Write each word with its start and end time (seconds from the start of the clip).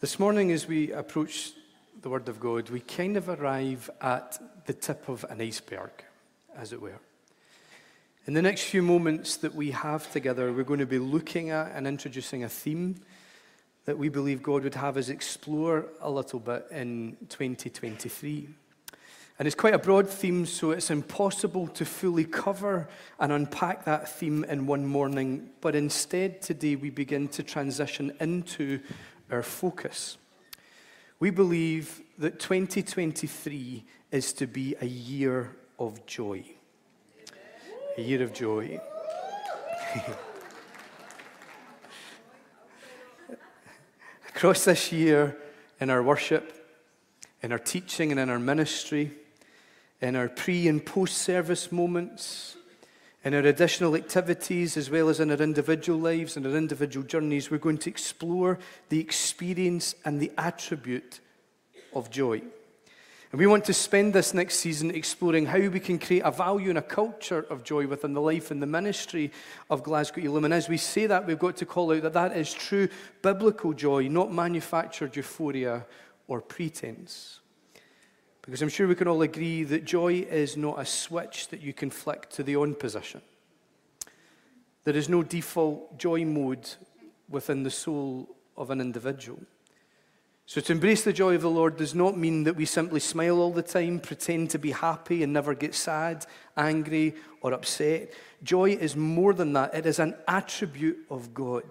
This 0.00 0.20
morning, 0.20 0.52
as 0.52 0.68
we 0.68 0.92
approach 0.92 1.50
the 2.02 2.08
Word 2.08 2.28
of 2.28 2.38
God, 2.38 2.70
we 2.70 2.78
kind 2.78 3.16
of 3.16 3.28
arrive 3.28 3.90
at 4.00 4.38
the 4.64 4.72
tip 4.72 5.08
of 5.08 5.24
an 5.28 5.40
iceberg, 5.40 5.90
as 6.56 6.72
it 6.72 6.80
were. 6.80 7.00
In 8.24 8.34
the 8.34 8.40
next 8.40 8.62
few 8.62 8.80
moments 8.80 9.38
that 9.38 9.56
we 9.56 9.72
have 9.72 10.08
together, 10.12 10.52
we're 10.52 10.62
going 10.62 10.78
to 10.78 10.86
be 10.86 11.00
looking 11.00 11.50
at 11.50 11.72
and 11.74 11.84
introducing 11.84 12.44
a 12.44 12.48
theme 12.48 12.94
that 13.86 13.98
we 13.98 14.08
believe 14.08 14.40
God 14.40 14.62
would 14.62 14.76
have 14.76 14.96
us 14.96 15.08
explore 15.08 15.86
a 16.00 16.08
little 16.08 16.38
bit 16.38 16.68
in 16.70 17.16
2023. 17.28 18.50
And 19.40 19.48
it's 19.48 19.56
quite 19.56 19.74
a 19.74 19.78
broad 19.78 20.08
theme, 20.08 20.46
so 20.46 20.70
it's 20.70 20.92
impossible 20.92 21.66
to 21.66 21.84
fully 21.84 22.24
cover 22.24 22.88
and 23.18 23.32
unpack 23.32 23.84
that 23.86 24.08
theme 24.08 24.44
in 24.44 24.68
one 24.68 24.86
morning. 24.86 25.50
But 25.60 25.74
instead, 25.74 26.40
today 26.40 26.76
we 26.76 26.90
begin 26.90 27.26
to 27.30 27.42
transition 27.42 28.12
into 28.20 28.78
our 29.30 29.42
focus. 29.42 30.18
We 31.20 31.30
believe 31.30 32.02
that 32.18 32.38
2023 32.38 33.84
is 34.10 34.32
to 34.34 34.46
be 34.46 34.76
a 34.80 34.86
year 34.86 35.56
of 35.78 36.06
joy. 36.06 36.44
A 37.96 38.02
year 38.02 38.22
of 38.22 38.32
joy. 38.32 38.80
Across 44.28 44.64
this 44.66 44.92
year, 44.92 45.36
in 45.80 45.90
our 45.90 46.02
worship, 46.02 46.54
in 47.42 47.52
our 47.52 47.58
teaching, 47.58 48.10
and 48.10 48.20
in 48.20 48.30
our 48.30 48.38
ministry, 48.38 49.10
in 50.00 50.14
our 50.14 50.28
pre 50.28 50.68
and 50.68 50.84
post 50.84 51.18
service 51.18 51.72
moments, 51.72 52.57
in 53.24 53.34
our 53.34 53.40
additional 53.40 53.96
activities, 53.96 54.76
as 54.76 54.90
well 54.90 55.08
as 55.08 55.20
in 55.20 55.30
our 55.30 55.38
individual 55.38 55.98
lives 55.98 56.36
and 56.36 56.46
our 56.46 56.56
individual 56.56 57.04
journeys, 57.04 57.50
we're 57.50 57.58
going 57.58 57.78
to 57.78 57.90
explore 57.90 58.58
the 58.88 59.00
experience 59.00 59.94
and 60.04 60.20
the 60.20 60.30
attribute 60.38 61.20
of 61.94 62.10
joy. 62.10 62.40
And 63.30 63.38
we 63.38 63.46
want 63.46 63.66
to 63.66 63.74
spend 63.74 64.14
this 64.14 64.32
next 64.32 64.56
season 64.56 64.90
exploring 64.90 65.44
how 65.46 65.58
we 65.58 65.80
can 65.80 65.98
create 65.98 66.22
a 66.24 66.30
value 66.30 66.70
and 66.70 66.78
a 66.78 66.82
culture 66.82 67.44
of 67.50 67.62
joy 67.62 67.86
within 67.86 68.14
the 68.14 68.22
life 68.22 68.50
and 68.50 68.62
the 68.62 68.66
ministry 68.66 69.32
of 69.68 69.82
Glasgow 69.82 70.22
Elim. 70.22 70.46
And 70.46 70.54
as 70.54 70.68
we 70.68 70.78
say 70.78 71.06
that, 71.06 71.26
we've 71.26 71.38
got 71.38 71.56
to 71.58 71.66
call 71.66 71.92
out 71.92 72.02
that 72.02 72.14
that 72.14 72.34
is 72.34 72.54
true 72.54 72.88
biblical 73.20 73.74
joy, 73.74 74.08
not 74.08 74.32
manufactured 74.32 75.14
euphoria 75.14 75.84
or 76.26 76.40
pretense. 76.40 77.40
Because 78.48 78.62
I'm 78.62 78.70
sure 78.70 78.88
we 78.88 78.94
can 78.94 79.08
all 79.08 79.20
agree 79.20 79.62
that 79.64 79.84
joy 79.84 80.14
is 80.14 80.56
not 80.56 80.80
a 80.80 80.86
switch 80.86 81.48
that 81.48 81.60
you 81.60 81.74
can 81.74 81.90
flick 81.90 82.30
to 82.30 82.42
the 82.42 82.56
on 82.56 82.74
position. 82.74 83.20
There 84.84 84.96
is 84.96 85.10
no 85.10 85.22
default 85.22 85.98
joy 85.98 86.24
mode 86.24 86.66
within 87.28 87.62
the 87.62 87.70
soul 87.70 88.26
of 88.56 88.70
an 88.70 88.80
individual. 88.80 89.38
So, 90.46 90.62
to 90.62 90.72
embrace 90.72 91.04
the 91.04 91.12
joy 91.12 91.34
of 91.34 91.42
the 91.42 91.50
Lord 91.50 91.76
does 91.76 91.94
not 91.94 92.16
mean 92.16 92.44
that 92.44 92.56
we 92.56 92.64
simply 92.64 93.00
smile 93.00 93.38
all 93.38 93.52
the 93.52 93.60
time, 93.60 94.00
pretend 94.00 94.48
to 94.52 94.58
be 94.58 94.70
happy, 94.70 95.22
and 95.22 95.30
never 95.30 95.52
get 95.54 95.74
sad, 95.74 96.24
angry, 96.56 97.16
or 97.42 97.52
upset. 97.52 98.14
Joy 98.42 98.70
is 98.70 98.96
more 98.96 99.34
than 99.34 99.52
that. 99.52 99.74
It 99.74 99.84
is 99.84 99.98
an 99.98 100.14
attribute 100.26 101.00
of 101.10 101.34
God, 101.34 101.64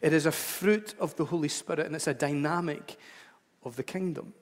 it 0.00 0.14
is 0.14 0.24
a 0.24 0.32
fruit 0.32 0.94
of 0.98 1.14
the 1.16 1.26
Holy 1.26 1.48
Spirit, 1.48 1.84
and 1.84 1.94
it's 1.94 2.06
a 2.06 2.14
dynamic 2.14 2.96
of 3.64 3.76
the 3.76 3.82
kingdom. 3.82 4.32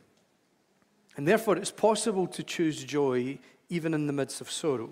And 1.16 1.26
therefore, 1.26 1.56
it's 1.56 1.70
possible 1.70 2.26
to 2.28 2.42
choose 2.42 2.84
joy 2.84 3.38
even 3.68 3.94
in 3.94 4.06
the 4.06 4.12
midst 4.12 4.40
of 4.40 4.50
sorrow. 4.50 4.90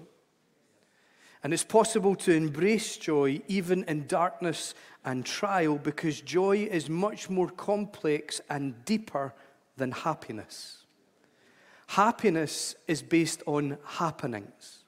And 1.42 1.52
it's 1.52 1.64
possible 1.64 2.16
to 2.16 2.32
embrace 2.32 2.96
joy 2.96 3.42
even 3.46 3.84
in 3.84 4.06
darkness 4.06 4.74
and 5.04 5.24
trial 5.24 5.76
because 5.76 6.20
joy 6.20 6.68
is 6.70 6.88
much 6.88 7.30
more 7.30 7.48
complex 7.48 8.40
and 8.50 8.84
deeper 8.84 9.32
than 9.76 9.92
happiness. 9.92 10.84
Happiness 11.86 12.74
is 12.86 13.02
based 13.02 13.42
on 13.46 13.78
happenings. 13.84 14.78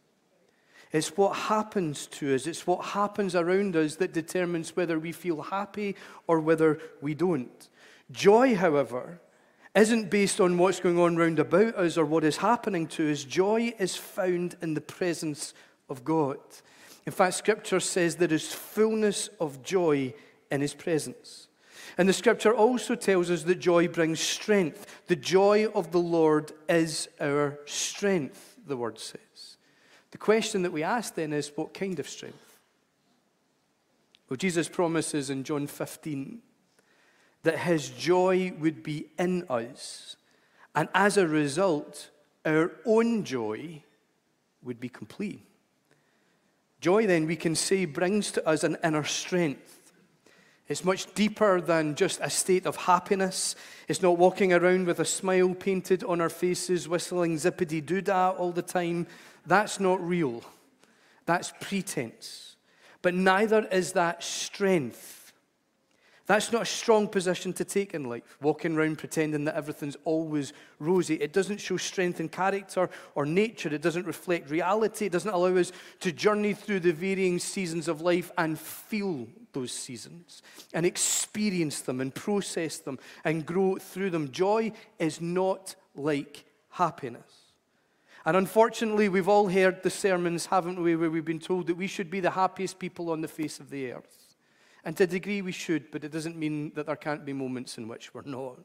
It's 0.92 1.16
what 1.16 1.36
happens 1.36 2.06
to 2.08 2.34
us, 2.34 2.48
it's 2.48 2.66
what 2.66 2.84
happens 2.84 3.36
around 3.36 3.76
us 3.76 3.96
that 3.96 4.12
determines 4.12 4.74
whether 4.74 4.98
we 4.98 5.12
feel 5.12 5.40
happy 5.40 5.94
or 6.26 6.40
whether 6.40 6.80
we 7.00 7.14
don't. 7.14 7.68
Joy, 8.10 8.56
however, 8.56 9.20
isn't 9.74 10.10
based 10.10 10.40
on 10.40 10.58
what's 10.58 10.80
going 10.80 10.98
on 10.98 11.16
round 11.16 11.38
about 11.38 11.74
us 11.76 11.96
or 11.96 12.04
what 12.04 12.24
is 12.24 12.38
happening 12.38 12.86
to 12.88 13.10
us. 13.10 13.22
Joy 13.24 13.72
is 13.78 13.96
found 13.96 14.56
in 14.62 14.74
the 14.74 14.80
presence 14.80 15.54
of 15.88 16.04
God. 16.04 16.38
In 17.06 17.12
fact, 17.12 17.34
Scripture 17.34 17.80
says 17.80 18.16
there 18.16 18.32
is 18.32 18.52
fullness 18.52 19.28
of 19.38 19.62
joy 19.62 20.12
in 20.50 20.60
His 20.60 20.74
presence. 20.74 21.48
And 21.96 22.08
the 22.08 22.12
Scripture 22.12 22.54
also 22.54 22.94
tells 22.94 23.30
us 23.30 23.44
that 23.44 23.56
joy 23.56 23.88
brings 23.88 24.20
strength. 24.20 24.86
The 25.06 25.16
joy 25.16 25.66
of 25.66 25.92
the 25.92 26.00
Lord 26.00 26.52
is 26.68 27.08
our 27.20 27.58
strength, 27.66 28.56
the 28.66 28.76
Word 28.76 28.98
says. 28.98 29.56
The 30.10 30.18
question 30.18 30.62
that 30.62 30.72
we 30.72 30.82
ask 30.82 31.14
then 31.14 31.32
is 31.32 31.52
what 31.54 31.74
kind 31.74 31.98
of 31.98 32.08
strength? 32.08 32.58
Well, 34.28 34.36
Jesus 34.36 34.68
promises 34.68 35.30
in 35.30 35.44
John 35.44 35.66
15 35.66 36.42
that 37.42 37.60
his 37.60 37.88
joy 37.88 38.52
would 38.58 38.82
be 38.82 39.06
in 39.18 39.44
us. 39.48 40.16
And 40.74 40.88
as 40.94 41.16
a 41.16 41.26
result, 41.26 42.10
our 42.44 42.72
own 42.84 43.24
joy 43.24 43.82
would 44.62 44.80
be 44.80 44.88
complete. 44.88 45.42
Joy, 46.80 47.06
then, 47.06 47.26
we 47.26 47.36
can 47.36 47.54
say, 47.54 47.84
brings 47.84 48.30
to 48.32 48.46
us 48.48 48.64
an 48.64 48.76
inner 48.82 49.04
strength. 49.04 49.92
It's 50.66 50.84
much 50.84 51.12
deeper 51.14 51.60
than 51.60 51.96
just 51.96 52.20
a 52.22 52.30
state 52.30 52.64
of 52.64 52.76
happiness. 52.76 53.56
It's 53.88 54.02
not 54.02 54.18
walking 54.18 54.52
around 54.52 54.86
with 54.86 55.00
a 55.00 55.04
smile 55.04 55.54
painted 55.54 56.04
on 56.04 56.20
our 56.20 56.28
faces, 56.28 56.88
whistling 56.88 57.36
zippity 57.36 57.84
doo 57.84 58.00
dah 58.00 58.30
all 58.30 58.52
the 58.52 58.62
time. 58.62 59.08
That's 59.44 59.80
not 59.80 60.00
real. 60.00 60.44
That's 61.26 61.52
pretense. 61.60 62.56
But 63.02 63.14
neither 63.14 63.66
is 63.66 63.92
that 63.92 64.22
strength. 64.22 65.19
That's 66.30 66.52
not 66.52 66.62
a 66.62 66.66
strong 66.66 67.08
position 67.08 67.52
to 67.54 67.64
take 67.64 67.92
in 67.92 68.04
life, 68.04 68.22
walking 68.40 68.76
around 68.76 68.98
pretending 68.98 69.46
that 69.46 69.56
everything's 69.56 69.96
always 70.04 70.52
rosy. 70.78 71.16
It 71.16 71.32
doesn't 71.32 71.58
show 71.58 71.76
strength 71.76 72.20
in 72.20 72.28
character 72.28 72.88
or 73.16 73.26
nature. 73.26 73.74
It 73.74 73.82
doesn't 73.82 74.06
reflect 74.06 74.48
reality. 74.48 75.06
It 75.06 75.12
doesn't 75.12 75.32
allow 75.32 75.56
us 75.56 75.72
to 75.98 76.12
journey 76.12 76.54
through 76.54 76.80
the 76.80 76.92
varying 76.92 77.40
seasons 77.40 77.88
of 77.88 78.00
life 78.00 78.30
and 78.38 78.56
feel 78.56 79.26
those 79.52 79.72
seasons 79.72 80.42
and 80.72 80.86
experience 80.86 81.80
them 81.80 82.00
and 82.00 82.14
process 82.14 82.78
them 82.78 83.00
and 83.24 83.44
grow 83.44 83.78
through 83.78 84.10
them. 84.10 84.30
Joy 84.30 84.70
is 85.00 85.20
not 85.20 85.74
like 85.96 86.44
happiness. 86.68 87.50
And 88.24 88.36
unfortunately, 88.36 89.08
we've 89.08 89.28
all 89.28 89.48
heard 89.48 89.82
the 89.82 89.90
sermons, 89.90 90.46
haven't 90.46 90.80
we, 90.80 90.94
where 90.94 91.10
we've 91.10 91.24
been 91.24 91.40
told 91.40 91.66
that 91.66 91.76
we 91.76 91.88
should 91.88 92.08
be 92.08 92.20
the 92.20 92.30
happiest 92.30 92.78
people 92.78 93.10
on 93.10 93.20
the 93.20 93.26
face 93.26 93.58
of 93.58 93.70
the 93.70 93.90
earth. 93.90 94.19
And 94.84 94.96
to 94.96 95.04
a 95.04 95.06
degree, 95.06 95.42
we 95.42 95.52
should, 95.52 95.90
but 95.90 96.04
it 96.04 96.12
doesn't 96.12 96.36
mean 96.36 96.72
that 96.74 96.86
there 96.86 96.96
can't 96.96 97.24
be 97.24 97.32
moments 97.32 97.78
in 97.78 97.88
which 97.88 98.14
we're 98.14 98.22
not. 98.22 98.58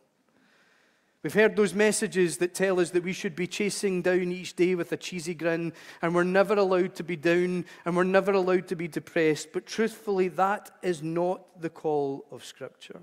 We've 1.25 1.33
heard 1.33 1.55
those 1.55 1.73
messages 1.73 2.37
that 2.37 2.53
tell 2.53 2.79
us 2.79 2.91
that 2.91 3.03
we 3.03 3.11
should 3.11 3.35
be 3.35 3.47
chasing 3.47 4.03
down 4.03 4.31
each 4.31 4.55
day 4.55 4.75
with 4.75 4.91
a 4.91 4.97
cheesy 4.97 5.33
grin, 5.33 5.73
and 6.03 6.13
we're 6.13 6.23
never 6.23 6.53
allowed 6.53 6.93
to 6.95 7.03
be 7.03 7.15
down, 7.15 7.65
and 7.83 7.95
we're 7.95 8.03
never 8.03 8.31
allowed 8.31 8.67
to 8.67 8.75
be 8.75 8.87
depressed. 8.87 9.49
But 9.51 9.65
truthfully, 9.65 10.27
that 10.27 10.69
is 10.83 11.01
not 11.01 11.59
the 11.59 11.71
call 11.71 12.25
of 12.31 12.45
Scripture. 12.45 13.01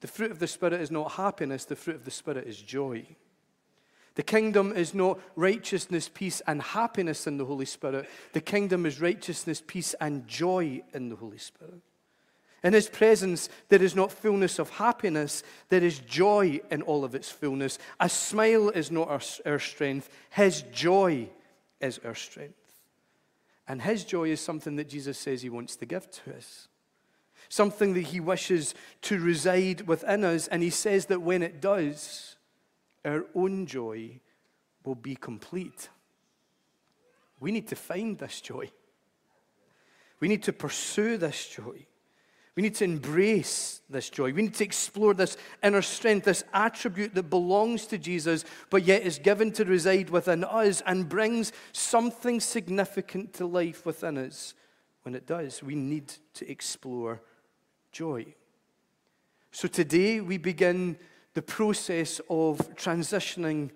The 0.00 0.08
fruit 0.08 0.30
of 0.30 0.38
the 0.38 0.46
Spirit 0.46 0.80
is 0.80 0.90
not 0.90 1.12
happiness, 1.12 1.66
the 1.66 1.76
fruit 1.76 1.96
of 1.96 2.06
the 2.06 2.10
Spirit 2.10 2.46
is 2.46 2.62
joy. 2.62 3.04
The 4.16 4.22
kingdom 4.22 4.72
is 4.72 4.94
not 4.94 5.20
righteousness, 5.36 6.10
peace, 6.12 6.40
and 6.46 6.60
happiness 6.60 7.26
in 7.26 7.36
the 7.36 7.44
Holy 7.44 7.66
Spirit. 7.66 8.08
The 8.32 8.40
kingdom 8.40 8.86
is 8.86 9.00
righteousness, 9.00 9.62
peace, 9.64 9.94
and 10.00 10.26
joy 10.26 10.82
in 10.94 11.10
the 11.10 11.16
Holy 11.16 11.38
Spirit. 11.38 11.82
In 12.64 12.72
His 12.72 12.88
presence, 12.88 13.50
there 13.68 13.82
is 13.82 13.94
not 13.94 14.10
fullness 14.10 14.58
of 14.58 14.70
happiness, 14.70 15.42
there 15.68 15.84
is 15.84 15.98
joy 16.00 16.60
in 16.70 16.80
all 16.82 17.04
of 17.04 17.14
its 17.14 17.30
fullness. 17.30 17.78
A 18.00 18.08
smile 18.08 18.70
is 18.70 18.90
not 18.90 19.08
our, 19.08 19.20
our 19.44 19.58
strength, 19.58 20.08
His 20.30 20.62
joy 20.72 21.28
is 21.82 22.00
our 22.02 22.14
strength. 22.14 22.54
And 23.68 23.82
His 23.82 24.02
joy 24.02 24.30
is 24.30 24.40
something 24.40 24.76
that 24.76 24.88
Jesus 24.88 25.18
says 25.18 25.42
He 25.42 25.50
wants 25.50 25.76
to 25.76 25.86
give 25.86 26.10
to 26.10 26.36
us. 26.36 26.68
Something 27.50 27.92
that 27.92 28.00
He 28.00 28.20
wishes 28.20 28.74
to 29.02 29.20
reside 29.20 29.82
within 29.82 30.24
us. 30.24 30.48
And 30.48 30.62
He 30.62 30.70
says 30.70 31.06
that 31.06 31.20
when 31.20 31.42
it 31.42 31.60
does, 31.60 32.35
our 33.06 33.24
own 33.34 33.66
joy 33.66 34.20
will 34.84 34.96
be 34.96 35.14
complete. 35.14 35.88
We 37.40 37.52
need 37.52 37.68
to 37.68 37.76
find 37.76 38.18
this 38.18 38.40
joy. 38.40 38.70
We 40.20 40.28
need 40.28 40.42
to 40.44 40.52
pursue 40.52 41.16
this 41.16 41.48
joy. 41.48 41.86
We 42.56 42.62
need 42.62 42.74
to 42.76 42.84
embrace 42.84 43.82
this 43.90 44.08
joy. 44.08 44.32
We 44.32 44.40
need 44.40 44.54
to 44.54 44.64
explore 44.64 45.12
this 45.12 45.36
inner 45.62 45.82
strength, 45.82 46.24
this 46.24 46.42
attribute 46.54 47.14
that 47.14 47.24
belongs 47.24 47.86
to 47.88 47.98
Jesus, 47.98 48.46
but 48.70 48.84
yet 48.84 49.02
is 49.02 49.18
given 49.18 49.52
to 49.52 49.64
reside 49.66 50.08
within 50.08 50.42
us 50.42 50.82
and 50.86 51.06
brings 51.08 51.52
something 51.72 52.40
significant 52.40 53.34
to 53.34 53.46
life 53.46 53.84
within 53.84 54.16
us. 54.16 54.54
When 55.02 55.14
it 55.14 55.26
does, 55.26 55.62
we 55.62 55.74
need 55.74 56.12
to 56.34 56.50
explore 56.50 57.20
joy. 57.92 58.34
So 59.52 59.68
today 59.68 60.22
we 60.22 60.38
begin 60.38 60.96
the 61.36 61.42
process 61.42 62.18
of 62.30 62.56
transitioning 62.76 63.68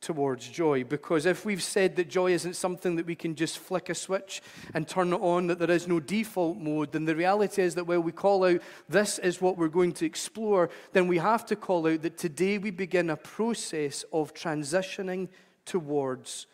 towards 0.00 0.48
joy. 0.48 0.82
Because 0.82 1.26
if 1.26 1.44
we've 1.44 1.62
said 1.62 1.94
that 1.96 2.08
joy 2.08 2.32
isn't 2.32 2.56
something 2.56 2.96
that 2.96 3.04
we 3.04 3.14
can 3.14 3.34
just 3.34 3.58
flick 3.58 3.90
a 3.90 3.94
switch 3.94 4.40
and 4.72 4.88
turn 4.88 5.12
it 5.12 5.20
on, 5.20 5.46
that 5.48 5.58
there 5.58 5.70
is 5.70 5.86
no 5.86 6.00
default 6.00 6.56
mode, 6.56 6.92
then 6.92 7.04
the 7.04 7.14
reality 7.14 7.60
is 7.60 7.74
that 7.74 7.84
while 7.84 8.00
we 8.00 8.12
call 8.12 8.46
out, 8.46 8.62
this 8.88 9.18
is 9.18 9.42
what 9.42 9.58
we're 9.58 9.68
going 9.68 9.92
to 9.92 10.06
explore, 10.06 10.70
then 10.94 11.06
we 11.06 11.18
have 11.18 11.44
to 11.44 11.54
call 11.54 11.86
out 11.86 12.00
that 12.00 12.16
today 12.16 12.56
we 12.56 12.70
begin 12.70 13.10
a 13.10 13.16
process 13.16 14.06
of 14.10 14.32
transitioning 14.32 15.28
towards 15.66 16.46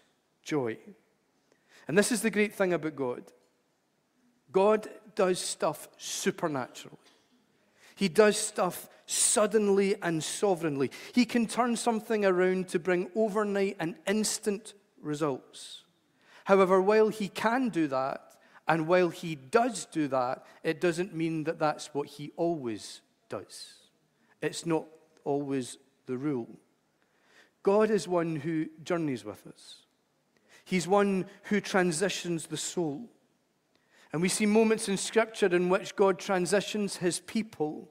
joy. 0.42 0.76
And 1.86 1.96
this 1.96 2.10
is 2.10 2.20
the 2.20 2.30
great 2.30 2.52
thing 2.56 2.72
about 2.72 2.96
God 2.96 3.22
God 4.50 4.88
does 5.14 5.38
stuff 5.38 5.88
supernaturally. 5.98 6.98
He 7.98 8.08
does 8.08 8.36
stuff 8.36 8.88
suddenly 9.06 10.00
and 10.00 10.22
sovereignly. 10.22 10.92
He 11.12 11.24
can 11.24 11.48
turn 11.48 11.74
something 11.74 12.24
around 12.24 12.68
to 12.68 12.78
bring 12.78 13.10
overnight 13.16 13.74
and 13.80 13.96
instant 14.06 14.74
results. 15.02 15.82
However, 16.44 16.80
while 16.80 17.08
he 17.08 17.26
can 17.26 17.70
do 17.70 17.88
that, 17.88 18.36
and 18.68 18.86
while 18.86 19.08
he 19.08 19.34
does 19.34 19.84
do 19.86 20.06
that, 20.06 20.46
it 20.62 20.80
doesn't 20.80 21.12
mean 21.12 21.42
that 21.42 21.58
that's 21.58 21.92
what 21.92 22.06
he 22.06 22.30
always 22.36 23.00
does. 23.28 23.74
It's 24.40 24.64
not 24.64 24.86
always 25.24 25.78
the 26.06 26.16
rule. 26.16 26.56
God 27.64 27.90
is 27.90 28.06
one 28.06 28.36
who 28.36 28.66
journeys 28.84 29.24
with 29.24 29.44
us, 29.48 29.82
He's 30.64 30.86
one 30.86 31.26
who 31.44 31.60
transitions 31.60 32.46
the 32.46 32.56
soul. 32.56 33.10
And 34.12 34.22
we 34.22 34.28
see 34.28 34.46
moments 34.46 34.88
in 34.88 34.96
Scripture 34.96 35.46
in 35.46 35.68
which 35.68 35.94
God 35.94 36.18
transitions 36.18 36.96
His 36.96 37.20
people 37.20 37.90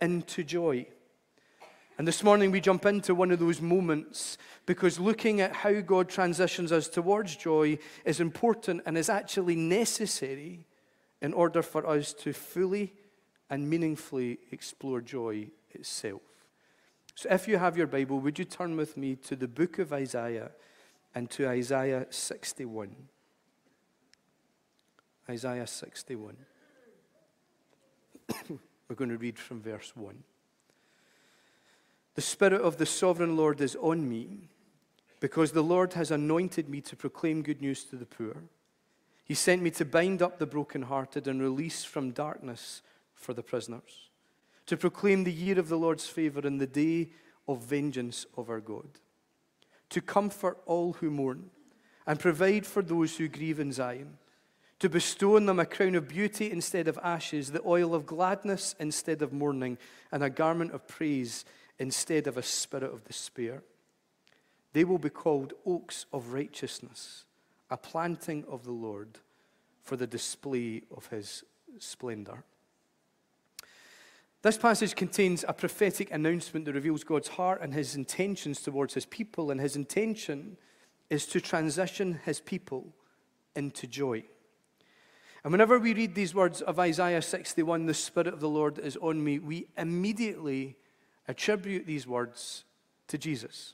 into 0.00 0.44
joy. 0.44 0.86
And 1.96 2.06
this 2.06 2.22
morning 2.22 2.52
we 2.52 2.60
jump 2.60 2.86
into 2.86 3.14
one 3.14 3.32
of 3.32 3.40
those 3.40 3.60
moments 3.60 4.38
because 4.66 5.00
looking 5.00 5.40
at 5.40 5.52
how 5.52 5.80
God 5.80 6.08
transitions 6.08 6.70
us 6.70 6.88
towards 6.88 7.34
joy 7.34 7.78
is 8.04 8.20
important 8.20 8.82
and 8.86 8.96
is 8.96 9.08
actually 9.08 9.56
necessary 9.56 10.64
in 11.20 11.32
order 11.32 11.62
for 11.62 11.84
us 11.86 12.12
to 12.14 12.32
fully 12.32 12.92
and 13.50 13.68
meaningfully 13.68 14.38
explore 14.52 15.00
joy 15.00 15.48
itself. 15.70 16.22
So 17.16 17.28
if 17.32 17.48
you 17.48 17.58
have 17.58 17.76
your 17.76 17.88
Bible, 17.88 18.20
would 18.20 18.38
you 18.38 18.44
turn 18.44 18.76
with 18.76 18.96
me 18.96 19.16
to 19.16 19.34
the 19.34 19.48
book 19.48 19.80
of 19.80 19.92
Isaiah 19.92 20.52
and 21.16 21.28
to 21.30 21.48
Isaiah 21.48 22.06
61? 22.10 22.94
Isaiah 25.30 25.66
61. 25.66 26.36
We're 28.88 28.96
going 28.96 29.10
to 29.10 29.18
read 29.18 29.38
from 29.38 29.60
verse 29.60 29.92
1. 29.94 30.22
The 32.14 32.22
Spirit 32.22 32.62
of 32.62 32.78
the 32.78 32.86
sovereign 32.86 33.36
Lord 33.36 33.60
is 33.60 33.76
on 33.76 34.08
me, 34.08 34.48
because 35.20 35.52
the 35.52 35.62
Lord 35.62 35.92
has 35.92 36.10
anointed 36.10 36.68
me 36.68 36.80
to 36.82 36.96
proclaim 36.96 37.42
good 37.42 37.60
news 37.60 37.84
to 37.84 37.96
the 37.96 38.06
poor. 38.06 38.36
He 39.24 39.34
sent 39.34 39.62
me 39.62 39.70
to 39.72 39.84
bind 39.84 40.22
up 40.22 40.38
the 40.38 40.46
brokenhearted 40.46 41.28
and 41.28 41.42
release 41.42 41.84
from 41.84 42.12
darkness 42.12 42.80
for 43.14 43.34
the 43.34 43.42
prisoners, 43.42 44.08
to 44.66 44.76
proclaim 44.76 45.24
the 45.24 45.32
year 45.32 45.58
of 45.58 45.68
the 45.68 45.76
Lord's 45.76 46.06
favor 46.06 46.40
and 46.40 46.58
the 46.58 46.66
day 46.66 47.10
of 47.46 47.62
vengeance 47.62 48.24
of 48.36 48.48
our 48.48 48.60
God, 48.60 48.88
to 49.90 50.00
comfort 50.00 50.58
all 50.64 50.94
who 50.94 51.10
mourn 51.10 51.50
and 52.06 52.18
provide 52.18 52.64
for 52.64 52.82
those 52.82 53.18
who 53.18 53.28
grieve 53.28 53.60
in 53.60 53.72
Zion 53.72 54.16
to 54.80 54.88
bestow 54.88 55.36
on 55.36 55.46
them 55.46 55.58
a 55.58 55.66
crown 55.66 55.94
of 55.94 56.08
beauty 56.08 56.50
instead 56.50 56.86
of 56.86 56.98
ashes, 57.02 57.50
the 57.50 57.66
oil 57.66 57.94
of 57.94 58.06
gladness 58.06 58.74
instead 58.78 59.22
of 59.22 59.32
mourning, 59.32 59.76
and 60.12 60.22
a 60.22 60.30
garment 60.30 60.72
of 60.72 60.86
praise 60.86 61.44
instead 61.78 62.26
of 62.26 62.36
a 62.36 62.42
spirit 62.42 62.92
of 62.92 63.04
despair. 63.04 63.62
They 64.72 64.84
will 64.84 64.98
be 64.98 65.10
called 65.10 65.54
oaks 65.66 66.06
of 66.12 66.32
righteousness, 66.32 67.24
a 67.70 67.76
planting 67.76 68.44
of 68.48 68.64
the 68.64 68.72
Lord 68.72 69.18
for 69.82 69.96
the 69.96 70.06
display 70.06 70.82
of 70.94 71.06
his 71.06 71.42
splendor. 71.78 72.44
This 74.42 74.56
passage 74.56 74.94
contains 74.94 75.44
a 75.48 75.52
prophetic 75.52 76.12
announcement 76.12 76.64
that 76.66 76.74
reveals 76.74 77.02
God's 77.02 77.28
heart 77.28 77.60
and 77.60 77.74
his 77.74 77.96
intentions 77.96 78.60
towards 78.60 78.94
his 78.94 79.06
people, 79.06 79.50
and 79.50 79.60
his 79.60 79.74
intention 79.74 80.56
is 81.10 81.26
to 81.26 81.40
transition 81.40 82.20
his 82.24 82.40
people 82.40 82.94
into 83.56 83.88
joy. 83.88 84.22
And 85.48 85.52
whenever 85.54 85.78
we 85.78 85.94
read 85.94 86.14
these 86.14 86.34
words 86.34 86.60
of 86.60 86.78
Isaiah 86.78 87.22
61, 87.22 87.86
the 87.86 87.94
Spirit 87.94 88.26
of 88.26 88.38
the 88.38 88.50
Lord 88.50 88.78
is 88.78 88.98
on 88.98 89.24
me, 89.24 89.38
we 89.38 89.66
immediately 89.78 90.76
attribute 91.26 91.86
these 91.86 92.06
words 92.06 92.64
to 93.06 93.16
Jesus. 93.16 93.72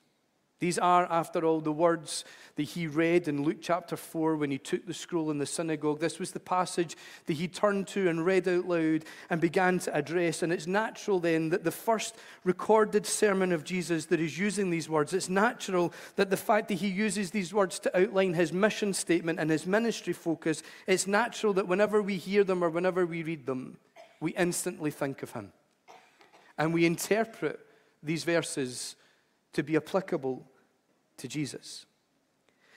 These 0.61 0.79
are, 0.79 1.11
after 1.11 1.45
all, 1.45 1.61
the 1.61 1.73
words 1.73 2.25
that 2.57 2.63
he 2.63 2.87
read 2.87 3.27
in 3.27 3.43
Luke 3.43 3.59
chapter 3.61 3.97
4 3.97 4.37
when 4.37 4.53
he 4.53 4.59
took 4.59 4.87
the 4.87 4.95
scroll 4.95 5.31
in 5.31 5.39
the 5.39 5.47
synagogue. 5.47 5.99
This 5.99 6.21
was 6.21 6.31
the 6.31 6.41
passage 6.41 6.97
that 7.27 7.33
he 7.33 7.49
turned 7.49 7.89
to 7.89 8.09
and 8.09 8.25
read 8.25 8.47
out 8.47 8.67
loud 8.67 9.05
and 9.31 9.41
began 9.41 9.81
to 9.81 9.95
address. 9.95 10.43
And 10.43 10.53
it's 10.53 10.69
natural 10.69 11.19
then 11.19 11.49
that 11.51 11.65
the 11.65 11.73
first 11.73 12.17
recorded 12.45 13.05
sermon 13.05 13.51
of 13.51 13.65
Jesus 13.65 14.07
that 14.07 14.21
is 14.21 14.39
using 14.39 14.71
these 14.71 14.89
words, 14.89 15.13
it's 15.13 15.29
natural 15.29 15.93
that 16.15 16.31
the 16.31 16.37
fact 16.37 16.69
that 16.69 16.75
he 16.75 16.89
uses 16.89 17.33
these 17.33 17.53
words 17.53 17.81
to 17.81 18.01
outline 18.01 18.35
his 18.35 18.53
mission 18.53 18.95
statement 18.95 19.41
and 19.41 19.51
his 19.51 19.67
ministry 19.67 20.13
focus, 20.13 20.63
it's 20.87 21.09
natural 21.09 21.53
that 21.55 21.67
whenever 21.67 22.01
we 22.01 22.17
hear 22.17 22.45
them 22.45 22.63
or 22.63 22.71
whenever 22.71 23.05
we 23.05 23.25
read 23.25 23.45
them, 23.45 23.77
we 24.21 24.31
instantly 24.33 24.93
think 24.93 25.25
of 25.25 25.33
him. 25.33 25.53
And 26.57 26.73
we 26.73 26.87
interpret 26.87 27.59
these 28.03 28.23
verses 28.23 28.95
to 29.55 29.63
be 29.63 29.77
applicable 29.77 30.47
to 31.17 31.29
Jesus. 31.29 31.87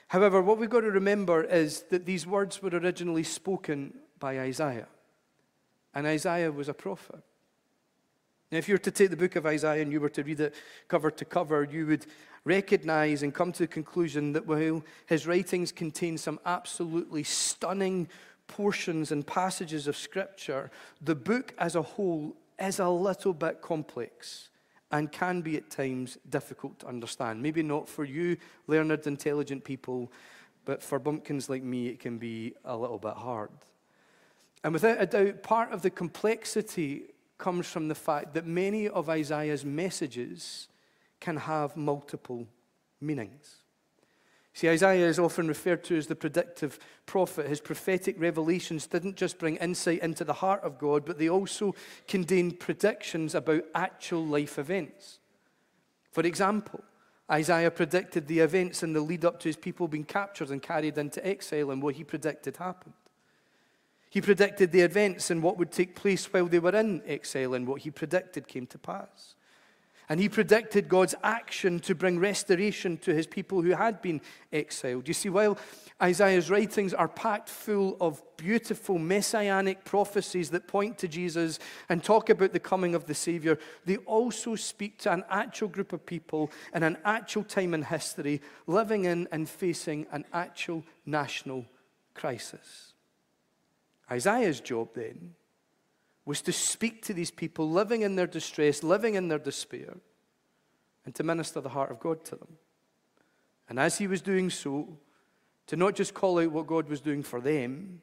However, 0.08 0.42
what 0.42 0.58
we've 0.58 0.70
got 0.70 0.82
to 0.82 0.92
remember 0.92 1.44
is 1.44 1.82
that 1.90 2.06
these 2.06 2.26
words 2.26 2.62
were 2.62 2.70
originally 2.70 3.24
spoken 3.24 3.94
by 4.20 4.40
Isaiah, 4.40 4.88
and 5.94 6.08
Isaiah 6.08 6.52
was 6.52 6.70
a 6.70 6.74
prophet. 6.74 7.22
Now, 8.52 8.60
if 8.60 8.70
you 8.70 8.76
were 8.76 8.80
to 8.80 8.92
take 8.92 9.10
the 9.10 9.18
book 9.18 9.36
of 9.36 9.46
Isaiah 9.46 9.82
and 9.82 9.92
you 9.92 10.00
were 10.00 10.10
to 10.10 10.24
read 10.24 10.40
it 10.40 10.56
cover 10.88 11.12
to 11.12 11.26
cover, 11.26 11.68
you 11.70 11.86
would 11.88 12.06
recognize 12.46 13.22
and 13.22 13.34
come 13.34 13.52
to 13.52 13.64
the 13.64 13.68
conclusion 13.68 14.32
that 14.34 14.48
while 14.48 14.82
his 15.06 15.28
writings 15.28 15.74
contain 15.74 16.18
some 16.18 16.40
absolutely 16.46 17.24
stunning 17.24 18.08
portions 18.48 19.12
and 19.12 19.28
passages 19.28 19.86
of 19.88 19.98
Scripture, 19.98 20.72
the 21.02 21.16
book 21.16 21.54
as 21.58 21.76
a 21.76 21.82
whole 21.82 22.38
is 22.58 22.80
a 22.80 22.88
little 22.88 23.34
bit 23.34 23.62
complex 23.62 24.48
and 24.92 25.12
can 25.12 25.42
be 25.42 25.58
at 25.58 25.70
times 25.70 26.18
difficult 26.30 26.80
to 26.80 26.88
understand. 26.88 27.42
Maybe 27.42 27.62
not 27.62 27.90
for 27.90 28.06
you, 28.06 28.38
learned, 28.68 29.06
intelligent 29.06 29.64
people, 29.64 30.12
but 30.66 30.82
for 30.82 31.00
bumpkins 31.00 31.50
like 31.50 31.64
me, 31.64 31.88
it 31.88 32.00
can 32.00 32.18
be 32.18 32.54
a 32.66 32.76
little 32.76 32.98
bit 32.98 33.14
hard. 33.14 33.50
And 34.64 34.74
without 34.74 35.02
a 35.02 35.06
doubt, 35.06 35.44
part 35.44 35.72
of 35.72 35.82
the 35.82 35.90
complexity 35.90 37.04
comes 37.38 37.68
from 37.68 37.88
the 37.88 37.96
fact 37.96 38.34
that 38.34 38.46
many 38.46 38.88
of 38.88 39.10
Isaiah's 39.10 39.64
messages 39.64 40.68
can 41.20 41.38
have 41.38 41.78
multiple 41.78 42.48
meanings. 43.00 43.58
See, 44.58 44.70
Isaiah 44.70 45.08
is 45.08 45.20
often 45.20 45.48
referred 45.48 45.84
to 45.84 45.98
as 45.98 46.08
the 46.08 46.16
predictive 46.16 46.80
prophet. 47.06 47.46
His 47.46 47.62
prophetic 47.62 48.20
revelations 48.20 48.88
didn't 48.88 49.16
just 49.16 49.38
bring 49.38 49.58
insight 49.58 50.00
into 50.00 50.24
the 50.24 50.34
heart 50.34 50.64
of 50.64 50.80
God, 50.80 51.06
but 51.06 51.20
they 51.20 51.30
also 51.30 51.76
contained 52.08 52.60
predictions 52.60 53.36
about 53.36 53.66
actual 53.76 54.26
life 54.26 54.58
events. 54.58 55.20
For 56.12 56.26
example, 56.26 56.84
Isaiah 57.30 57.70
predicted 57.70 58.26
the 58.26 58.40
events 58.40 58.82
in 58.82 58.94
the 58.94 59.02
lead 59.02 59.26
up 59.26 59.40
to 59.42 59.50
his 59.50 59.58
people 59.58 59.88
being 59.88 60.06
captured 60.06 60.50
and 60.50 60.60
carried 60.60 60.98
into 60.98 61.24
exile 61.24 61.70
and 61.70 61.80
what 61.80 61.94
he 61.94 62.04
predicted 62.04 62.58
happened. 62.58 62.96
He 64.10 64.22
predicted 64.22 64.72
the 64.72 64.82
events 64.82 65.30
and 65.30 65.44
what 65.44 65.60
would 65.60 65.72
take 65.72 65.94
place 65.94 66.26
while 66.34 66.48
they 66.48 66.58
were 66.58 66.76
in 66.76 67.04
exile 67.06 67.54
and 67.54 67.68
what 67.68 67.82
he 67.82 67.92
predicted 67.92 68.48
came 68.48 68.66
to 68.66 68.80
pass. 68.80 69.36
And 70.10 70.22
he 70.22 70.30
predicted 70.30 70.88
God's 70.88 71.16
action 71.22 71.80
to 71.82 71.94
bring 71.94 72.18
restoration 72.18 72.98
to 73.00 73.14
his 73.14 73.28
people 73.28 73.62
who 73.62 73.72
had 73.72 74.02
been 74.02 74.22
exiled. 74.54 75.08
You 75.08 75.14
see, 75.14 75.28
while 75.28 75.58
Isaiah's 76.02 76.50
writings 76.50 76.94
are 76.94 77.10
packed 77.10 77.50
full 77.50 77.98
of 78.00 78.22
beautiful 78.38 79.00
messianic 79.00 79.84
prophecies 79.84 80.50
that 80.52 80.68
point 80.68 80.98
to 81.00 81.10
Jesus 81.10 81.60
and 81.90 82.02
talk 82.02 82.30
about 82.30 82.54
the 82.54 82.60
coming 82.60 82.96
of 82.96 83.06
the 83.06 83.14
Savior, 83.14 83.60
they 83.84 83.98
also 83.98 84.56
speak 84.56 85.00
to 85.00 85.12
an 85.12 85.26
actual 85.30 85.68
group 85.68 85.92
of 85.92 86.06
people 86.06 86.52
in 86.74 86.84
an 86.84 86.98
actual 87.04 87.44
time 87.44 87.74
in 87.74 87.82
history 87.82 88.42
living 88.66 89.06
in 89.06 89.28
and 89.32 89.50
facing 89.50 90.06
an 90.14 90.24
actual 90.32 90.86
national 91.06 91.66
crisis. 92.14 92.94
Isaiah's 94.10 94.62
job 94.62 94.90
then 94.96 95.36
was 96.28 96.42
to 96.42 96.52
speak 96.52 97.02
to 97.06 97.14
these 97.14 97.32
people 97.32 97.72
living 97.72 98.02
in 98.02 98.18
their 98.18 98.28
distress, 98.28 98.84
living 98.84 99.16
in 99.16 99.30
their 99.30 99.40
despair, 99.40 99.96
and 101.06 101.16
to 101.16 101.24
minister 101.24 101.62
the 101.62 101.70
heart 101.70 101.90
of 101.90 102.02
God 102.02 102.26
to 102.26 102.36
them. 102.36 102.58
And 103.70 103.80
as 103.80 103.98
he 103.98 104.08
was 104.08 104.22
doing 104.22 104.50
so, 104.50 105.00
to 105.68 105.78
not 105.78 105.96
just 105.96 106.14
call 106.14 106.40
out 106.40 106.52
what 106.52 106.68
God 106.68 106.90
was 106.90 107.00
doing 107.00 107.24
for 107.24 107.40
them, 107.40 108.02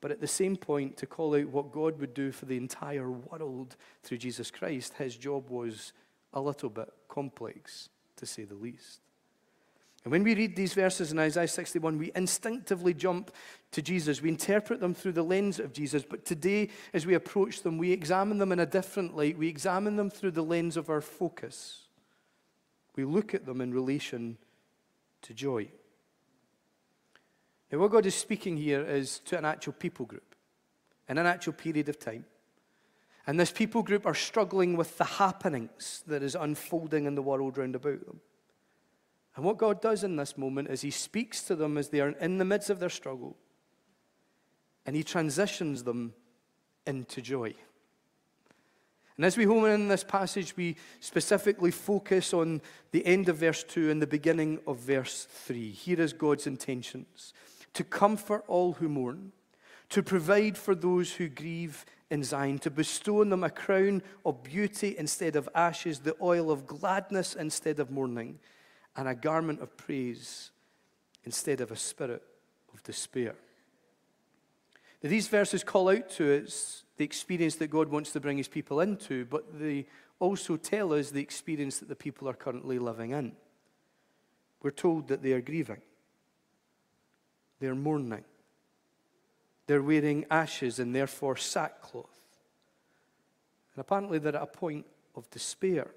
But 0.00 0.10
at 0.10 0.20
the 0.20 0.26
same 0.26 0.56
point, 0.56 0.96
to 0.98 1.06
call 1.06 1.36
out 1.36 1.48
what 1.48 1.72
God 1.72 2.00
would 2.00 2.14
do 2.14 2.32
for 2.32 2.46
the 2.46 2.56
entire 2.56 3.10
world 3.10 3.76
through 4.02 4.18
Jesus 4.18 4.50
Christ, 4.50 4.94
his 4.94 5.16
job 5.16 5.50
was 5.50 5.92
a 6.32 6.40
little 6.40 6.70
bit 6.70 6.90
complex, 7.08 7.90
to 8.16 8.24
say 8.24 8.44
the 8.44 8.54
least. 8.54 9.00
And 10.04 10.12
when 10.12 10.24
we 10.24 10.34
read 10.34 10.56
these 10.56 10.72
verses 10.72 11.12
in 11.12 11.18
Isaiah 11.18 11.46
61, 11.46 11.98
we 11.98 12.10
instinctively 12.14 12.94
jump 12.94 13.30
to 13.72 13.82
Jesus. 13.82 14.22
We 14.22 14.30
interpret 14.30 14.80
them 14.80 14.94
through 14.94 15.12
the 15.12 15.22
lens 15.22 15.60
of 15.60 15.74
Jesus. 15.74 16.04
But 16.08 16.24
today, 16.24 16.70
as 16.94 17.04
we 17.04 17.14
approach 17.14 17.62
them, 17.62 17.76
we 17.76 17.92
examine 17.92 18.38
them 18.38 18.50
in 18.50 18.60
a 18.60 18.66
different 18.66 19.14
light. 19.14 19.36
We 19.36 19.48
examine 19.48 19.96
them 19.96 20.08
through 20.08 20.30
the 20.30 20.42
lens 20.42 20.78
of 20.78 20.88
our 20.88 21.02
focus. 21.02 21.82
We 22.96 23.04
look 23.04 23.34
at 23.34 23.44
them 23.44 23.60
in 23.60 23.74
relation 23.74 24.38
to 25.22 25.34
joy. 25.34 25.68
Now, 27.70 27.78
what 27.78 27.90
God 27.90 28.06
is 28.06 28.14
speaking 28.14 28.56
here 28.56 28.82
is 28.82 29.20
to 29.26 29.36
an 29.36 29.44
actual 29.44 29.74
people 29.74 30.06
group 30.06 30.34
in 31.08 31.18
an 31.18 31.26
actual 31.26 31.52
period 31.52 31.88
of 31.88 31.98
time. 31.98 32.24
And 33.26 33.38
this 33.38 33.52
people 33.52 33.82
group 33.82 34.06
are 34.06 34.14
struggling 34.14 34.76
with 34.76 34.96
the 34.96 35.04
happenings 35.04 36.02
that 36.06 36.22
is 36.22 36.34
unfolding 36.34 37.04
in 37.04 37.14
the 37.14 37.22
world 37.22 37.58
round 37.58 37.74
about 37.74 38.04
them. 38.06 38.20
And 39.36 39.44
what 39.44 39.58
God 39.58 39.80
does 39.80 40.04
in 40.04 40.16
this 40.16 40.36
moment 40.36 40.68
is 40.68 40.80
He 40.80 40.90
speaks 40.90 41.42
to 41.42 41.56
them 41.56 41.78
as 41.78 41.88
they 41.88 42.00
are 42.00 42.10
in 42.10 42.38
the 42.38 42.44
midst 42.44 42.70
of 42.70 42.80
their 42.80 42.90
struggle, 42.90 43.36
and 44.86 44.96
He 44.96 45.02
transitions 45.02 45.84
them 45.84 46.14
into 46.86 47.22
joy. 47.22 47.54
And 49.16 49.26
as 49.26 49.36
we 49.36 49.44
home 49.44 49.66
in 49.66 49.88
this 49.88 50.02
passage, 50.02 50.56
we 50.56 50.76
specifically 51.00 51.70
focus 51.70 52.32
on 52.32 52.62
the 52.90 53.04
end 53.04 53.28
of 53.28 53.36
verse 53.36 53.62
2 53.62 53.90
and 53.90 54.00
the 54.00 54.06
beginning 54.06 54.60
of 54.66 54.78
verse 54.78 55.26
3. 55.30 55.70
Here 55.72 56.00
is 56.00 56.14
God's 56.14 56.46
intentions 56.46 57.34
to 57.74 57.84
comfort 57.84 58.44
all 58.48 58.72
who 58.72 58.88
mourn, 58.88 59.32
to 59.90 60.02
provide 60.02 60.56
for 60.56 60.74
those 60.74 61.12
who 61.12 61.28
grieve 61.28 61.84
in 62.10 62.24
Zion, 62.24 62.58
to 62.60 62.70
bestow 62.70 63.20
on 63.20 63.28
them 63.28 63.44
a 63.44 63.50
crown 63.50 64.02
of 64.24 64.42
beauty 64.42 64.96
instead 64.98 65.36
of 65.36 65.48
ashes, 65.54 66.00
the 66.00 66.16
oil 66.20 66.50
of 66.50 66.66
gladness 66.66 67.34
instead 67.34 67.78
of 67.78 67.90
mourning, 67.90 68.38
and 68.96 69.08
a 69.08 69.14
garment 69.14 69.60
of 69.60 69.76
praise 69.76 70.50
instead 71.24 71.60
of 71.60 71.70
a 71.70 71.76
spirit 71.76 72.22
of 72.72 72.82
despair. 72.82 73.34
Now, 75.02 75.10
these 75.10 75.28
verses 75.28 75.64
call 75.64 75.88
out 75.88 76.10
to 76.10 76.42
us 76.44 76.84
the 76.96 77.04
experience 77.04 77.56
that 77.56 77.68
God 77.68 77.88
wants 77.88 78.12
to 78.12 78.20
bring 78.20 78.36
his 78.36 78.48
people 78.48 78.80
into, 78.80 79.24
but 79.24 79.58
they 79.58 79.86
also 80.18 80.56
tell 80.56 80.92
us 80.92 81.10
the 81.10 81.22
experience 81.22 81.78
that 81.78 81.88
the 81.88 81.96
people 81.96 82.28
are 82.28 82.34
currently 82.34 82.78
living 82.78 83.12
in. 83.12 83.32
We're 84.62 84.70
told 84.70 85.08
that 85.08 85.22
they 85.22 85.32
are 85.32 85.40
grieving. 85.40 85.80
They're 87.60 87.74
mourning. 87.74 88.24
They're 89.66 89.82
wearing 89.82 90.26
ashes 90.30 90.78
and 90.78 90.94
therefore 90.94 91.36
sackcloth. 91.36 92.06
And 93.74 93.80
apparently 93.80 94.18
they're 94.18 94.36
at 94.36 94.42
a 94.42 94.46
point 94.46 94.84
of 95.14 95.30
despair. 95.30 95.88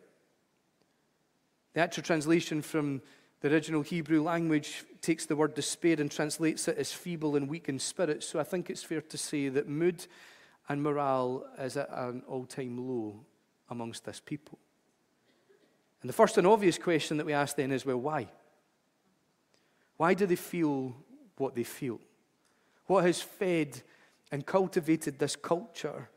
The 1.73 1.81
actual 1.81 2.03
translation 2.03 2.61
from 2.61 3.01
the 3.41 3.51
original 3.51 3.81
Hebrew 3.81 4.21
language 4.21 4.85
takes 5.01 5.25
the 5.25 5.35
word 5.35 5.53
despair 5.53 5.97
and 5.99 6.09
translates 6.09 6.67
it 6.67 6.77
as 6.77 6.91
feeble 6.91 7.35
and 7.35 7.49
weak 7.49 7.67
in 7.67 7.79
spirit. 7.79 8.23
So 8.23 8.39
I 8.39 8.43
think 8.43 8.69
it's 8.69 8.83
fair 8.83 9.01
to 9.01 9.17
say 9.17 9.49
that 9.49 9.67
mood 9.67 10.05
and 10.69 10.81
morale 10.81 11.45
is 11.59 11.75
at 11.75 11.89
an 11.91 12.23
all 12.27 12.45
time 12.45 12.77
low 12.77 13.19
amongst 13.69 14.05
this 14.05 14.21
people. 14.23 14.59
And 16.01 16.09
the 16.09 16.13
first 16.13 16.37
and 16.37 16.47
obvious 16.47 16.77
question 16.77 17.17
that 17.17 17.25
we 17.25 17.33
ask 17.33 17.55
then 17.55 17.71
is 17.71 17.85
well, 17.85 17.99
why? 17.99 18.27
Why 19.97 20.13
do 20.13 20.25
they 20.25 20.35
feel 20.35 20.95
what 21.37 21.55
they 21.55 21.63
feel. 21.63 21.99
What 22.85 23.05
has 23.05 23.21
fed 23.21 23.81
and 24.31 24.45
cultivated 24.45 25.19
this 25.19 25.35
culture 25.35 26.09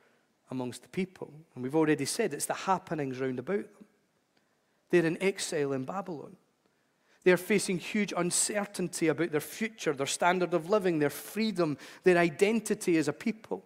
amongst 0.50 0.82
the 0.82 0.88
people? 0.88 1.32
And 1.54 1.62
we've 1.62 1.76
already 1.76 2.04
said 2.04 2.34
it's 2.34 2.46
the 2.46 2.54
happenings 2.54 3.20
round 3.20 3.38
about 3.38 3.72
them. 3.74 3.85
They're 4.90 5.06
in 5.06 5.22
exile 5.22 5.72
in 5.72 5.84
Babylon. 5.84 6.36
They're 7.24 7.36
facing 7.36 7.78
huge 7.78 8.12
uncertainty 8.16 9.08
about 9.08 9.32
their 9.32 9.40
future, 9.40 9.92
their 9.92 10.06
standard 10.06 10.54
of 10.54 10.70
living, 10.70 11.00
their 11.00 11.10
freedom, 11.10 11.76
their 12.04 12.18
identity 12.18 12.96
as 12.98 13.08
a 13.08 13.12
people. 13.12 13.64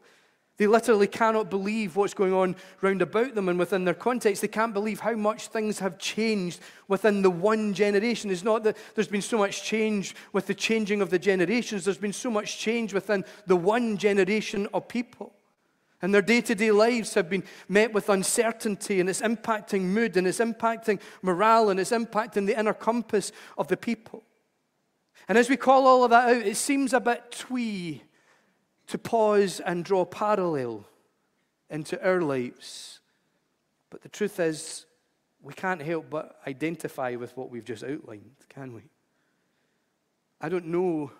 They 0.60 0.66
literally 0.66 1.06
cannot 1.06 1.48
believe 1.48 1.96
what's 1.96 2.12
going 2.12 2.34
on 2.34 2.54
round 2.82 3.00
about 3.00 3.34
them 3.34 3.48
and 3.48 3.58
within 3.58 3.86
their 3.86 3.94
context. 3.94 4.42
They 4.42 4.48
can't 4.48 4.74
believe 4.74 5.00
how 5.00 5.14
much 5.14 5.48
things 5.48 5.78
have 5.78 5.98
changed 5.98 6.60
within 6.86 7.22
the 7.22 7.30
one 7.30 7.72
generation. 7.72 8.30
It's 8.30 8.44
not 8.44 8.62
that 8.64 8.76
there's 8.94 9.08
been 9.08 9.22
so 9.22 9.38
much 9.38 9.62
change 9.62 10.14
with 10.34 10.46
the 10.46 10.54
changing 10.54 11.00
of 11.00 11.08
the 11.08 11.18
generations, 11.18 11.86
there's 11.86 11.96
been 11.96 12.12
so 12.12 12.30
much 12.30 12.58
change 12.58 12.92
within 12.92 13.24
the 13.46 13.56
one 13.56 13.96
generation 13.96 14.68
of 14.74 14.86
people. 14.86 15.32
And 16.02 16.14
their 16.14 16.22
day 16.22 16.40
to 16.40 16.54
day 16.54 16.70
lives 16.70 17.14
have 17.14 17.28
been 17.28 17.44
met 17.68 17.92
with 17.92 18.08
uncertainty, 18.08 19.00
and 19.00 19.08
it's 19.08 19.20
impacting 19.20 19.82
mood, 19.82 20.16
and 20.16 20.26
it's 20.26 20.38
impacting 20.38 21.00
morale, 21.20 21.68
and 21.68 21.78
it's 21.78 21.90
impacting 21.90 22.46
the 22.46 22.58
inner 22.58 22.72
compass 22.72 23.32
of 23.58 23.68
the 23.68 23.76
people. 23.76 24.22
And 25.28 25.36
as 25.36 25.50
we 25.50 25.56
call 25.56 25.86
all 25.86 26.04
of 26.04 26.10
that 26.10 26.28
out, 26.28 26.46
it 26.46 26.56
seems 26.56 26.92
a 26.92 27.00
bit 27.00 27.30
twee 27.30 28.02
to 28.86 28.98
pause 28.98 29.60
and 29.60 29.84
draw 29.84 30.04
parallel 30.04 30.86
into 31.68 32.02
our 32.04 32.20
lives. 32.20 33.00
But 33.90 34.02
the 34.02 34.08
truth 34.08 34.40
is, 34.40 34.86
we 35.42 35.54
can't 35.54 35.82
help 35.82 36.10
but 36.10 36.40
identify 36.46 37.14
with 37.16 37.36
what 37.36 37.50
we've 37.50 37.64
just 37.64 37.84
outlined, 37.84 38.36
can 38.48 38.74
we? 38.74 38.82
I 40.40 40.48
don't 40.48 40.66
know 40.66 41.12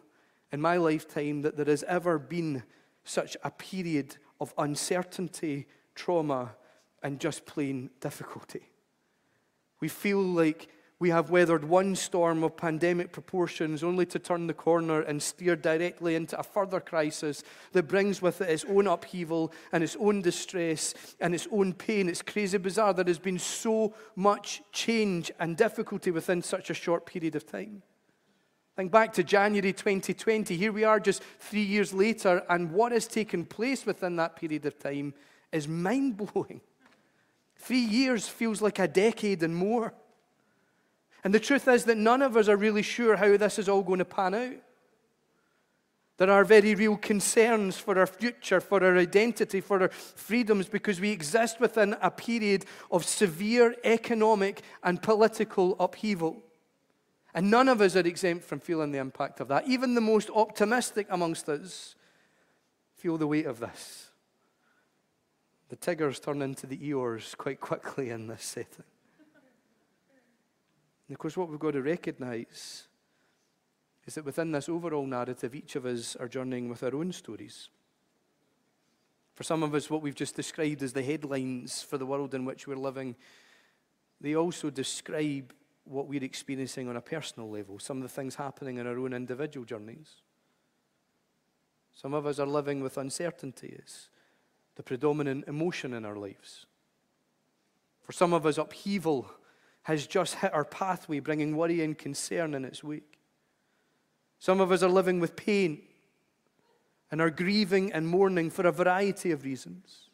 in 0.50 0.60
my 0.60 0.78
lifetime 0.78 1.42
that 1.42 1.56
there 1.56 1.66
has 1.66 1.82
ever 1.84 2.18
been 2.18 2.62
such 3.04 3.36
a 3.44 3.50
period 3.50 4.16
of 4.40 4.54
uncertainty, 4.58 5.66
trauma, 5.94 6.54
and 7.02 7.20
just 7.20 7.46
plain 7.46 7.90
difficulty. 8.00 8.62
We 9.80 9.88
feel 9.88 10.20
like 10.20 10.68
we 11.00 11.08
have 11.08 11.30
weathered 11.30 11.64
one 11.64 11.96
storm 11.96 12.44
of 12.44 12.58
pandemic 12.58 13.10
proportions 13.10 13.82
only 13.82 14.04
to 14.04 14.18
turn 14.18 14.46
the 14.46 14.52
corner 14.52 15.00
and 15.00 15.22
steer 15.22 15.56
directly 15.56 16.14
into 16.14 16.38
a 16.38 16.42
further 16.42 16.78
crisis 16.78 17.42
that 17.72 17.88
brings 17.88 18.20
with 18.20 18.42
it 18.42 18.50
its 18.50 18.66
own 18.66 18.86
upheaval 18.86 19.50
and 19.72 19.82
its 19.82 19.96
own 19.98 20.20
distress 20.20 20.92
and 21.18 21.34
its 21.34 21.48
own 21.50 21.72
pain. 21.72 22.06
It's 22.10 22.20
crazy 22.20 22.58
bizarre. 22.58 22.92
That 22.92 23.06
There 23.06 23.10
has 23.10 23.18
been 23.18 23.38
so 23.38 23.94
much 24.14 24.60
change 24.72 25.32
and 25.40 25.56
difficulty 25.56 26.10
within 26.10 26.42
such 26.42 26.68
a 26.68 26.74
short 26.74 27.06
period 27.06 27.34
of 27.34 27.46
time. 27.46 27.82
Think 28.80 28.92
back 28.92 29.12
to 29.12 29.22
January 29.22 29.74
2020. 29.74 30.56
Here 30.56 30.72
we 30.72 30.84
are 30.84 30.98
just 30.98 31.22
three 31.38 31.60
years 31.60 31.92
later, 31.92 32.42
and 32.48 32.72
what 32.72 32.92
has 32.92 33.06
taken 33.06 33.44
place 33.44 33.84
within 33.84 34.16
that 34.16 34.36
period 34.36 34.64
of 34.64 34.78
time 34.78 35.12
is 35.52 35.68
mind 35.68 36.16
blowing. 36.16 36.62
Three 37.56 37.84
years 37.84 38.26
feels 38.26 38.62
like 38.62 38.78
a 38.78 38.88
decade 38.88 39.42
and 39.42 39.54
more. 39.54 39.92
And 41.22 41.34
the 41.34 41.40
truth 41.40 41.68
is 41.68 41.84
that 41.84 41.98
none 41.98 42.22
of 42.22 42.38
us 42.38 42.48
are 42.48 42.56
really 42.56 42.80
sure 42.80 43.16
how 43.16 43.36
this 43.36 43.58
is 43.58 43.68
all 43.68 43.82
going 43.82 43.98
to 43.98 44.06
pan 44.06 44.32
out. 44.32 44.56
There 46.16 46.30
are 46.30 46.46
very 46.46 46.74
real 46.74 46.96
concerns 46.96 47.76
for 47.76 47.98
our 47.98 48.06
future, 48.06 48.62
for 48.62 48.82
our 48.82 48.96
identity, 48.96 49.60
for 49.60 49.82
our 49.82 49.90
freedoms, 49.90 50.70
because 50.70 51.02
we 51.02 51.10
exist 51.10 51.60
within 51.60 51.96
a 52.00 52.10
period 52.10 52.64
of 52.90 53.04
severe 53.04 53.76
economic 53.84 54.62
and 54.82 55.02
political 55.02 55.76
upheaval. 55.78 56.42
And 57.34 57.50
none 57.50 57.68
of 57.68 57.80
us 57.80 57.96
are 57.96 58.00
exempt 58.00 58.44
from 58.44 58.60
feeling 58.60 58.92
the 58.92 58.98
impact 58.98 59.40
of 59.40 59.48
that. 59.48 59.68
Even 59.68 59.94
the 59.94 60.00
most 60.00 60.30
optimistic 60.34 61.06
amongst 61.10 61.48
us 61.48 61.94
feel 62.96 63.16
the 63.16 63.26
weight 63.26 63.46
of 63.46 63.60
this. 63.60 64.10
The 65.68 65.76
Tiggers 65.76 66.18
turn 66.18 66.42
into 66.42 66.66
the 66.66 66.76
Eeyores 66.76 67.36
quite 67.36 67.60
quickly 67.60 68.10
in 68.10 68.26
this 68.26 68.42
setting. 68.42 68.84
And 71.06 71.14
of 71.14 71.18
course, 71.18 71.36
what 71.36 71.48
we've 71.48 71.58
got 71.58 71.72
to 71.72 71.82
recognize 71.82 72.88
is 74.06 74.14
that 74.14 74.24
within 74.24 74.50
this 74.50 74.68
overall 74.68 75.06
narrative, 75.06 75.54
each 75.54 75.76
of 75.76 75.86
us 75.86 76.16
are 76.16 76.28
journeying 76.28 76.68
with 76.68 76.82
our 76.82 76.94
own 76.94 77.12
stories. 77.12 77.68
For 79.34 79.44
some 79.44 79.62
of 79.62 79.74
us, 79.74 79.88
what 79.88 80.02
we've 80.02 80.14
just 80.14 80.36
described 80.36 80.82
as 80.82 80.92
the 80.92 81.02
headlines 81.02 81.82
for 81.82 81.96
the 81.96 82.06
world 82.06 82.34
in 82.34 82.44
which 82.44 82.66
we're 82.66 82.76
living, 82.76 83.16
they 84.20 84.34
also 84.34 84.70
describe 84.70 85.52
what 85.90 86.06
we're 86.06 86.22
experiencing 86.22 86.88
on 86.88 86.96
a 86.96 87.00
personal 87.00 87.50
level, 87.50 87.78
some 87.78 87.96
of 87.96 88.02
the 88.04 88.08
things 88.08 88.36
happening 88.36 88.78
in 88.78 88.86
our 88.86 88.98
own 88.98 89.12
individual 89.12 89.66
journeys. 89.66 90.22
Some 91.92 92.14
of 92.14 92.26
us 92.26 92.38
are 92.38 92.46
living 92.46 92.80
with 92.80 92.96
uncertainty 92.96 93.76
as 93.84 94.08
the 94.76 94.82
predominant 94.82 95.46
emotion 95.48 95.92
in 95.92 96.04
our 96.04 96.16
lives. 96.16 96.66
For 98.02 98.12
some 98.12 98.32
of 98.32 98.46
us, 98.46 98.56
upheaval 98.56 99.30
has 99.82 100.06
just 100.06 100.36
hit 100.36 100.54
our 100.54 100.64
pathway, 100.64 101.18
bringing 101.18 101.56
worry 101.56 101.82
and 101.82 101.98
concern 101.98 102.54
in 102.54 102.64
its 102.64 102.84
wake. 102.84 103.18
Some 104.38 104.60
of 104.60 104.70
us 104.72 104.82
are 104.82 104.88
living 104.88 105.20
with 105.20 105.36
pain 105.36 105.82
and 107.10 107.20
are 107.20 107.30
grieving 107.30 107.92
and 107.92 108.06
mourning 108.06 108.50
for 108.50 108.66
a 108.66 108.72
variety 108.72 109.32
of 109.32 109.44
reasons. 109.44 110.09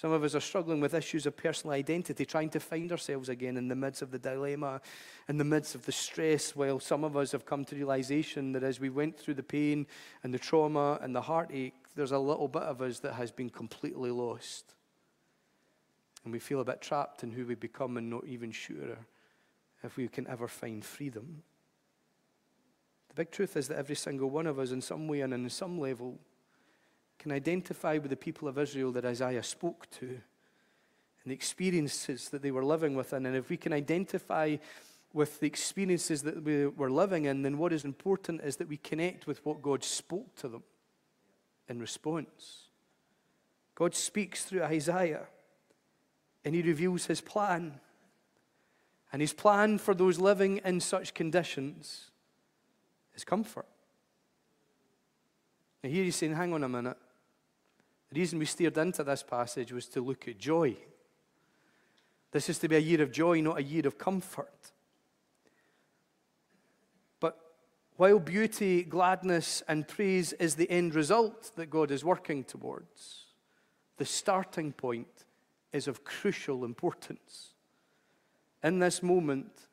Some 0.00 0.12
of 0.12 0.22
us 0.22 0.36
are 0.36 0.40
struggling 0.40 0.78
with 0.78 0.94
issues 0.94 1.26
of 1.26 1.36
personal 1.36 1.74
identity, 1.74 2.24
trying 2.24 2.50
to 2.50 2.60
find 2.60 2.92
ourselves 2.92 3.28
again 3.28 3.56
in 3.56 3.66
the 3.66 3.74
midst 3.74 4.00
of 4.00 4.12
the 4.12 4.18
dilemma, 4.20 4.80
in 5.28 5.38
the 5.38 5.44
midst 5.44 5.74
of 5.74 5.86
the 5.86 5.90
stress, 5.90 6.54
while 6.54 6.78
some 6.78 7.02
of 7.02 7.16
us 7.16 7.32
have 7.32 7.44
come 7.44 7.64
to 7.64 7.74
realization 7.74 8.52
that 8.52 8.62
as 8.62 8.78
we 8.78 8.90
went 8.90 9.18
through 9.18 9.34
the 9.34 9.42
pain 9.42 9.88
and 10.22 10.32
the 10.32 10.38
trauma 10.38 11.00
and 11.02 11.16
the 11.16 11.20
heartache, 11.20 11.74
there's 11.96 12.12
a 12.12 12.18
little 12.18 12.46
bit 12.46 12.62
of 12.62 12.80
us 12.80 13.00
that 13.00 13.14
has 13.14 13.32
been 13.32 13.50
completely 13.50 14.12
lost. 14.12 14.72
And 16.22 16.32
we 16.32 16.38
feel 16.38 16.60
a 16.60 16.64
bit 16.64 16.80
trapped 16.80 17.24
in 17.24 17.32
who 17.32 17.44
we 17.44 17.56
become 17.56 17.96
and 17.96 18.08
not 18.08 18.24
even 18.24 18.52
sure 18.52 18.98
if 19.82 19.96
we 19.96 20.06
can 20.06 20.28
ever 20.28 20.46
find 20.46 20.84
freedom. 20.84 21.42
The 23.08 23.14
big 23.14 23.32
truth 23.32 23.56
is 23.56 23.66
that 23.66 23.78
every 23.78 23.96
single 23.96 24.30
one 24.30 24.46
of 24.46 24.60
us, 24.60 24.70
in 24.70 24.80
some 24.80 25.08
way 25.08 25.22
and 25.22 25.34
in 25.34 25.50
some 25.50 25.76
level, 25.76 26.20
can 27.18 27.32
identify 27.32 27.98
with 27.98 28.10
the 28.10 28.16
people 28.16 28.48
of 28.48 28.58
Israel 28.58 28.92
that 28.92 29.04
Isaiah 29.04 29.42
spoke 29.42 29.90
to 29.98 30.06
and 30.06 31.32
the 31.32 31.34
experiences 31.34 32.28
that 32.30 32.42
they 32.42 32.50
were 32.50 32.64
living 32.64 32.94
within. 32.94 33.26
And 33.26 33.36
if 33.36 33.50
we 33.50 33.56
can 33.56 33.72
identify 33.72 34.56
with 35.12 35.40
the 35.40 35.46
experiences 35.46 36.22
that 36.22 36.42
we 36.42 36.66
were 36.66 36.90
living 36.90 37.24
in, 37.24 37.42
then 37.42 37.58
what 37.58 37.72
is 37.72 37.84
important 37.84 38.40
is 38.42 38.56
that 38.56 38.68
we 38.68 38.76
connect 38.76 39.26
with 39.26 39.44
what 39.44 39.62
God 39.62 39.82
spoke 39.82 40.34
to 40.36 40.48
them 40.48 40.62
in 41.68 41.80
response. 41.80 42.68
God 43.74 43.94
speaks 43.94 44.44
through 44.44 44.62
Isaiah 44.62 45.26
and 46.44 46.54
he 46.54 46.62
reveals 46.62 47.06
his 47.06 47.20
plan. 47.20 47.80
And 49.12 49.22
his 49.22 49.32
plan 49.32 49.78
for 49.78 49.94
those 49.94 50.18
living 50.18 50.60
in 50.64 50.80
such 50.80 51.14
conditions 51.14 52.10
is 53.14 53.24
comfort. 53.24 53.66
Now, 55.82 55.90
here 55.90 56.04
he's 56.04 56.16
saying, 56.16 56.34
hang 56.34 56.52
on 56.52 56.64
a 56.64 56.68
minute. 56.68 56.96
The 58.10 58.20
reason 58.20 58.38
we 58.38 58.46
steered 58.46 58.78
into 58.78 59.04
this 59.04 59.22
passage 59.22 59.72
was 59.72 59.86
to 59.88 60.00
look 60.00 60.28
at 60.28 60.38
joy. 60.38 60.76
This 62.30 62.48
is 62.48 62.58
to 62.58 62.68
be 62.68 62.76
a 62.76 62.80
year 62.80 63.02
of 63.02 63.12
joy, 63.12 63.40
not 63.40 63.58
a 63.58 63.62
year 63.62 63.86
of 63.86 63.98
comfort. 63.98 64.72
But 67.20 67.38
while 67.96 68.18
beauty, 68.18 68.82
gladness, 68.82 69.62
and 69.68 69.86
praise 69.86 70.32
is 70.34 70.54
the 70.54 70.70
end 70.70 70.94
result 70.94 71.52
that 71.56 71.70
God 71.70 71.90
is 71.90 72.04
working 72.04 72.44
towards, 72.44 73.26
the 73.96 74.06
starting 74.06 74.72
point 74.72 75.24
is 75.72 75.88
of 75.88 76.04
crucial 76.04 76.64
importance. 76.64 77.54
In 78.62 78.78
this 78.78 79.02
moment, 79.02 79.68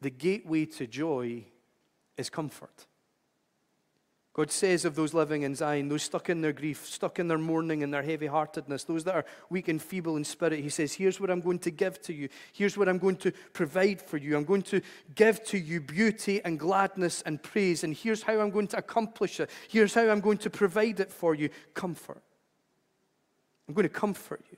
the 0.00 0.10
gateway 0.10 0.64
to 0.66 0.86
joy 0.86 1.44
is 2.16 2.30
comfort. 2.30 2.86
God 4.40 4.50
says 4.50 4.86
of 4.86 4.94
those 4.94 5.12
living 5.12 5.42
in 5.42 5.54
Zion, 5.54 5.90
those 5.90 6.02
stuck 6.02 6.30
in 6.30 6.40
their 6.40 6.54
grief, 6.54 6.86
stuck 6.86 7.18
in 7.18 7.28
their 7.28 7.36
mourning 7.36 7.82
and 7.82 7.92
their 7.92 8.02
heavy 8.02 8.26
heartedness, 8.26 8.84
those 8.84 9.04
that 9.04 9.14
are 9.14 9.26
weak 9.50 9.68
and 9.68 9.82
feeble 9.82 10.16
in 10.16 10.24
spirit, 10.24 10.60
He 10.60 10.70
says, 10.70 10.94
Here's 10.94 11.20
what 11.20 11.30
I'm 11.30 11.42
going 11.42 11.58
to 11.58 11.70
give 11.70 12.00
to 12.04 12.14
you. 12.14 12.30
Here's 12.54 12.74
what 12.78 12.88
I'm 12.88 12.96
going 12.96 13.16
to 13.16 13.32
provide 13.52 14.00
for 14.00 14.16
you. 14.16 14.38
I'm 14.38 14.46
going 14.46 14.62
to 14.62 14.80
give 15.14 15.44
to 15.48 15.58
you 15.58 15.82
beauty 15.82 16.40
and 16.42 16.58
gladness 16.58 17.20
and 17.26 17.42
praise. 17.42 17.84
And 17.84 17.94
here's 17.94 18.22
how 18.22 18.40
I'm 18.40 18.48
going 18.48 18.68
to 18.68 18.78
accomplish 18.78 19.40
it. 19.40 19.50
Here's 19.68 19.92
how 19.92 20.08
I'm 20.08 20.20
going 20.20 20.38
to 20.38 20.48
provide 20.48 21.00
it 21.00 21.12
for 21.12 21.34
you 21.34 21.50
comfort. 21.74 22.22
I'm 23.68 23.74
going 23.74 23.82
to 23.82 23.90
comfort 23.90 24.42
you. 24.50 24.56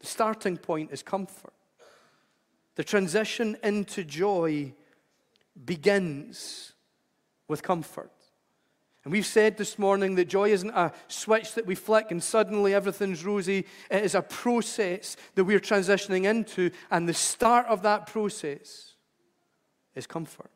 The 0.00 0.08
starting 0.08 0.56
point 0.56 0.90
is 0.90 1.04
comfort. 1.04 1.54
The 2.74 2.82
transition 2.82 3.58
into 3.62 4.02
joy 4.02 4.74
begins 5.64 6.72
with 7.46 7.62
comfort. 7.62 8.10
And 9.04 9.12
we've 9.12 9.26
said 9.26 9.56
this 9.56 9.78
morning 9.78 10.14
that 10.16 10.28
joy 10.28 10.50
isn't 10.50 10.70
a 10.70 10.92
switch 11.08 11.54
that 11.54 11.64
we 11.64 11.74
flick 11.74 12.10
and 12.10 12.22
suddenly 12.22 12.74
everything's 12.74 13.24
rosy. 13.24 13.66
It 13.90 14.04
is 14.04 14.14
a 14.14 14.20
process 14.20 15.16
that 15.34 15.44
we're 15.44 15.60
transitioning 15.60 16.24
into, 16.24 16.70
and 16.90 17.08
the 17.08 17.14
start 17.14 17.66
of 17.66 17.82
that 17.82 18.06
process 18.06 18.94
is 19.94 20.06
comfort. 20.06 20.50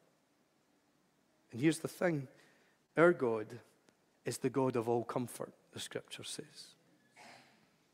And 1.53 1.61
here's 1.61 1.79
the 1.79 1.89
thing 1.89 2.29
our 2.97 3.13
God 3.13 3.47
is 4.27 4.39
the 4.39 4.51
God 4.51 4.77
of 4.77 4.89
all 4.89 5.05
comfort, 5.05 5.53
the 5.73 5.81
scripture 5.81 6.25
says. 6.25 6.75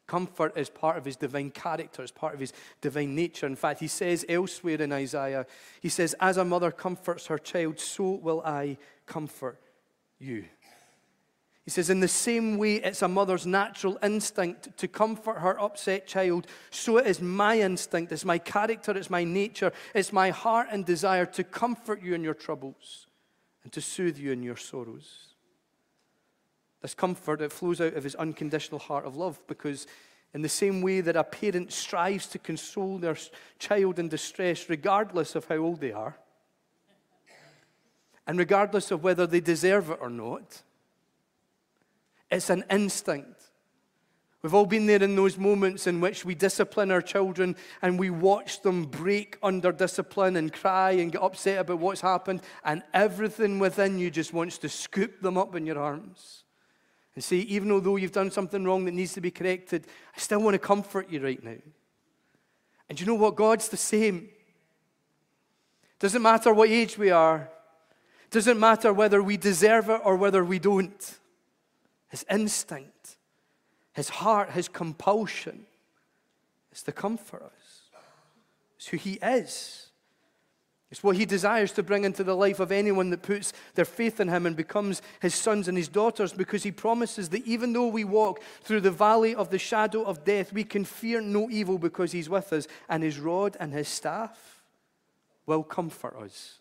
Comfort 0.08 0.56
is 0.56 0.68
part 0.68 0.98
of 0.98 1.04
his 1.04 1.14
divine 1.14 1.52
character, 1.52 2.02
it's 2.02 2.10
part 2.10 2.34
of 2.34 2.40
his 2.40 2.52
divine 2.80 3.14
nature. 3.14 3.46
In 3.46 3.54
fact, 3.54 3.78
he 3.78 3.86
says 3.86 4.24
elsewhere 4.28 4.82
in 4.82 4.90
Isaiah, 4.90 5.46
he 5.80 5.88
says, 5.88 6.16
As 6.18 6.36
a 6.36 6.44
mother 6.44 6.72
comforts 6.72 7.26
her 7.26 7.38
child, 7.38 7.78
so 7.78 8.14
will 8.14 8.42
I 8.44 8.76
comfort 9.06 9.60
you. 10.20 10.44
He 11.64 11.70
says, 11.70 11.90
In 11.90 12.00
the 12.00 12.08
same 12.08 12.58
way 12.58 12.76
it's 12.76 13.02
a 13.02 13.08
mother's 13.08 13.46
natural 13.46 13.98
instinct 14.02 14.76
to 14.78 14.88
comfort 14.88 15.38
her 15.38 15.60
upset 15.60 16.06
child, 16.06 16.46
so 16.70 16.98
it 16.98 17.06
is 17.06 17.20
my 17.20 17.60
instinct, 17.60 18.12
it's 18.12 18.24
my 18.24 18.38
character, 18.38 18.96
it's 18.96 19.10
my 19.10 19.24
nature, 19.24 19.72
it's 19.94 20.12
my 20.12 20.30
heart 20.30 20.68
and 20.70 20.84
desire 20.84 21.26
to 21.26 21.44
comfort 21.44 22.02
you 22.02 22.14
in 22.14 22.24
your 22.24 22.34
troubles 22.34 23.06
and 23.62 23.72
to 23.72 23.80
soothe 23.80 24.18
you 24.18 24.32
in 24.32 24.42
your 24.42 24.56
sorrows. 24.56 25.34
This 26.82 26.94
comfort, 26.94 27.42
it 27.42 27.52
flows 27.52 27.80
out 27.80 27.94
of 27.94 28.04
his 28.04 28.14
unconditional 28.14 28.80
heart 28.80 29.04
of 29.04 29.16
love 29.16 29.38
because, 29.46 29.86
in 30.32 30.40
the 30.42 30.48
same 30.48 30.80
way 30.80 31.02
that 31.02 31.16
a 31.16 31.24
parent 31.24 31.72
strives 31.72 32.26
to 32.28 32.38
console 32.38 32.96
their 32.98 33.16
child 33.58 33.98
in 33.98 34.08
distress, 34.08 34.70
regardless 34.70 35.34
of 35.34 35.44
how 35.44 35.58
old 35.58 35.80
they 35.80 35.92
are, 35.92 36.16
and 38.30 38.38
regardless 38.38 38.92
of 38.92 39.02
whether 39.02 39.26
they 39.26 39.40
deserve 39.40 39.90
it 39.90 39.98
or 40.00 40.08
not, 40.08 40.62
it's 42.30 42.48
an 42.48 42.62
instinct. 42.70 43.42
We've 44.40 44.54
all 44.54 44.66
been 44.66 44.86
there 44.86 45.02
in 45.02 45.16
those 45.16 45.36
moments 45.36 45.88
in 45.88 46.00
which 46.00 46.24
we 46.24 46.36
discipline 46.36 46.92
our 46.92 47.02
children 47.02 47.56
and 47.82 47.98
we 47.98 48.10
watch 48.10 48.62
them 48.62 48.84
break 48.84 49.36
under 49.42 49.72
discipline 49.72 50.36
and 50.36 50.52
cry 50.52 50.92
and 50.92 51.10
get 51.10 51.20
upset 51.20 51.58
about 51.58 51.80
what's 51.80 52.02
happened, 52.02 52.42
and 52.64 52.84
everything 52.94 53.58
within 53.58 53.98
you 53.98 54.12
just 54.12 54.32
wants 54.32 54.58
to 54.58 54.68
scoop 54.68 55.20
them 55.20 55.36
up 55.36 55.56
in 55.56 55.66
your 55.66 55.80
arms 55.80 56.44
and 57.16 57.24
say, 57.24 57.38
even 57.38 57.82
though 57.82 57.96
you've 57.96 58.12
done 58.12 58.30
something 58.30 58.62
wrong 58.62 58.84
that 58.84 58.94
needs 58.94 59.14
to 59.14 59.20
be 59.20 59.32
corrected, 59.32 59.88
I 60.16 60.20
still 60.20 60.40
want 60.40 60.54
to 60.54 60.60
comfort 60.60 61.10
you 61.10 61.20
right 61.20 61.42
now. 61.42 61.56
And 62.88 63.00
you 63.00 63.06
know 63.06 63.14
what? 63.14 63.34
God's 63.34 63.70
the 63.70 63.76
same. 63.76 64.28
Doesn't 65.98 66.22
matter 66.22 66.54
what 66.54 66.68
age 66.68 66.96
we 66.96 67.10
are, 67.10 67.50
doesn't 68.30 68.58
matter 68.58 68.92
whether 68.92 69.22
we 69.22 69.36
deserve 69.36 69.88
it 69.90 70.00
or 70.04 70.16
whether 70.16 70.44
we 70.44 70.58
don't. 70.58 71.18
His 72.08 72.24
instinct, 72.30 73.16
his 73.92 74.08
heart, 74.08 74.50
his 74.50 74.68
compulsion 74.68 75.66
is 76.72 76.82
to 76.84 76.92
comfort 76.92 77.42
us. 77.42 78.00
It's 78.76 78.88
who 78.88 78.96
he 78.96 79.14
is. 79.22 79.90
It's 80.90 81.04
what 81.04 81.16
he 81.16 81.24
desires 81.24 81.70
to 81.72 81.84
bring 81.84 82.04
into 82.04 82.24
the 82.24 82.34
life 82.34 82.58
of 82.58 82.72
anyone 82.72 83.10
that 83.10 83.22
puts 83.22 83.52
their 83.74 83.84
faith 83.84 84.18
in 84.18 84.26
him 84.26 84.44
and 84.44 84.56
becomes 84.56 85.02
his 85.20 85.36
sons 85.36 85.68
and 85.68 85.76
his 85.76 85.86
daughters 85.86 86.32
because 86.32 86.64
he 86.64 86.72
promises 86.72 87.28
that 87.28 87.46
even 87.46 87.72
though 87.72 87.86
we 87.86 88.02
walk 88.02 88.42
through 88.62 88.80
the 88.80 88.90
valley 88.90 89.32
of 89.32 89.50
the 89.50 89.58
shadow 89.58 90.02
of 90.02 90.24
death, 90.24 90.52
we 90.52 90.64
can 90.64 90.84
fear 90.84 91.20
no 91.20 91.48
evil 91.48 91.78
because 91.78 92.10
he's 92.10 92.28
with 92.28 92.52
us, 92.52 92.66
and 92.88 93.04
his 93.04 93.20
rod 93.20 93.56
and 93.60 93.72
his 93.72 93.86
staff 93.86 94.64
will 95.46 95.62
comfort 95.62 96.16
us. 96.16 96.59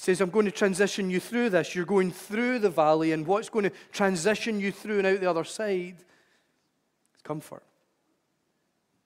He 0.00 0.04
says, 0.04 0.22
I'm 0.22 0.30
going 0.30 0.46
to 0.46 0.50
transition 0.50 1.10
you 1.10 1.20
through 1.20 1.50
this. 1.50 1.74
You're 1.74 1.84
going 1.84 2.10
through 2.10 2.60
the 2.60 2.70
valley, 2.70 3.12
and 3.12 3.26
what's 3.26 3.50
going 3.50 3.64
to 3.64 3.72
transition 3.92 4.58
you 4.58 4.72
through 4.72 4.96
and 4.96 5.06
out 5.06 5.20
the 5.20 5.28
other 5.28 5.44
side 5.44 5.96
is 7.14 7.22
comfort. 7.22 7.62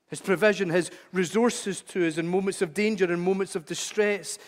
His 0.06 0.20
provision, 0.20 0.70
His 0.70 0.92
resources 1.12 1.80
to 1.88 2.06
us 2.06 2.16
in 2.16 2.28
moments 2.28 2.62
of 2.62 2.74
danger 2.74 3.12
and 3.12 3.20
moments 3.20 3.56
of 3.56 3.66
distress. 3.66 4.38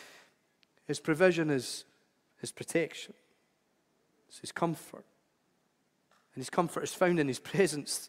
His 0.87 1.01
provision 1.01 1.51
is 1.51 1.85
His 2.39 2.53
protection, 2.53 3.15
it's 4.29 4.39
His 4.39 4.53
comfort. 4.53 5.05
And 6.37 6.41
His 6.41 6.51
comfort 6.51 6.85
is 6.85 6.95
found 6.95 7.19
in 7.19 7.27
His 7.27 7.41
presence. 7.41 8.09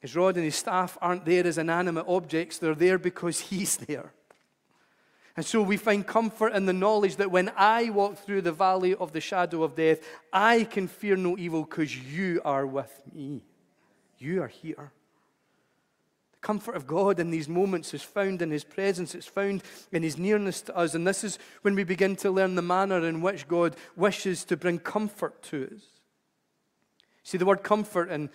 His 0.00 0.16
rod 0.16 0.34
and 0.34 0.44
His 0.44 0.56
staff 0.56 0.98
aren't 1.00 1.26
there 1.26 1.46
as 1.46 1.58
inanimate 1.58 2.06
objects, 2.08 2.58
they're 2.58 2.74
there 2.74 2.98
because 2.98 3.38
He's 3.38 3.76
there. 3.76 4.12
And 5.36 5.44
so 5.44 5.62
we 5.62 5.76
find 5.76 6.06
comfort 6.06 6.52
in 6.52 6.66
the 6.66 6.72
knowledge 6.72 7.16
that 7.16 7.30
when 7.30 7.50
I 7.56 7.90
walk 7.90 8.18
through 8.18 8.42
the 8.42 8.52
valley 8.52 8.94
of 8.94 9.12
the 9.12 9.20
shadow 9.20 9.64
of 9.64 9.74
death, 9.74 9.98
I 10.32 10.64
can 10.64 10.86
fear 10.86 11.16
no 11.16 11.36
evil 11.36 11.64
because 11.64 11.96
you 11.96 12.40
are 12.44 12.64
with 12.64 13.02
me. 13.12 13.42
You 14.18 14.42
are 14.42 14.48
here 14.48 14.92
The 16.34 16.38
comfort 16.40 16.76
of 16.76 16.86
God 16.86 17.18
in 17.18 17.30
these 17.30 17.48
moments 17.48 17.92
is 17.94 18.02
found 18.02 18.42
in 18.42 18.52
His 18.52 18.62
presence, 18.62 19.14
it's 19.14 19.26
found 19.26 19.64
in 19.90 20.04
His 20.04 20.16
nearness 20.16 20.62
to 20.62 20.76
us. 20.76 20.94
And 20.94 21.04
this 21.04 21.24
is 21.24 21.40
when 21.62 21.74
we 21.74 21.82
begin 21.82 22.14
to 22.16 22.30
learn 22.30 22.54
the 22.54 22.62
manner 22.62 23.04
in 23.04 23.20
which 23.20 23.48
God 23.48 23.74
wishes 23.96 24.44
to 24.44 24.56
bring 24.56 24.78
comfort 24.78 25.42
to 25.44 25.68
us. 25.74 25.82
See, 27.24 27.38
the 27.38 27.46
word 27.46 27.64
comfort 27.64 28.08
in 28.08 28.30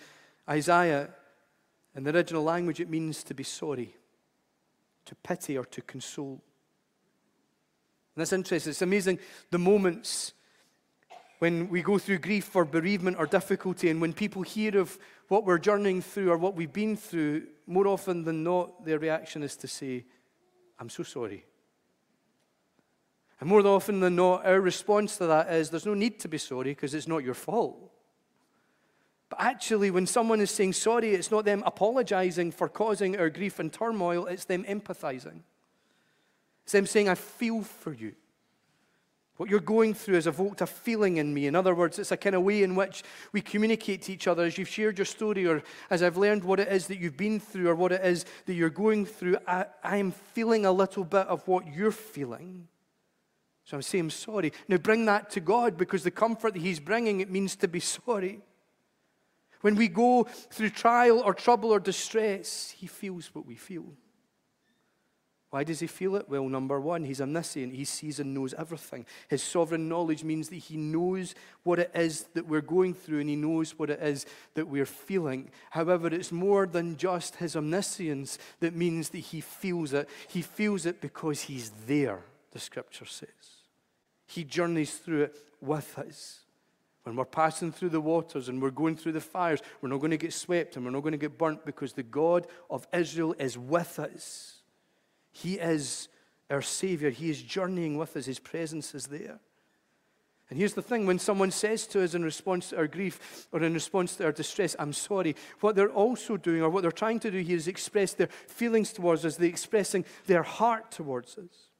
Isaiah, 0.48 1.08
in 1.96 2.04
the 2.04 2.14
original 2.14 2.42
language, 2.42 2.78
it 2.78 2.90
means 2.90 3.22
to 3.24 3.34
be 3.34 3.44
sorry, 3.44 3.96
to 5.06 5.14
pity, 5.14 5.56
or 5.56 5.64
to 5.64 5.80
console. 5.80 6.42
And 8.14 8.20
that's 8.20 8.32
interesting. 8.32 8.70
It's 8.70 8.82
amazing 8.82 9.18
the 9.50 9.58
moments 9.58 10.32
when 11.38 11.70
we 11.70 11.80
go 11.80 11.98
through 11.98 12.18
grief 12.18 12.54
or 12.54 12.64
bereavement 12.66 13.16
or 13.18 13.26
difficulty, 13.26 13.88
and 13.88 14.00
when 14.00 14.12
people 14.12 14.42
hear 14.42 14.78
of 14.78 14.98
what 15.28 15.44
we're 15.46 15.58
journeying 15.58 16.02
through 16.02 16.30
or 16.30 16.36
what 16.36 16.54
we've 16.54 16.72
been 16.72 16.96
through, 16.96 17.46
more 17.66 17.86
often 17.86 18.24
than 18.24 18.44
not, 18.44 18.84
their 18.84 18.98
reaction 18.98 19.42
is 19.42 19.56
to 19.56 19.66
say, 19.66 20.04
I'm 20.78 20.90
so 20.90 21.02
sorry. 21.02 21.46
And 23.40 23.48
more 23.48 23.66
often 23.66 24.00
than 24.00 24.16
not, 24.16 24.44
our 24.44 24.60
response 24.60 25.16
to 25.16 25.26
that 25.26 25.50
is, 25.50 25.70
There's 25.70 25.86
no 25.86 25.94
need 25.94 26.20
to 26.20 26.28
be 26.28 26.36
sorry 26.36 26.72
because 26.72 26.92
it's 26.92 27.08
not 27.08 27.24
your 27.24 27.34
fault. 27.34 27.90
But 29.30 29.40
actually, 29.40 29.90
when 29.90 30.06
someone 30.06 30.40
is 30.40 30.50
saying 30.50 30.74
sorry, 30.74 31.14
it's 31.14 31.30
not 31.30 31.46
them 31.46 31.62
apologizing 31.64 32.50
for 32.50 32.68
causing 32.68 33.16
our 33.16 33.30
grief 33.30 33.58
and 33.58 33.72
turmoil, 33.72 34.26
it's 34.26 34.44
them 34.44 34.64
empathizing. 34.64 35.40
It's 36.70 36.72
them 36.72 36.86
saying, 36.86 37.08
I 37.08 37.16
feel 37.16 37.62
for 37.62 37.92
you. 37.92 38.12
What 39.38 39.50
you're 39.50 39.58
going 39.58 39.92
through 39.92 40.14
has 40.14 40.28
evoked 40.28 40.60
a 40.60 40.68
feeling 40.68 41.16
in 41.16 41.34
me. 41.34 41.48
In 41.48 41.56
other 41.56 41.74
words, 41.74 41.98
it's 41.98 42.12
a 42.12 42.16
kind 42.16 42.36
of 42.36 42.44
way 42.44 42.62
in 42.62 42.76
which 42.76 43.02
we 43.32 43.40
communicate 43.40 44.02
to 44.02 44.12
each 44.12 44.28
other 44.28 44.44
as 44.44 44.56
you've 44.56 44.68
shared 44.68 44.96
your 44.96 45.04
story 45.04 45.48
or 45.48 45.64
as 45.90 46.00
I've 46.00 46.16
learned 46.16 46.44
what 46.44 46.60
it 46.60 46.68
is 46.68 46.86
that 46.86 47.00
you've 47.00 47.16
been 47.16 47.40
through 47.40 47.68
or 47.70 47.74
what 47.74 47.90
it 47.90 48.04
is 48.04 48.24
that 48.46 48.54
you're 48.54 48.70
going 48.70 49.04
through. 49.04 49.38
I, 49.48 49.66
am 49.82 50.12
feeling 50.12 50.64
a 50.64 50.70
little 50.70 51.02
bit 51.02 51.26
of 51.26 51.48
what 51.48 51.66
you're 51.66 51.90
feeling. 51.90 52.68
So 53.64 53.76
I'm 53.76 53.82
saying 53.82 54.10
sorry. 54.10 54.52
Now 54.68 54.76
bring 54.76 55.06
that 55.06 55.28
to 55.30 55.40
God 55.40 55.76
because 55.76 56.04
the 56.04 56.12
comfort 56.12 56.54
that 56.54 56.62
He's 56.62 56.78
bringing, 56.78 57.18
it 57.18 57.32
means 57.32 57.56
to 57.56 57.66
be 57.66 57.80
sorry. 57.80 58.42
When 59.62 59.74
we 59.74 59.88
go 59.88 60.22
through 60.22 60.70
trial 60.70 61.18
or 61.18 61.34
trouble 61.34 61.72
or 61.72 61.80
distress, 61.80 62.72
He 62.78 62.86
feels 62.86 63.34
what 63.34 63.44
we 63.44 63.56
feel. 63.56 63.86
Why 65.50 65.64
does 65.64 65.80
he 65.80 65.88
feel 65.88 66.14
it? 66.14 66.28
Well, 66.28 66.48
number 66.48 66.80
one, 66.80 67.04
he's 67.04 67.20
omniscient. 67.20 67.74
He 67.74 67.84
sees 67.84 68.20
and 68.20 68.32
knows 68.32 68.54
everything. 68.54 69.04
His 69.26 69.42
sovereign 69.42 69.88
knowledge 69.88 70.22
means 70.22 70.48
that 70.48 70.56
he 70.56 70.76
knows 70.76 71.34
what 71.64 71.80
it 71.80 71.90
is 71.92 72.26
that 72.34 72.46
we're 72.46 72.60
going 72.60 72.94
through 72.94 73.18
and 73.18 73.28
he 73.28 73.34
knows 73.34 73.76
what 73.76 73.90
it 73.90 74.00
is 74.00 74.26
that 74.54 74.68
we're 74.68 74.86
feeling. 74.86 75.50
However, 75.70 76.06
it's 76.06 76.30
more 76.30 76.66
than 76.66 76.96
just 76.96 77.36
his 77.36 77.56
omniscience 77.56 78.38
that 78.60 78.76
means 78.76 79.08
that 79.08 79.18
he 79.18 79.40
feels 79.40 79.92
it. 79.92 80.08
He 80.28 80.40
feels 80.40 80.86
it 80.86 81.00
because 81.00 81.42
he's 81.42 81.70
there, 81.84 82.20
the 82.52 82.60
scripture 82.60 83.06
says. 83.06 83.28
He 84.26 84.44
journeys 84.44 84.98
through 84.98 85.24
it 85.24 85.36
with 85.60 85.98
us. 85.98 86.40
When 87.02 87.16
we're 87.16 87.24
passing 87.24 87.72
through 87.72 87.88
the 87.88 88.00
waters 88.00 88.48
and 88.48 88.62
we're 88.62 88.70
going 88.70 88.94
through 88.94 89.12
the 89.12 89.20
fires, 89.20 89.60
we're 89.80 89.88
not 89.88 89.98
going 89.98 90.12
to 90.12 90.16
get 90.16 90.32
swept 90.32 90.76
and 90.76 90.84
we're 90.84 90.92
not 90.92 91.02
going 91.02 91.10
to 91.12 91.18
get 91.18 91.38
burnt 91.38 91.64
because 91.64 91.94
the 91.94 92.04
God 92.04 92.46
of 92.70 92.86
Israel 92.92 93.34
is 93.36 93.58
with 93.58 93.98
us. 93.98 94.59
He 95.30 95.54
is 95.54 96.08
our 96.50 96.62
Savior. 96.62 97.10
He 97.10 97.30
is 97.30 97.42
journeying 97.42 97.96
with 97.96 98.16
us. 98.16 98.26
His 98.26 98.38
presence 98.38 98.94
is 98.94 99.06
there. 99.06 99.40
And 100.50 100.58
here's 100.58 100.74
the 100.74 100.82
thing 100.82 101.06
when 101.06 101.20
someone 101.20 101.52
says 101.52 101.86
to 101.88 102.02
us 102.02 102.14
in 102.14 102.24
response 102.24 102.70
to 102.70 102.78
our 102.78 102.88
grief 102.88 103.46
or 103.52 103.62
in 103.62 103.72
response 103.72 104.16
to 104.16 104.24
our 104.24 104.32
distress, 104.32 104.74
I'm 104.80 104.92
sorry, 104.92 105.36
what 105.60 105.76
they're 105.76 105.92
also 105.92 106.36
doing 106.36 106.60
or 106.60 106.68
what 106.70 106.82
they're 106.82 106.90
trying 106.90 107.20
to 107.20 107.30
do 107.30 107.38
here 107.38 107.56
is 107.56 107.68
express 107.68 108.14
their 108.14 108.26
feelings 108.48 108.92
towards 108.92 109.24
us, 109.24 109.36
they're 109.36 109.48
expressing 109.48 110.04
their 110.26 110.42
heart 110.42 110.90
towards 110.90 111.38
us. 111.38 111.70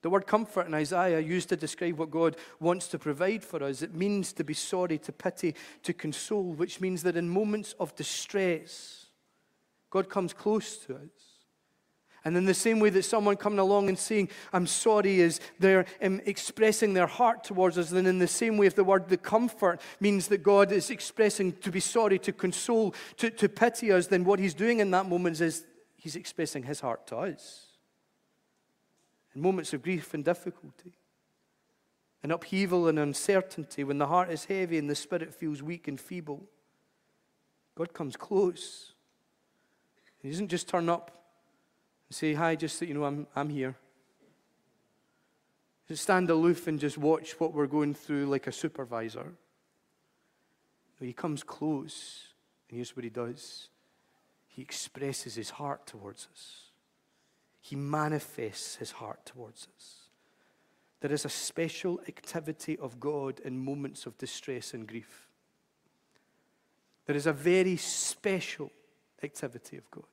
The 0.00 0.08
word 0.08 0.26
comfort 0.26 0.66
in 0.66 0.72
Isaiah, 0.74 1.20
used 1.20 1.50
to 1.50 1.56
describe 1.56 1.98
what 1.98 2.10
God 2.10 2.36
wants 2.58 2.88
to 2.88 2.98
provide 2.98 3.44
for 3.44 3.62
us, 3.62 3.82
it 3.82 3.94
means 3.94 4.32
to 4.32 4.44
be 4.44 4.54
sorry, 4.54 4.96
to 4.98 5.12
pity, 5.12 5.54
to 5.82 5.92
console, 5.92 6.54
which 6.54 6.80
means 6.80 7.02
that 7.02 7.18
in 7.18 7.28
moments 7.28 7.74
of 7.78 7.94
distress, 7.94 9.06
God 9.90 10.08
comes 10.08 10.32
close 10.32 10.78
to 10.86 10.94
us. 10.94 11.31
And 12.24 12.36
in 12.36 12.44
the 12.44 12.54
same 12.54 12.78
way 12.78 12.90
that 12.90 13.02
someone 13.02 13.36
coming 13.36 13.58
along 13.58 13.88
and 13.88 13.98
saying, 13.98 14.28
I'm 14.52 14.68
sorry, 14.68 15.20
is 15.20 15.40
they're 15.58 15.86
um, 16.00 16.20
expressing 16.24 16.94
their 16.94 17.08
heart 17.08 17.42
towards 17.42 17.76
us, 17.78 17.90
then 17.90 18.06
in 18.06 18.18
the 18.18 18.28
same 18.28 18.56
way, 18.56 18.66
if 18.66 18.76
the 18.76 18.84
word 18.84 19.08
the 19.08 19.16
comfort 19.16 19.80
means 19.98 20.28
that 20.28 20.42
God 20.42 20.70
is 20.70 20.90
expressing 20.90 21.52
to 21.54 21.72
be 21.72 21.80
sorry, 21.80 22.18
to 22.20 22.32
console, 22.32 22.94
to, 23.16 23.28
to 23.30 23.48
pity 23.48 23.90
us, 23.90 24.06
then 24.06 24.24
what 24.24 24.38
he's 24.38 24.54
doing 24.54 24.78
in 24.78 24.92
that 24.92 25.08
moment 25.08 25.40
is 25.40 25.64
he's 25.96 26.14
expressing 26.14 26.62
his 26.62 26.78
heart 26.78 27.06
to 27.08 27.16
us. 27.16 27.66
In 29.34 29.42
moments 29.42 29.72
of 29.72 29.82
grief 29.82 30.14
and 30.14 30.24
difficulty, 30.24 30.92
in 32.22 32.30
upheaval 32.30 32.86
and 32.86 33.00
uncertainty, 33.00 33.82
when 33.82 33.98
the 33.98 34.06
heart 34.06 34.30
is 34.30 34.44
heavy 34.44 34.78
and 34.78 34.88
the 34.88 34.94
spirit 34.94 35.34
feels 35.34 35.60
weak 35.60 35.88
and 35.88 36.00
feeble, 36.00 36.44
God 37.74 37.92
comes 37.92 38.16
close. 38.16 38.92
He 40.20 40.30
doesn't 40.30 40.48
just 40.48 40.68
turn 40.68 40.88
up 40.88 41.21
say 42.12 42.34
hi 42.34 42.54
just 42.54 42.78
so 42.78 42.84
you 42.84 42.94
know 42.94 43.04
I'm, 43.04 43.26
I'm 43.34 43.48
here. 43.48 43.76
Just 45.88 46.04
stand 46.04 46.30
aloof 46.30 46.66
and 46.68 46.78
just 46.78 46.96
watch 46.96 47.38
what 47.38 47.52
we're 47.52 47.66
going 47.66 47.94
through 47.94 48.26
like 48.26 48.46
a 48.46 48.52
supervisor. 48.52 49.34
No, 51.00 51.06
he 51.06 51.12
comes 51.12 51.42
close, 51.42 52.28
and 52.68 52.76
here's 52.76 52.96
what 52.96 53.04
he 53.04 53.10
does 53.10 53.68
he 54.48 54.60
expresses 54.60 55.34
his 55.34 55.50
heart 55.50 55.86
towards 55.86 56.28
us, 56.30 56.70
he 57.60 57.74
manifests 57.74 58.76
his 58.76 58.90
heart 58.92 59.24
towards 59.24 59.66
us. 59.74 59.96
There 61.00 61.12
is 61.12 61.24
a 61.24 61.30
special 61.30 62.00
activity 62.06 62.78
of 62.78 63.00
God 63.00 63.40
in 63.40 63.64
moments 63.64 64.04
of 64.06 64.18
distress 64.18 64.74
and 64.74 64.86
grief. 64.86 65.28
There 67.06 67.16
is 67.16 67.26
a 67.26 67.32
very 67.32 67.76
special 67.76 68.70
activity 69.22 69.78
of 69.78 69.90
God. 69.90 70.04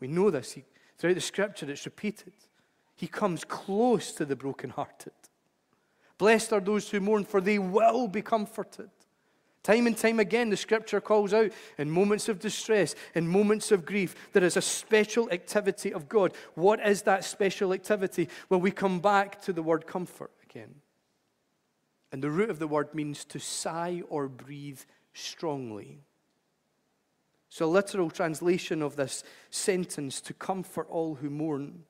We 0.00 0.08
know 0.08 0.30
this. 0.30 0.52
He, 0.52 0.64
Throughout 0.98 1.14
the 1.14 1.20
scripture, 1.20 1.70
it's 1.70 1.84
repeated. 1.84 2.32
He 2.96 3.06
comes 3.06 3.44
close 3.44 4.12
to 4.12 4.24
the 4.24 4.36
brokenhearted. 4.36 5.12
Blessed 6.18 6.52
are 6.52 6.60
those 6.60 6.88
who 6.88 7.00
mourn, 7.00 7.24
for 7.24 7.40
they 7.40 7.58
will 7.58 8.06
be 8.08 8.22
comforted. 8.22 8.90
Time 9.64 9.86
and 9.86 9.96
time 9.96 10.20
again, 10.20 10.50
the 10.50 10.58
scripture 10.58 11.00
calls 11.00 11.32
out 11.32 11.50
in 11.78 11.90
moments 11.90 12.28
of 12.28 12.38
distress, 12.38 12.94
in 13.14 13.26
moments 13.26 13.72
of 13.72 13.86
grief, 13.86 14.14
there 14.34 14.44
is 14.44 14.58
a 14.58 14.62
special 14.62 15.30
activity 15.30 15.92
of 15.92 16.06
God. 16.06 16.34
What 16.54 16.86
is 16.86 17.02
that 17.02 17.24
special 17.24 17.72
activity? 17.72 18.28
Well, 18.50 18.60
we 18.60 18.70
come 18.70 19.00
back 19.00 19.40
to 19.42 19.54
the 19.54 19.62
word 19.62 19.86
comfort 19.86 20.30
again. 20.48 20.74
And 22.12 22.22
the 22.22 22.30
root 22.30 22.50
of 22.50 22.58
the 22.58 22.68
word 22.68 22.94
means 22.94 23.24
to 23.24 23.40
sigh 23.40 24.02
or 24.10 24.28
breathe 24.28 24.80
strongly. 25.14 26.02
So, 27.54 27.66
a 27.66 27.70
literal 27.70 28.10
translation 28.10 28.82
of 28.82 28.96
this 28.96 29.22
sentence, 29.48 30.20
to 30.22 30.34
comfort 30.34 30.88
all 30.90 31.14
who 31.14 31.30
mourn, 31.30 31.84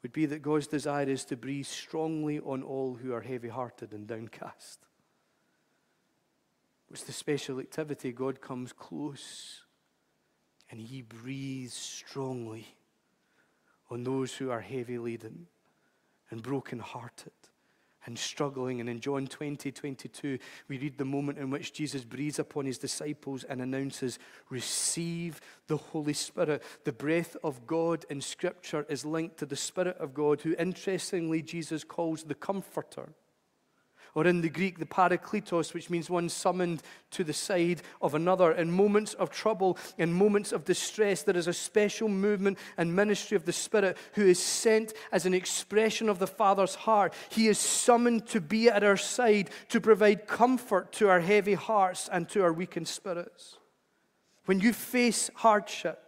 would 0.00 0.12
be 0.12 0.26
that 0.26 0.42
God's 0.42 0.68
desire 0.68 1.08
is 1.08 1.24
to 1.24 1.36
breathe 1.36 1.66
strongly 1.66 2.38
on 2.38 2.62
all 2.62 2.94
who 2.94 3.12
are 3.14 3.20
heavy 3.20 3.48
hearted 3.48 3.92
and 3.92 4.06
downcast. 4.06 4.78
It's 6.88 7.02
the 7.02 7.10
special 7.10 7.58
activity. 7.58 8.12
God 8.12 8.40
comes 8.40 8.72
close 8.72 9.62
and 10.70 10.80
he 10.80 11.02
breathes 11.02 11.74
strongly 11.74 12.76
on 13.90 14.04
those 14.04 14.34
who 14.34 14.52
are 14.52 14.60
heavy 14.60 14.98
laden 14.98 15.48
and 16.30 16.40
broken 16.40 16.78
hearted 16.78 17.32
and 18.06 18.18
struggling. 18.18 18.80
And 18.80 18.88
in 18.88 19.00
John 19.00 19.26
20, 19.26 19.72
22, 19.72 20.38
we 20.68 20.78
read 20.78 20.98
the 20.98 21.04
moment 21.04 21.38
in 21.38 21.50
which 21.50 21.72
Jesus 21.72 22.04
breathes 22.04 22.38
upon 22.38 22.66
his 22.66 22.78
disciples 22.78 23.44
and 23.44 23.60
announces, 23.60 24.18
Receive 24.50 25.40
the 25.66 25.76
Holy 25.76 26.12
Spirit. 26.12 26.62
The 26.84 26.92
breath 26.92 27.36
of 27.42 27.66
God 27.66 28.04
in 28.10 28.20
Scripture 28.20 28.86
is 28.88 29.04
linked 29.04 29.38
to 29.38 29.46
the 29.46 29.56
Spirit 29.56 29.96
of 29.98 30.14
God, 30.14 30.40
who 30.42 30.54
interestingly 30.58 31.42
Jesus 31.42 31.84
calls 31.84 32.24
the 32.24 32.34
Comforter 32.34 33.14
or 34.14 34.26
in 34.26 34.40
the 34.40 34.48
Greek, 34.48 34.78
the 34.78 34.86
parakletos, 34.86 35.74
which 35.74 35.90
means 35.90 36.08
one 36.08 36.28
summoned 36.28 36.82
to 37.10 37.24
the 37.24 37.32
side 37.32 37.82
of 38.00 38.14
another. 38.14 38.52
In 38.52 38.70
moments 38.70 39.14
of 39.14 39.30
trouble, 39.30 39.76
in 39.98 40.12
moments 40.12 40.52
of 40.52 40.64
distress, 40.64 41.22
there 41.22 41.36
is 41.36 41.48
a 41.48 41.52
special 41.52 42.08
movement 42.08 42.58
and 42.76 42.94
ministry 42.94 43.36
of 43.36 43.44
the 43.44 43.52
Spirit 43.52 43.96
who 44.14 44.26
is 44.26 44.40
sent 44.40 44.92
as 45.10 45.26
an 45.26 45.34
expression 45.34 46.08
of 46.08 46.18
the 46.18 46.26
Father's 46.26 46.76
heart. 46.76 47.12
He 47.30 47.48
is 47.48 47.58
summoned 47.58 48.26
to 48.28 48.40
be 48.40 48.68
at 48.68 48.84
our 48.84 48.96
side 48.96 49.50
to 49.70 49.80
provide 49.80 50.26
comfort 50.26 50.92
to 50.92 51.08
our 51.08 51.20
heavy 51.20 51.54
hearts 51.54 52.08
and 52.12 52.28
to 52.30 52.42
our 52.42 52.52
weakened 52.52 52.88
spirits. 52.88 53.58
When 54.46 54.60
you 54.60 54.72
face 54.72 55.30
hardship, 55.34 56.03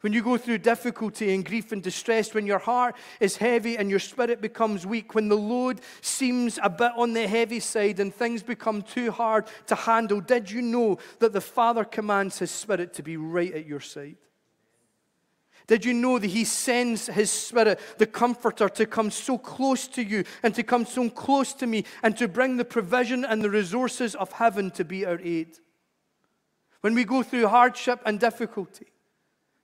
when 0.00 0.12
you 0.12 0.22
go 0.22 0.36
through 0.36 0.58
difficulty 0.58 1.34
and 1.34 1.44
grief 1.44 1.72
and 1.72 1.82
distress, 1.82 2.32
when 2.32 2.46
your 2.46 2.60
heart 2.60 2.94
is 3.18 3.36
heavy 3.36 3.76
and 3.76 3.90
your 3.90 3.98
spirit 3.98 4.40
becomes 4.40 4.86
weak, 4.86 5.14
when 5.14 5.28
the 5.28 5.36
load 5.36 5.80
seems 6.00 6.58
a 6.62 6.70
bit 6.70 6.92
on 6.96 7.14
the 7.14 7.26
heavy 7.26 7.58
side 7.58 7.98
and 7.98 8.14
things 8.14 8.42
become 8.42 8.82
too 8.82 9.10
hard 9.10 9.46
to 9.66 9.74
handle, 9.74 10.20
did 10.20 10.50
you 10.50 10.62
know 10.62 10.98
that 11.18 11.32
the 11.32 11.40
Father 11.40 11.84
commands 11.84 12.38
His 12.38 12.50
Spirit 12.50 12.94
to 12.94 13.02
be 13.02 13.16
right 13.16 13.52
at 13.52 13.66
your 13.66 13.80
side? 13.80 14.16
Did 15.66 15.84
you 15.84 15.92
know 15.92 16.18
that 16.18 16.28
He 16.28 16.44
sends 16.44 17.08
His 17.08 17.30
Spirit, 17.30 17.80
the 17.98 18.06
Comforter, 18.06 18.68
to 18.68 18.86
come 18.86 19.10
so 19.10 19.36
close 19.36 19.88
to 19.88 20.02
you 20.02 20.24
and 20.42 20.54
to 20.54 20.62
come 20.62 20.86
so 20.86 21.10
close 21.10 21.52
to 21.54 21.66
me 21.66 21.84
and 22.02 22.16
to 22.16 22.28
bring 22.28 22.56
the 22.56 22.64
provision 22.64 23.24
and 23.24 23.42
the 23.42 23.50
resources 23.50 24.14
of 24.14 24.32
heaven 24.32 24.70
to 24.72 24.84
be 24.84 25.04
our 25.04 25.20
aid? 25.20 25.58
When 26.80 26.94
we 26.94 27.04
go 27.04 27.24
through 27.24 27.48
hardship 27.48 28.00
and 28.06 28.20
difficulty, 28.20 28.86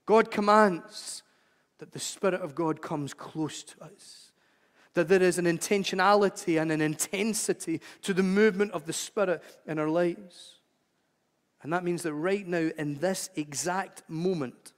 God 0.05 0.31
commands 0.31 1.23
that 1.79 1.91
the 1.91 1.99
Spirit 1.99 2.41
of 2.41 2.55
God 2.55 2.81
comes 2.81 3.13
close 3.13 3.63
to 3.63 3.83
us, 3.83 4.31
that 4.93 5.07
there 5.07 5.21
is 5.21 5.37
an 5.37 5.45
intentionality 5.45 6.61
and 6.61 6.71
an 6.71 6.81
intensity 6.81 7.81
to 8.01 8.13
the 8.13 8.23
movement 8.23 8.71
of 8.71 8.85
the 8.85 8.93
Spirit 8.93 9.43
in 9.67 9.79
our 9.79 9.89
lives. 9.89 10.59
And 11.61 11.73
that 11.73 11.83
means 11.83 12.03
that 12.03 12.13
right 12.13 12.47
now, 12.47 12.69
in 12.77 12.99
this 12.99 13.29
exact 13.35 14.03
moment, 14.07 14.73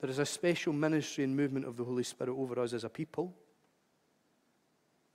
there 0.00 0.10
is 0.10 0.18
a 0.18 0.26
special 0.26 0.72
ministry 0.72 1.24
and 1.24 1.36
movement 1.36 1.66
of 1.66 1.76
the 1.76 1.84
Holy 1.84 2.04
Spirit 2.04 2.32
over 2.32 2.60
us 2.60 2.72
as 2.72 2.84
a 2.84 2.88
people 2.88 3.34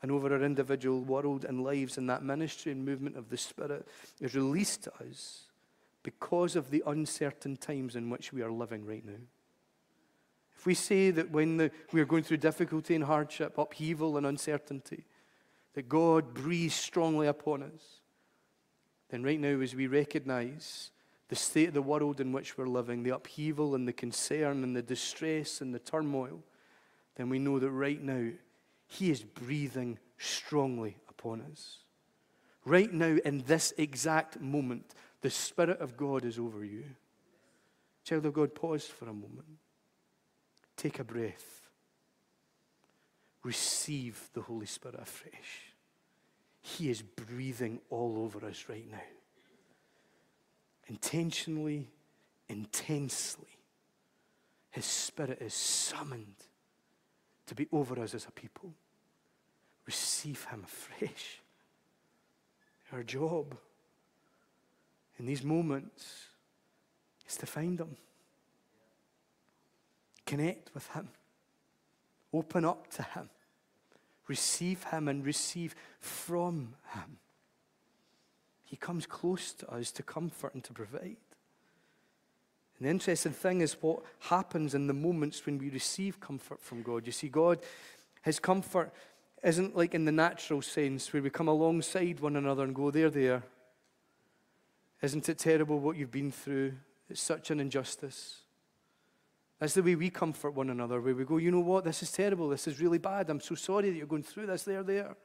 and 0.02 0.12
over 0.12 0.34
our 0.34 0.44
individual 0.44 1.02
world 1.02 1.46
and 1.46 1.64
lives. 1.64 1.98
And 1.98 2.10
that 2.10 2.24
ministry 2.24 2.72
and 2.72 2.84
movement 2.84 3.16
of 3.16 3.30
the 3.30 3.38
Spirit 3.38 3.88
is 4.20 4.36
released 4.36 4.84
to 4.84 4.94
us 4.96 5.51
because 6.04 6.56
of 6.56 6.72
the 6.72 6.84
uncertain 6.86 7.58
times 7.58 7.96
in 7.96 8.10
which 8.10 8.34
we 8.34 8.42
are 8.42 8.52
living 8.52 8.86
right 8.86 9.06
now. 9.06 9.22
If 10.58 10.66
we 10.66 10.74
say 10.74 11.12
that 11.12 11.32
when 11.32 11.58
the, 11.58 11.72
we 11.92 12.02
are 12.02 12.06
going 12.06 12.24
through 12.24 12.38
difficulty 12.38 12.94
and 12.96 13.04
hardship, 13.04 13.58
upheaval 13.58 14.18
and 14.18 14.26
uncertainty, 14.26 15.06
that 15.74 15.90
God 15.90 16.34
breathes 16.34 16.76
strongly 16.76 17.28
upon 17.28 17.64
us, 17.64 18.02
then 19.10 19.24
right 19.24 19.40
now, 19.40 19.60
as 19.60 19.76
we 19.76 19.88
recognize 19.88 20.92
the 21.30 21.36
state 21.36 21.70
of 21.70 21.74
the 21.74 21.82
world 21.82 22.22
in 22.22 22.32
which 22.32 22.58
we're 22.58 22.68
living, 22.68 23.04
the 23.04 23.16
upheaval 23.16 23.74
and 23.74 23.88
the 23.88 23.94
concern 23.94 24.64
and 24.64 24.76
the 24.76 24.82
distress 24.82 25.62
and 25.62 25.74
the 25.74 25.80
turmoil, 25.80 26.44
then 27.16 27.30
we 27.30 27.40
know 27.40 27.60
that 27.60 27.72
right 27.72 28.02
now, 28.02 28.30
He 28.88 29.12
is 29.12 29.24
breathing 29.24 29.98
strongly 30.18 30.98
upon 31.10 31.42
us. 31.42 31.80
Right 32.66 32.94
now, 32.94 33.18
in 33.26 33.44
this 33.48 33.74
exact 33.78 34.40
moment, 34.40 34.94
the 35.22 35.30
Spirit 35.30 35.80
of 35.80 35.96
God 35.96 36.26
is 36.26 36.40
over 36.40 36.66
you. 36.66 36.84
Child 38.04 38.26
of 38.26 38.34
God, 38.34 38.56
pause 38.56 38.86
for 38.86 39.06
a 39.06 39.14
moment. 39.14 39.46
Take 40.76 41.00
a 41.00 41.04
breath. 41.04 41.70
Receive 43.44 44.30
the 44.34 44.42
Holy 44.42 44.66
Spirit 44.66 45.00
afresh. 45.00 45.74
He 46.62 46.90
is 46.90 47.02
breathing 47.02 47.80
all 47.90 48.18
over 48.20 48.46
us 48.46 48.66
right 48.68 48.90
now. 48.90 49.02
Intentionally, 50.88 51.88
intensely. 52.50 53.48
His 54.72 54.86
Spirit 54.86 55.42
is 55.42 55.54
summoned 55.54 56.36
to 57.48 57.56
be 57.56 57.68
over 57.72 58.00
us 58.00 58.14
as 58.16 58.26
a 58.26 58.32
people. 58.32 58.74
Receive 59.86 60.46
Him 60.46 60.64
afresh. 60.64 61.42
Our 62.92 63.04
job 63.04 63.58
in 65.22 65.28
these 65.28 65.44
moments 65.44 66.26
is 67.30 67.38
to 67.38 67.46
find 67.46 67.80
Him. 67.80 67.96
Connect 70.26 70.74
with 70.74 70.88
Him. 70.90 71.10
Open 72.34 72.66
up 72.66 72.92
to 72.94 73.04
Him. 73.04 73.30
Receive 74.28 74.84
Him 74.86 75.08
and 75.08 75.24
receive 75.24 75.76
from 76.00 76.74
Him. 76.96 77.18
He 78.64 78.76
comes 78.76 79.06
close 79.06 79.54
to 79.54 79.70
us 79.72 79.92
to 79.92 80.04
comfort 80.04 80.56
and 80.56 80.64
to 80.64 80.74
provide. 80.74 81.18
And 82.80 82.88
the 82.88 82.90
interesting 82.90 83.34
thing 83.34 83.62
is 83.62 83.74
what 83.80 84.02
happens 84.22 84.74
in 84.74 84.88
the 84.88 84.94
moments 84.94 85.46
when 85.46 85.60
we 85.60 85.70
receive 85.70 86.20
comfort 86.20 86.60
from 86.62 86.82
God. 86.82 87.06
You 87.06 87.12
see, 87.12 87.30
God, 87.30 87.60
His 88.24 88.40
comfort 88.40 88.92
isn't 89.44 89.78
like 89.78 89.94
in 89.94 90.06
the 90.06 90.12
natural 90.12 90.64
sense 90.64 91.14
where 91.14 91.22
we 91.22 91.30
come 91.30 91.48
alongside 91.48 92.22
one 92.22 92.38
another 92.38 92.64
and 92.64 92.74
go, 92.74 92.90
there, 92.90 93.12
there. 93.12 93.44
Isn't 95.02 95.28
it 95.30 95.40
terrible 95.40 95.80
what 95.80 95.98
you've 95.98 96.12
been 96.12 96.32
through? 96.32 96.74
It's 97.10 97.22
such 97.22 97.52
an 97.52 97.60
injustice. 97.60 98.42
That's 99.60 99.74
the 99.74 99.84
way 99.84 99.96
we 99.96 100.10
comfort 100.10 100.52
one 100.52 100.70
another, 100.70 101.00
where 101.00 101.14
we 101.14 101.24
go, 101.24 101.38
you 101.38 101.52
know 101.52 101.60
what, 101.60 101.84
this 101.84 102.02
is 102.02 102.12
terrible, 102.12 102.50
this 102.50 102.68
is 102.68 102.80
really 102.80 102.98
bad, 102.98 103.30
I'm 103.30 103.40
so 103.40 103.54
sorry 103.54 103.92
that 103.92 103.96
you're 103.96 104.08
going 104.08 104.24
through 104.24 104.48
this, 104.48 104.64
there, 104.64 104.82
there. 104.82 105.16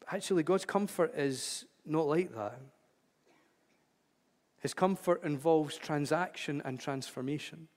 But 0.00 0.14
actually, 0.14 0.44
God's 0.44 0.64
comfort 0.64 1.12
is 1.16 1.64
not 1.84 2.06
like 2.06 2.34
that. 2.34 2.60
His 4.60 4.74
comfort 4.74 5.24
involves 5.24 5.76
transaction 5.76 6.62
and 6.64 6.78
transformation. 6.78 7.68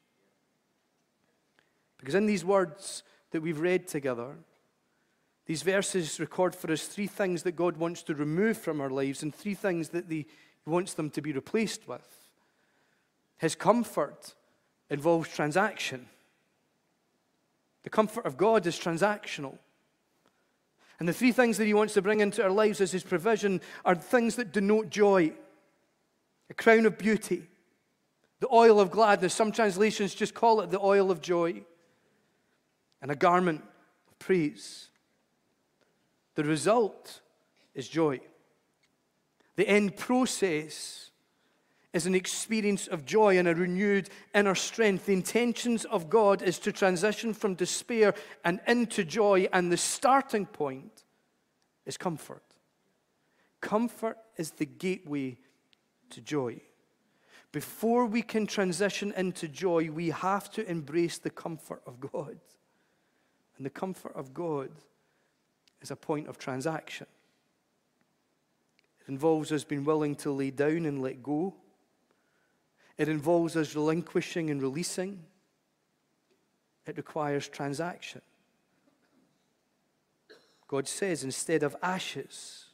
Because 1.97 2.15
in 2.15 2.27
these 2.27 2.45
words 2.45 3.03
that 3.31 3.41
we've 3.41 3.59
read 3.59 3.87
together, 3.87 4.35
these 5.47 5.63
verses 5.63 6.19
record 6.19 6.53
for 6.53 6.71
us 6.71 6.85
three 6.85 7.07
things 7.07 7.43
that 7.43 7.55
God 7.55 7.77
wants 7.77 8.03
to 8.03 8.13
remove 8.13 8.57
from 8.57 8.81
our 8.81 8.89
lives 8.89 9.23
and 9.23 9.33
three 9.33 9.55
things 9.55 9.89
that 9.89 10.05
He 10.09 10.27
wants 10.67 10.93
them 10.93 11.09
to 11.11 11.21
be 11.21 11.31
replaced 11.31 11.87
with. 11.87 12.07
His 13.37 13.55
comfort 13.55 14.33
involves 14.89 15.29
transaction. 15.29 16.07
The 17.83 17.89
comfort 17.89 18.25
of 18.25 18.37
God 18.37 18.65
is 18.65 18.77
transactional. 18.77 19.57
And 20.99 21.07
the 21.07 21.13
three 21.13 21.31
things 21.31 21.57
that 21.57 21.65
He 21.65 21.73
wants 21.73 21.93
to 21.93 22.01
bring 22.01 22.19
into 22.19 22.43
our 22.43 22.49
lives 22.49 22.81
as 22.81 22.91
His 22.91 23.03
provision 23.03 23.61
are 23.85 23.95
things 23.95 24.35
that 24.35 24.51
denote 24.51 24.89
joy 24.89 25.33
a 26.49 26.53
crown 26.53 26.85
of 26.85 26.97
beauty, 26.97 27.43
the 28.39 28.47
oil 28.51 28.79
of 28.79 28.91
gladness. 28.91 29.33
Some 29.33 29.51
translations 29.51 30.15
just 30.15 30.33
call 30.33 30.61
it 30.61 30.71
the 30.71 30.79
oil 30.79 31.11
of 31.11 31.21
joy, 31.21 31.63
and 33.01 33.11
a 33.11 33.15
garment 33.15 33.63
of 34.07 34.19
praise. 34.19 34.87
The 36.35 36.43
result 36.43 37.21
is 37.73 37.87
joy. 37.87 38.21
The 39.57 39.67
end 39.67 39.97
process 39.97 41.09
is 41.91 42.05
an 42.05 42.15
experience 42.15 42.87
of 42.87 43.05
joy 43.05 43.39
and 43.39 43.47
a 43.47 43.55
renewed 43.55 44.09
inner 44.33 44.55
strength. 44.55 45.07
The 45.07 45.13
intentions 45.13 45.83
of 45.85 46.09
God 46.09 46.43
is 46.43 46.59
to 46.59 46.71
transition 46.71 47.33
from 47.33 47.55
despair 47.55 48.13
and 48.45 48.61
into 48.67 49.03
joy, 49.03 49.49
and 49.51 49.71
the 49.71 49.77
starting 49.77 50.45
point 50.45 51.03
is 51.85 51.97
comfort. 51.97 52.43
Comfort 53.59 54.17
is 54.37 54.51
the 54.51 54.65
gateway 54.65 55.37
to 56.11 56.21
joy. 56.21 56.61
Before 57.51 58.05
we 58.05 58.21
can 58.21 58.45
transition 58.45 59.11
into 59.17 59.47
joy, 59.47 59.89
we 59.89 60.09
have 60.09 60.51
to 60.51 60.69
embrace 60.69 61.17
the 61.17 61.31
comfort 61.31 61.81
of 61.87 61.99
God. 61.99 62.37
And 63.57 63.65
the 63.65 63.71
comfort 63.71 64.15
of 64.15 64.35
God 64.35 64.69
is 65.81 65.89
a 65.89 65.95
point 65.95 66.27
of 66.27 66.37
transaction. 66.37 67.07
Involves 69.07 69.51
us 69.51 69.63
being 69.63 69.85
willing 69.85 70.15
to 70.15 70.31
lay 70.31 70.51
down 70.51 70.85
and 70.85 71.01
let 71.01 71.23
go 71.23 71.53
it 72.97 73.07
involves 73.07 73.55
us 73.55 73.75
relinquishing 73.75 74.49
and 74.49 74.61
releasing. 74.61 75.23
It 76.85 76.97
requires 76.97 77.47
transaction. 77.47 78.21
God 80.67 80.87
says, 80.87 81.23
instead 81.23 81.63
of 81.63 81.75
ashes, 81.81 82.65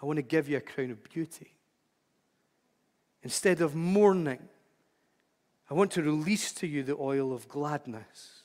I 0.00 0.06
want 0.06 0.18
to 0.18 0.22
give 0.22 0.48
you 0.48 0.56
a 0.56 0.60
crown 0.60 0.90
of 0.90 1.02
beauty. 1.02 1.56
Instead 3.22 3.60
of 3.60 3.74
mourning, 3.74 4.48
I 5.68 5.74
want 5.74 5.90
to 5.92 6.02
release 6.02 6.52
to 6.52 6.66
you 6.66 6.82
the 6.82 6.96
oil 6.96 7.32
of 7.32 7.48
gladness. 7.48 8.35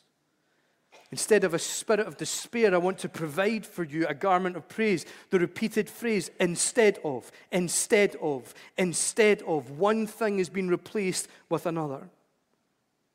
Instead 1.12 1.44
of 1.44 1.54
a 1.54 1.60
spirit 1.60 2.08
of 2.08 2.16
despair, 2.16 2.74
I 2.74 2.78
want 2.78 2.98
to 3.00 3.10
provide 3.10 3.66
for 3.66 3.84
you 3.84 4.08
a 4.08 4.14
garment 4.14 4.56
of 4.56 4.70
praise. 4.70 5.06
The 5.30 5.40
repeated 5.40 5.90
phrase, 5.90 6.32
instead 6.40 7.00
of, 7.04 7.30
instead 7.52 8.16
of, 8.22 8.54
instead 8.78 9.42
of. 9.42 9.72
One 9.72 10.08
thing 10.08 10.38
has 10.38 10.48
been 10.48 10.70
replaced 10.70 11.28
with 11.50 11.66
another. 11.66 12.10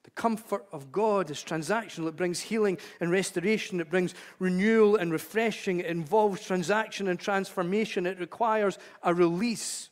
The 0.03 0.11
comfort 0.11 0.67
of 0.73 0.93
God 0.93 1.31
is 1.31 1.43
transactional. 1.43 2.09
It 2.09 2.17
brings 2.17 2.41
healing 2.41 2.77
and 3.01 3.11
restoration. 3.11 3.81
It 3.81 3.89
brings 3.89 4.15
renewal 4.39 4.97
and 4.97 5.11
refreshing. 5.11 5.81
It 5.81 5.87
involves 5.87 6.45
transaction 6.45 7.09
and 7.09 7.19
transformation. 7.19 8.05
It 8.05 8.21
requires 8.21 8.79
a 9.03 9.15
release 9.15 9.89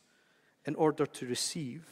in 0.65 0.75
order 0.75 1.07
to 1.07 1.25
receive. 1.25 1.87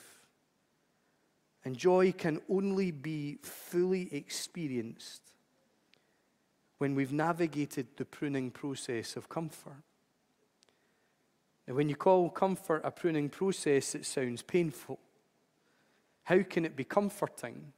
And 1.65 1.76
joy 1.76 2.12
can 2.12 2.39
only 2.47 2.91
be 2.91 3.39
fully 3.41 4.13
experienced 4.13 5.22
when 6.77 6.95
we've 6.95 7.13
navigated 7.13 7.88
the 7.95 8.05
pruning 8.05 8.51
process 8.51 9.15
of 9.15 9.29
comfort. 9.29 9.83
Now, 11.67 11.75
when 11.75 11.88
you 11.88 11.95
call 11.95 12.29
comfort 12.29 12.81
a 12.83 12.91
pruning 12.91 13.29
process, 13.29 13.95
it 13.95 14.05
sounds 14.05 14.41
painful. 14.41 14.99
How 16.23 16.41
can 16.43 16.65
it 16.65 16.75
be 16.75 16.83
comforting 16.83 17.73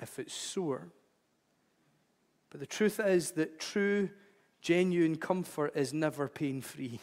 if 0.00 0.18
it's 0.18 0.34
sore? 0.34 0.88
But 2.50 2.60
the 2.60 2.66
truth 2.66 3.00
is 3.00 3.32
that 3.32 3.58
true, 3.58 4.08
genuine 4.60 5.16
comfort 5.16 5.76
is 5.76 5.92
never 5.92 6.28
pain 6.28 6.60
free. 6.60 7.00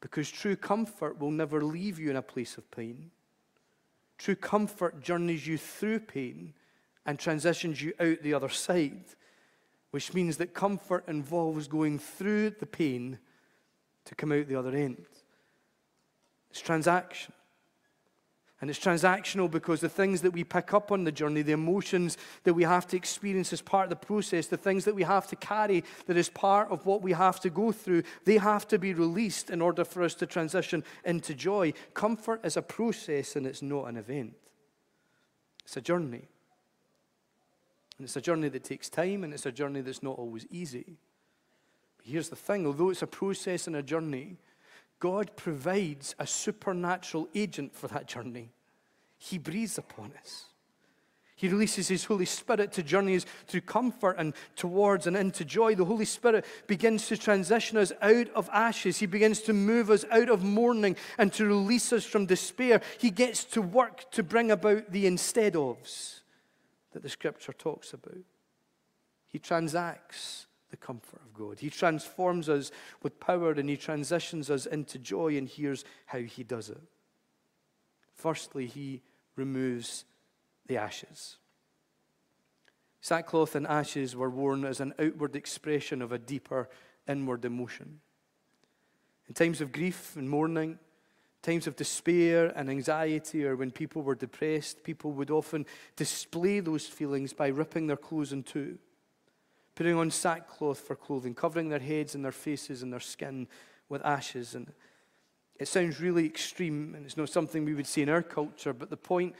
Because 0.00 0.30
true 0.30 0.56
comfort 0.56 1.20
will 1.20 1.30
never 1.30 1.62
leave 1.62 1.98
you 1.98 2.10
in 2.10 2.16
a 2.16 2.22
place 2.22 2.56
of 2.56 2.70
pain. 2.70 3.10
True 4.18 4.34
comfort 4.34 5.02
journeys 5.02 5.46
you 5.46 5.58
through 5.58 6.00
pain 6.00 6.54
and 7.06 7.18
transitions 7.18 7.80
you 7.82 7.92
out 8.00 8.22
the 8.22 8.34
other 8.34 8.48
side 8.48 9.04
which 9.90 10.14
means 10.14 10.36
that 10.36 10.54
comfort 10.54 11.04
involves 11.08 11.68
going 11.68 11.98
through 11.98 12.50
the 12.50 12.66
pain 12.66 13.18
to 14.04 14.14
come 14.14 14.32
out 14.32 14.46
the 14.46 14.58
other 14.58 14.74
end. 14.74 15.04
It's 16.50 16.60
transaction. 16.60 17.32
And 18.60 18.68
it's 18.68 18.78
transactional 18.78 19.50
because 19.50 19.80
the 19.80 19.88
things 19.88 20.20
that 20.20 20.32
we 20.32 20.44
pick 20.44 20.74
up 20.74 20.92
on 20.92 21.04
the 21.04 21.12
journey, 21.12 21.40
the 21.40 21.52
emotions 21.52 22.18
that 22.44 22.52
we 22.52 22.64
have 22.64 22.86
to 22.88 22.96
experience 22.96 23.54
as 23.54 23.62
part 23.62 23.84
of 23.84 23.90
the 23.90 24.06
process, 24.06 24.48
the 24.48 24.58
things 24.58 24.84
that 24.84 24.94
we 24.94 25.02
have 25.02 25.26
to 25.28 25.36
carry 25.36 25.82
that 26.06 26.18
is 26.18 26.28
part 26.28 26.70
of 26.70 26.84
what 26.84 27.00
we 27.00 27.12
have 27.12 27.40
to 27.40 27.48
go 27.48 27.72
through, 27.72 28.02
they 28.26 28.36
have 28.36 28.68
to 28.68 28.78
be 28.78 28.92
released 28.92 29.48
in 29.48 29.62
order 29.62 29.82
for 29.82 30.02
us 30.02 30.14
to 30.16 30.26
transition 30.26 30.84
into 31.06 31.34
joy. 31.34 31.72
Comfort 31.94 32.44
is 32.44 32.58
a 32.58 32.62
process 32.62 33.34
and 33.34 33.46
it's 33.46 33.62
not 33.62 33.84
an 33.84 33.96
event, 33.96 34.34
it's 35.64 35.78
a 35.78 35.80
journey. 35.80 36.28
And 38.00 38.06
it's 38.06 38.16
a 38.16 38.20
journey 38.22 38.48
that 38.48 38.64
takes 38.64 38.88
time 38.88 39.24
and 39.24 39.34
it's 39.34 39.44
a 39.44 39.52
journey 39.52 39.82
that's 39.82 40.02
not 40.02 40.16
always 40.16 40.46
easy. 40.50 40.96
But 41.98 42.06
here's 42.06 42.30
the 42.30 42.34
thing 42.34 42.66
although 42.66 42.88
it's 42.88 43.02
a 43.02 43.06
process 43.06 43.66
and 43.66 43.76
a 43.76 43.82
journey, 43.82 44.38
God 45.00 45.36
provides 45.36 46.14
a 46.18 46.26
supernatural 46.26 47.28
agent 47.34 47.74
for 47.74 47.88
that 47.88 48.08
journey. 48.08 48.52
He 49.18 49.36
breathes 49.36 49.76
upon 49.76 50.14
us. 50.18 50.46
He 51.36 51.48
releases 51.48 51.88
His 51.88 52.06
Holy 52.06 52.24
Spirit 52.24 52.72
to 52.72 52.82
journey 52.82 53.16
us 53.16 53.26
through 53.46 53.60
comfort 53.62 54.16
and 54.16 54.32
towards 54.56 55.06
and 55.06 55.14
into 55.14 55.44
joy. 55.44 55.74
The 55.74 55.84
Holy 55.84 56.06
Spirit 56.06 56.46
begins 56.66 57.06
to 57.08 57.18
transition 57.18 57.76
us 57.76 57.92
out 58.00 58.30
of 58.30 58.48
ashes. 58.50 58.96
He 58.96 59.04
begins 59.04 59.42
to 59.42 59.52
move 59.52 59.90
us 59.90 60.06
out 60.10 60.30
of 60.30 60.42
mourning 60.42 60.96
and 61.18 61.30
to 61.34 61.44
release 61.44 61.92
us 61.92 62.06
from 62.06 62.24
despair. 62.24 62.80
He 62.96 63.10
gets 63.10 63.44
to 63.44 63.60
work 63.60 64.10
to 64.12 64.22
bring 64.22 64.50
about 64.50 64.90
the 64.90 65.06
instead 65.06 65.52
ofs 65.52 66.20
that 66.92 67.02
the 67.02 67.08
Scripture 67.08 67.52
talks 67.52 67.92
about. 67.92 68.24
He 69.28 69.38
transacts 69.38 70.46
the 70.70 70.76
comfort 70.76 71.20
of 71.22 71.34
God. 71.34 71.58
He 71.58 71.70
transforms 71.70 72.48
us 72.48 72.70
with 73.02 73.20
power 73.20 73.52
and 73.52 73.68
He 73.68 73.76
transitions 73.76 74.50
us 74.50 74.66
into 74.66 74.98
joy, 74.98 75.36
and 75.36 75.48
here's 75.48 75.84
how 76.06 76.20
He 76.20 76.44
does 76.44 76.70
it. 76.70 76.80
Firstly, 78.14 78.66
He 78.66 79.02
removes 79.36 80.04
the 80.66 80.76
ashes. 80.76 81.36
Sackcloth 83.00 83.54
and 83.54 83.66
ashes 83.66 84.14
were 84.14 84.30
worn 84.30 84.64
as 84.64 84.80
an 84.80 84.94
outward 84.98 85.34
expression 85.34 86.02
of 86.02 86.12
a 86.12 86.18
deeper 86.18 86.68
inward 87.08 87.44
emotion. 87.44 88.00
In 89.26 89.34
times 89.34 89.60
of 89.60 89.72
grief 89.72 90.16
and 90.16 90.28
mourning, 90.28 90.78
times 91.42 91.66
of 91.66 91.76
despair 91.76 92.52
and 92.54 92.68
anxiety, 92.68 93.44
or 93.44 93.56
when 93.56 93.70
people 93.70 94.02
were 94.02 94.14
depressed, 94.14 94.84
people 94.84 95.12
would 95.12 95.30
often 95.30 95.66
display 95.96 96.60
those 96.60 96.86
feelings 96.86 97.32
by 97.32 97.48
ripping 97.48 97.86
their 97.86 97.96
clothes 97.96 98.32
in 98.32 98.42
two 98.42 98.78
putting 99.80 99.96
on 99.96 100.10
sackcloth 100.10 100.78
for 100.78 100.94
clothing, 100.94 101.34
covering 101.34 101.70
their 101.70 101.78
heads 101.78 102.14
and 102.14 102.22
their 102.22 102.32
faces 102.32 102.82
and 102.82 102.92
their 102.92 103.00
skin 103.00 103.48
with 103.88 104.04
ashes. 104.04 104.54
And 104.54 104.70
it 105.58 105.68
sounds 105.68 106.02
really 106.02 106.26
extreme, 106.26 106.94
and 106.94 107.06
it's 107.06 107.16
not 107.16 107.30
something 107.30 107.64
we 107.64 107.72
would 107.72 107.86
see 107.86 108.02
in 108.02 108.10
our 108.10 108.22
culture, 108.22 108.74
but 108.74 108.90
the 108.90 108.98
point 108.98 109.34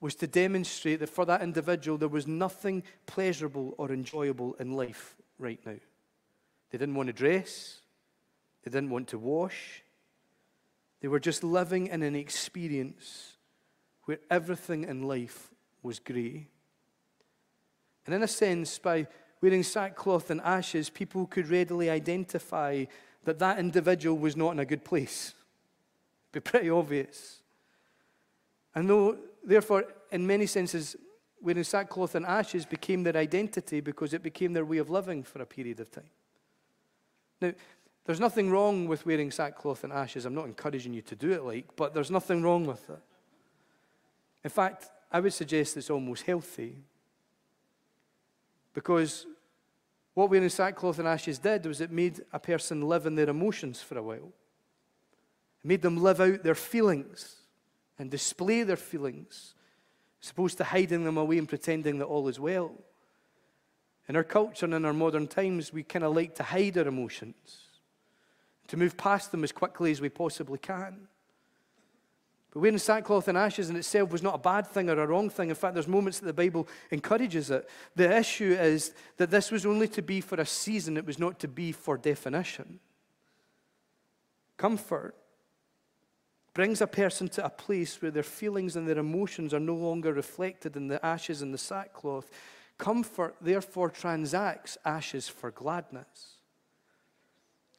was 0.00 0.14
to 0.14 0.26
demonstrate 0.26 1.00
that 1.00 1.10
for 1.10 1.26
that 1.26 1.42
individual, 1.42 1.98
there 1.98 2.08
was 2.08 2.26
nothing 2.26 2.82
pleasurable 3.04 3.74
or 3.76 3.92
enjoyable 3.92 4.54
in 4.54 4.72
life 4.72 5.14
right 5.38 5.60
now. 5.66 5.76
They 6.70 6.78
didn't 6.78 6.94
want 6.94 7.08
to 7.08 7.12
dress, 7.12 7.80
they 8.64 8.70
didn't 8.70 8.88
want 8.88 9.08
to 9.08 9.18
wash, 9.18 9.82
they 11.02 11.08
were 11.08 11.20
just 11.20 11.42
living 11.42 11.88
in 11.88 12.02
an 12.04 12.14
experience 12.14 13.32
where 14.04 14.20
everything 14.30 14.84
in 14.84 15.02
life 15.02 15.50
was 15.82 15.98
grey. 15.98 16.46
And 18.06 18.14
in 18.14 18.22
a 18.22 18.28
sense, 18.28 18.78
by 18.78 19.08
wearing 19.40 19.64
sackcloth 19.64 20.30
and 20.30 20.40
ashes, 20.42 20.88
people 20.88 21.26
could 21.26 21.48
readily 21.48 21.90
identify 21.90 22.84
that 23.24 23.40
that 23.40 23.58
individual 23.58 24.16
was 24.16 24.36
not 24.36 24.52
in 24.52 24.60
a 24.60 24.64
good 24.64 24.84
place. 24.84 25.34
It'd 26.32 26.44
be 26.44 26.50
pretty 26.50 26.70
obvious. 26.70 27.42
And 28.72 28.88
though, 28.88 29.18
therefore, 29.44 29.84
in 30.12 30.24
many 30.24 30.46
senses, 30.46 30.94
wearing 31.40 31.64
sackcloth 31.64 32.14
and 32.14 32.24
ashes 32.24 32.64
became 32.64 33.02
their 33.02 33.16
identity 33.16 33.80
because 33.80 34.14
it 34.14 34.22
became 34.22 34.52
their 34.52 34.64
way 34.64 34.78
of 34.78 34.88
living 34.88 35.24
for 35.24 35.42
a 35.42 35.46
period 35.46 35.80
of 35.80 35.90
time. 35.90 36.10
Now, 37.40 37.52
there's 38.04 38.20
nothing 38.20 38.50
wrong 38.50 38.88
with 38.88 39.06
wearing 39.06 39.30
sackcloth 39.30 39.84
and 39.84 39.92
ashes. 39.92 40.24
I'm 40.24 40.34
not 40.34 40.46
encouraging 40.46 40.92
you 40.92 41.02
to 41.02 41.14
do 41.14 41.32
it 41.32 41.44
like, 41.44 41.76
but 41.76 41.94
there's 41.94 42.10
nothing 42.10 42.42
wrong 42.42 42.66
with 42.66 42.88
it. 42.90 42.98
In 44.44 44.50
fact, 44.50 44.86
I 45.10 45.20
would 45.20 45.32
suggest 45.32 45.76
it's 45.76 45.90
almost 45.90 46.24
healthy 46.24 46.78
because 48.74 49.26
what 50.14 50.30
wearing 50.30 50.48
sackcloth 50.48 50.98
and 50.98 51.08
ashes 51.08 51.38
did 51.38 51.64
was 51.66 51.80
it 51.80 51.90
made 51.90 52.20
a 52.32 52.38
person 52.38 52.82
live 52.82 53.06
in 53.06 53.14
their 53.14 53.30
emotions 53.30 53.80
for 53.80 53.96
a 53.96 54.02
while. 54.02 54.32
It 55.64 55.68
made 55.68 55.82
them 55.82 56.02
live 56.02 56.20
out 56.20 56.42
their 56.42 56.54
feelings 56.54 57.36
and 57.98 58.10
display 58.10 58.62
their 58.62 58.76
feelings, 58.76 59.54
as 60.22 60.30
opposed 60.30 60.58
to 60.58 60.64
hiding 60.64 61.04
them 61.04 61.16
away 61.16 61.38
and 61.38 61.48
pretending 61.48 61.98
that 61.98 62.06
all 62.06 62.28
is 62.28 62.40
well. 62.40 62.72
In 64.08 64.16
our 64.16 64.24
culture 64.24 64.66
and 64.66 64.74
in 64.74 64.84
our 64.84 64.92
modern 64.92 65.28
times, 65.28 65.72
we 65.72 65.82
kind 65.82 66.04
of 66.04 66.14
like 66.14 66.34
to 66.36 66.42
hide 66.42 66.76
our 66.76 66.88
emotions, 66.88 67.61
to 68.68 68.76
move 68.76 68.96
past 68.96 69.30
them 69.30 69.44
as 69.44 69.52
quickly 69.52 69.90
as 69.90 70.00
we 70.00 70.08
possibly 70.08 70.58
can. 70.58 71.08
But 72.52 72.60
wearing 72.60 72.78
sackcloth 72.78 73.28
and 73.28 73.38
ashes 73.38 73.70
in 73.70 73.76
itself 73.76 74.10
was 74.12 74.22
not 74.22 74.34
a 74.34 74.38
bad 74.38 74.66
thing 74.66 74.90
or 74.90 75.00
a 75.00 75.06
wrong 75.06 75.30
thing. 75.30 75.48
In 75.48 75.54
fact, 75.54 75.74
there's 75.74 75.88
moments 75.88 76.18
that 76.18 76.26
the 76.26 76.34
Bible 76.34 76.68
encourages 76.90 77.50
it. 77.50 77.68
The 77.96 78.14
issue 78.14 78.56
is 78.58 78.92
that 79.16 79.30
this 79.30 79.50
was 79.50 79.64
only 79.64 79.88
to 79.88 80.02
be 80.02 80.20
for 80.20 80.38
a 80.38 80.44
season, 80.44 80.96
it 80.96 81.06
was 81.06 81.18
not 81.18 81.38
to 81.40 81.48
be 81.48 81.72
for 81.72 81.96
definition. 81.96 82.78
Comfort 84.58 85.16
brings 86.52 86.82
a 86.82 86.86
person 86.86 87.28
to 87.28 87.44
a 87.44 87.50
place 87.50 88.02
where 88.02 88.10
their 88.10 88.22
feelings 88.22 88.76
and 88.76 88.86
their 88.86 88.98
emotions 88.98 89.54
are 89.54 89.60
no 89.60 89.74
longer 89.74 90.12
reflected 90.12 90.76
in 90.76 90.88
the 90.88 91.04
ashes 91.04 91.40
and 91.40 91.54
the 91.54 91.58
sackcloth. 91.58 92.30
Comfort, 92.76 93.36
therefore, 93.40 93.88
transacts 93.88 94.76
ashes 94.84 95.26
for 95.26 95.50
gladness. 95.50 96.36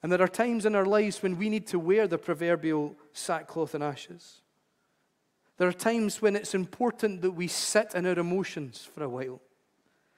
And 0.04 0.12
there 0.12 0.22
are 0.22 0.28
times 0.28 0.66
in 0.66 0.76
our 0.76 0.86
lives 0.86 1.24
when 1.24 1.38
we 1.38 1.50
need 1.50 1.66
to 1.68 1.80
wear 1.80 2.08
the 2.08 2.18
proverbial 2.18 2.96
sackcloth 3.13 3.74
and 3.74 3.84
ashes. 3.84 4.42
There 5.58 5.68
are 5.68 5.74
times 5.74 6.22
when 6.22 6.36
it's 6.36 6.54
important 6.54 7.22
that 7.22 7.32
we 7.32 7.48
sit 7.48 7.96
in 7.96 8.06
our 8.06 8.20
emotions 8.20 8.88
for 8.94 9.04
a 9.04 9.10
while, 9.10 9.39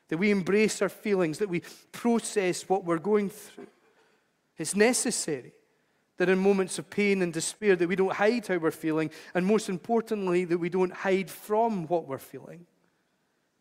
that 0.08 0.18
we 0.18 0.32
embrace 0.32 0.82
our 0.82 0.90
feelings, 0.90 1.38
that 1.38 1.50
we 1.50 1.62
process 1.92 2.68
what 2.68 2.84
we're 2.84 2.98
going 2.98 3.30
through. 3.30 3.68
It's 4.58 4.76
necessary 4.76 5.54
that 6.18 6.30
in 6.30 6.40
moments 6.40 6.80
of 6.80 6.90
pain 6.90 7.22
and 7.22 7.32
despair 7.32 7.76
that 7.76 7.90
we 7.90 7.96
don't 7.96 8.14
hide 8.14 8.48
how 8.48 8.58
we're 8.58 8.72
feeling, 8.72 9.12
and 9.34 9.46
most 9.46 9.70
importantly, 9.70 10.46
that 10.46 10.58
we 10.58 10.70
don't 10.70 10.94
hide 10.94 11.30
from 11.30 11.86
what 11.88 12.08
we're 12.08 12.18
feeling. 12.18 12.66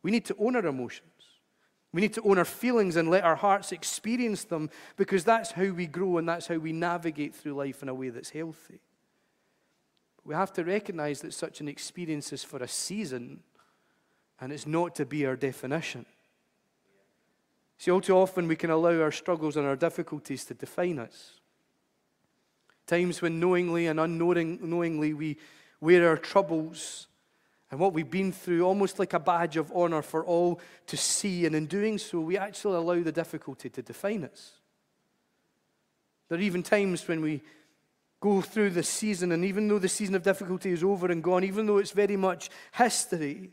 We 0.03 0.11
need 0.11 0.25
to 0.27 0.37
own 0.39 0.57
our 0.57 0.65
emotions. 0.65 1.11
We 1.95 2.01
need 2.01 2.15
to 2.15 2.23
own 2.23 2.39
our 2.39 2.45
feelings 2.45 2.97
and 2.97 3.09
let 3.09 3.23
our 3.23 3.37
hearts 3.37 3.71
experience 3.71 4.43
them 4.43 4.69
because 4.97 5.23
that's 5.23 5.53
how 5.53 5.71
we 5.71 5.87
grow 5.87 6.19
and 6.19 6.29
that's 6.29 6.49
how 6.49 6.57
we 6.57 6.73
navigate 6.73 7.37
through 7.37 7.55
life 7.55 7.85
in 7.85 7.89
a 7.89 7.95
way 7.95 8.09
that's 8.09 8.31
healthy. 8.31 8.81
We 10.25 10.35
have 10.35 10.53
to 10.55 10.65
recognize 10.65 11.21
that 11.21 11.35
such 11.35 11.61
an 11.61 11.69
experience 11.69 12.33
is 12.33 12.43
for 12.43 12.61
a 12.61 12.67
season 12.67 13.45
and 14.41 14.53
it's 14.53 14.67
not 14.67 14.97
to 14.97 15.07
be 15.07 15.25
our 15.25 15.37
definition. 15.37 16.05
See, 17.79 17.93
all 17.93 18.01
too 18.01 18.17
often 18.17 18.49
we 18.49 18.57
can 18.57 18.71
allow 18.71 19.01
our 19.01 19.13
struggles 19.13 19.57
and 19.57 19.65
our 19.65 19.77
difficulties 19.77 20.45
to 20.47 20.55
define 20.55 20.99
us. 20.99 21.35
Times 22.89 23.23
when 23.23 23.39
knowingly 23.39 23.87
and 23.87 24.01
unknowingly 24.01 25.15
we 25.15 25.37
wear 25.81 26.09
our 26.09 26.17
troubles 26.17 27.07
and 27.75 27.81
what 27.81 27.93
we've 27.93 28.09
been 28.09 28.31
through 28.31 28.63
almost 28.63 29.01
like 29.01 29.15
a 29.15 29.19
badge 29.19 29.57
of 29.57 29.73
honor 29.75 30.01
for 30.01 30.25
all 30.25 30.61
to 30.87 30.97
see, 30.97 31.45
and 31.45 31.57
in 31.57 31.67
doing 31.67 31.99
so, 31.99 32.21
we 32.21 32.39
actually 32.39 32.77
allow 32.77 33.03
the 33.03 33.11
difficulty 33.11 33.69
to 33.69 33.83
define 33.83 34.23
us. 34.23 34.53
There 36.29 36.39
are 36.39 36.41
even 36.41 36.63
times 36.63 37.09
when 37.09 37.21
we 37.21 37.43
go 38.21 38.41
through 38.43 38.71
the 38.71 38.85
season, 38.85 39.33
and 39.33 39.45
even 39.45 39.67
though 39.67 39.81
the 39.81 39.89
season 39.89 40.15
of 40.15 40.23
difficulty 40.23 40.71
is 40.71 40.85
over 40.85 41.11
and 41.11 41.21
gone, 41.21 41.43
even 41.43 41.67
though 41.67 41.79
it's 41.79 41.91
very 41.91 42.17
much 42.17 42.49
history, 42.75 43.51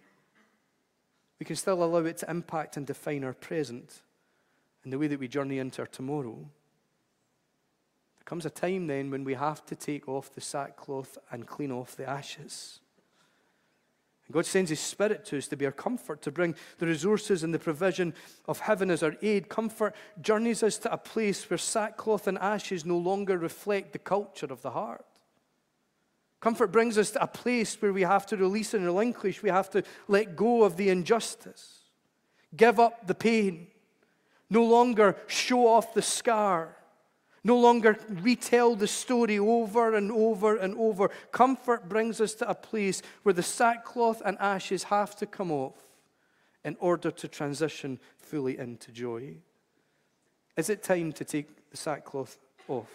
we 1.39 1.43
can 1.43 1.55
still 1.55 1.83
allow 1.83 2.05
it 2.05 2.17
to 2.17 2.29
impact 2.29 2.77
and 2.77 2.85
define 2.85 3.23
our 3.23 3.33
present 3.33 4.03
and 4.83 4.93
the 4.93 4.99
way 4.99 5.07
that 5.07 5.19
we 5.19 5.27
journey 5.27 5.57
into 5.57 5.81
our 5.81 5.87
tomorrow. 5.87 6.35
There 8.17 8.25
comes 8.25 8.45
a 8.45 8.51
time 8.51 8.85
then 8.85 9.09
when 9.09 9.23
we 9.23 9.33
have 9.33 9.65
to 9.65 9.75
take 9.75 10.07
off 10.07 10.31
the 10.31 10.41
sackcloth 10.41 11.17
and 11.31 11.47
clean 11.47 11.71
off 11.71 11.95
the 11.95 12.07
ashes. 12.07 12.81
God 14.31 14.45
sends 14.45 14.69
His 14.69 14.79
Spirit 14.79 15.25
to 15.25 15.37
us 15.37 15.47
to 15.47 15.57
be 15.57 15.65
our 15.65 15.71
comfort, 15.71 16.21
to 16.23 16.31
bring 16.31 16.55
the 16.77 16.87
resources 16.87 17.43
and 17.43 17.53
the 17.53 17.59
provision 17.59 18.13
of 18.47 18.59
heaven 18.59 18.89
as 18.89 19.03
our 19.03 19.15
aid. 19.21 19.49
Comfort 19.49 19.95
journeys 20.21 20.63
us 20.63 20.77
to 20.79 20.91
a 20.91 20.97
place 20.97 21.49
where 21.49 21.57
sackcloth 21.57 22.27
and 22.27 22.37
ashes 22.37 22.85
no 22.85 22.97
longer 22.97 23.37
reflect 23.37 23.93
the 23.93 23.99
culture 23.99 24.47
of 24.47 24.61
the 24.61 24.71
heart. 24.71 25.05
Comfort 26.39 26.71
brings 26.71 26.97
us 26.97 27.11
to 27.11 27.23
a 27.23 27.27
place 27.27 27.79
where 27.81 27.93
we 27.93 28.01
have 28.01 28.25
to 28.27 28.37
release 28.37 28.73
and 28.73 28.83
relinquish, 28.83 29.43
we 29.43 29.49
have 29.49 29.69
to 29.69 29.83
let 30.07 30.35
go 30.35 30.63
of 30.63 30.75
the 30.75 30.89
injustice, 30.89 31.81
give 32.55 32.79
up 32.79 33.05
the 33.05 33.13
pain, 33.13 33.67
no 34.49 34.63
longer 34.63 35.15
show 35.27 35.67
off 35.67 35.93
the 35.93 36.01
scar, 36.01 36.75
No 37.43 37.57
longer 37.57 37.97
retell 38.07 38.75
the 38.75 38.87
story 38.87 39.39
over 39.39 39.95
and 39.95 40.11
over 40.11 40.57
and 40.57 40.77
over. 40.77 41.09
Comfort 41.31 41.89
brings 41.89 42.21
us 42.21 42.35
to 42.35 42.49
a 42.49 42.53
place 42.53 43.01
where 43.23 43.33
the 43.33 43.41
sackcloth 43.43 44.21
and 44.23 44.37
ashes 44.39 44.83
have 44.83 45.15
to 45.17 45.25
come 45.25 45.51
off 45.51 45.73
in 46.63 46.77
order 46.79 47.09
to 47.09 47.27
transition 47.27 47.99
fully 48.17 48.59
into 48.59 48.91
joy. 48.91 49.33
Is 50.55 50.69
it 50.69 50.83
time 50.83 51.11
to 51.13 51.25
take 51.25 51.69
the 51.71 51.77
sackcloth 51.77 52.37
off? 52.67 52.91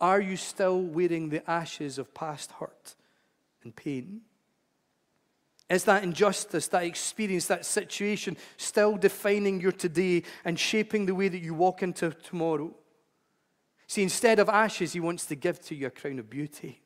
Are 0.00 0.20
you 0.20 0.36
still 0.36 0.80
wearing 0.80 1.28
the 1.28 1.48
ashes 1.50 1.98
of 1.98 2.14
past 2.14 2.52
hurt 2.52 2.94
and 3.62 3.76
pain? 3.76 4.22
Is 5.70 5.84
that 5.84 6.04
injustice, 6.04 6.68
that 6.68 6.84
experience, 6.84 7.46
that 7.46 7.64
situation 7.64 8.36
still 8.56 8.96
defining 8.96 9.60
your 9.60 9.72
today 9.72 10.22
and 10.44 10.58
shaping 10.58 11.06
the 11.06 11.14
way 11.14 11.28
that 11.28 11.38
you 11.38 11.54
walk 11.54 11.82
into 11.82 12.10
tomorrow? 12.10 12.74
See, 13.86 14.02
instead 14.02 14.38
of 14.38 14.48
ashes, 14.48 14.92
he 14.92 15.00
wants 15.00 15.26
to 15.26 15.34
give 15.34 15.60
to 15.62 15.74
you 15.74 15.86
a 15.86 15.90
crown 15.90 16.18
of 16.18 16.28
beauty. 16.28 16.83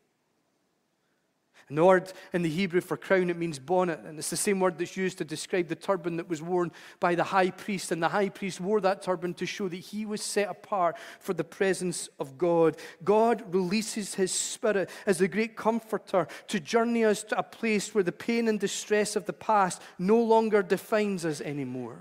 And 1.69 1.77
the 1.77 1.85
word 1.85 2.13
in 2.33 2.43
the 2.43 2.49
Hebrew 2.49 2.81
for 2.81 2.97
crown, 2.97 3.29
it 3.29 3.37
means 3.37 3.59
bonnet. 3.59 4.01
And 4.01 4.19
it's 4.19 4.31
the 4.31 4.37
same 4.37 4.61
word 4.61 4.79
that's 4.79 4.97
used 4.97 5.19
to 5.19 5.25
describe 5.25 5.69
the 5.69 5.75
turban 5.75 6.17
that 6.17 6.29
was 6.29 6.41
worn 6.41 6.73
by 6.99 7.15
the 7.15 7.25
high 7.25 7.51
priest. 7.51 7.93
And 7.93 8.03
the 8.03 8.09
high 8.09 8.31
priest 8.31 8.61
wore 8.61 8.81
that 8.81 9.03
turban 9.03 9.35
to 9.35 9.47
show 9.47 9.69
that 9.69 9.77
he 9.77 10.07
was 10.07 10.23
set 10.23 10.49
apart 10.49 10.97
for 11.21 11.35
the 11.35 11.45
presence 11.45 12.09
of 12.19 12.39
God. 12.39 12.77
God 13.05 13.43
releases 13.53 14.15
his 14.15 14.33
spirit 14.33 14.89
as 15.07 15.19
the 15.19 15.29
great 15.29 15.57
comforter 15.57 16.27
to 16.47 16.61
journey 16.61 17.05
us 17.05 17.23
to 17.25 17.39
a 17.39 17.43
place 17.43 17.95
where 17.95 18.05
the 18.05 18.13
pain 18.13 18.49
and 18.49 18.59
distress 18.59 19.17
of 19.17 19.27
the 19.27 19.33
past 19.33 19.83
no 19.99 20.23
longer 20.23 20.63
defines 20.63 21.25
us 21.25 21.41
anymore. 21.41 21.99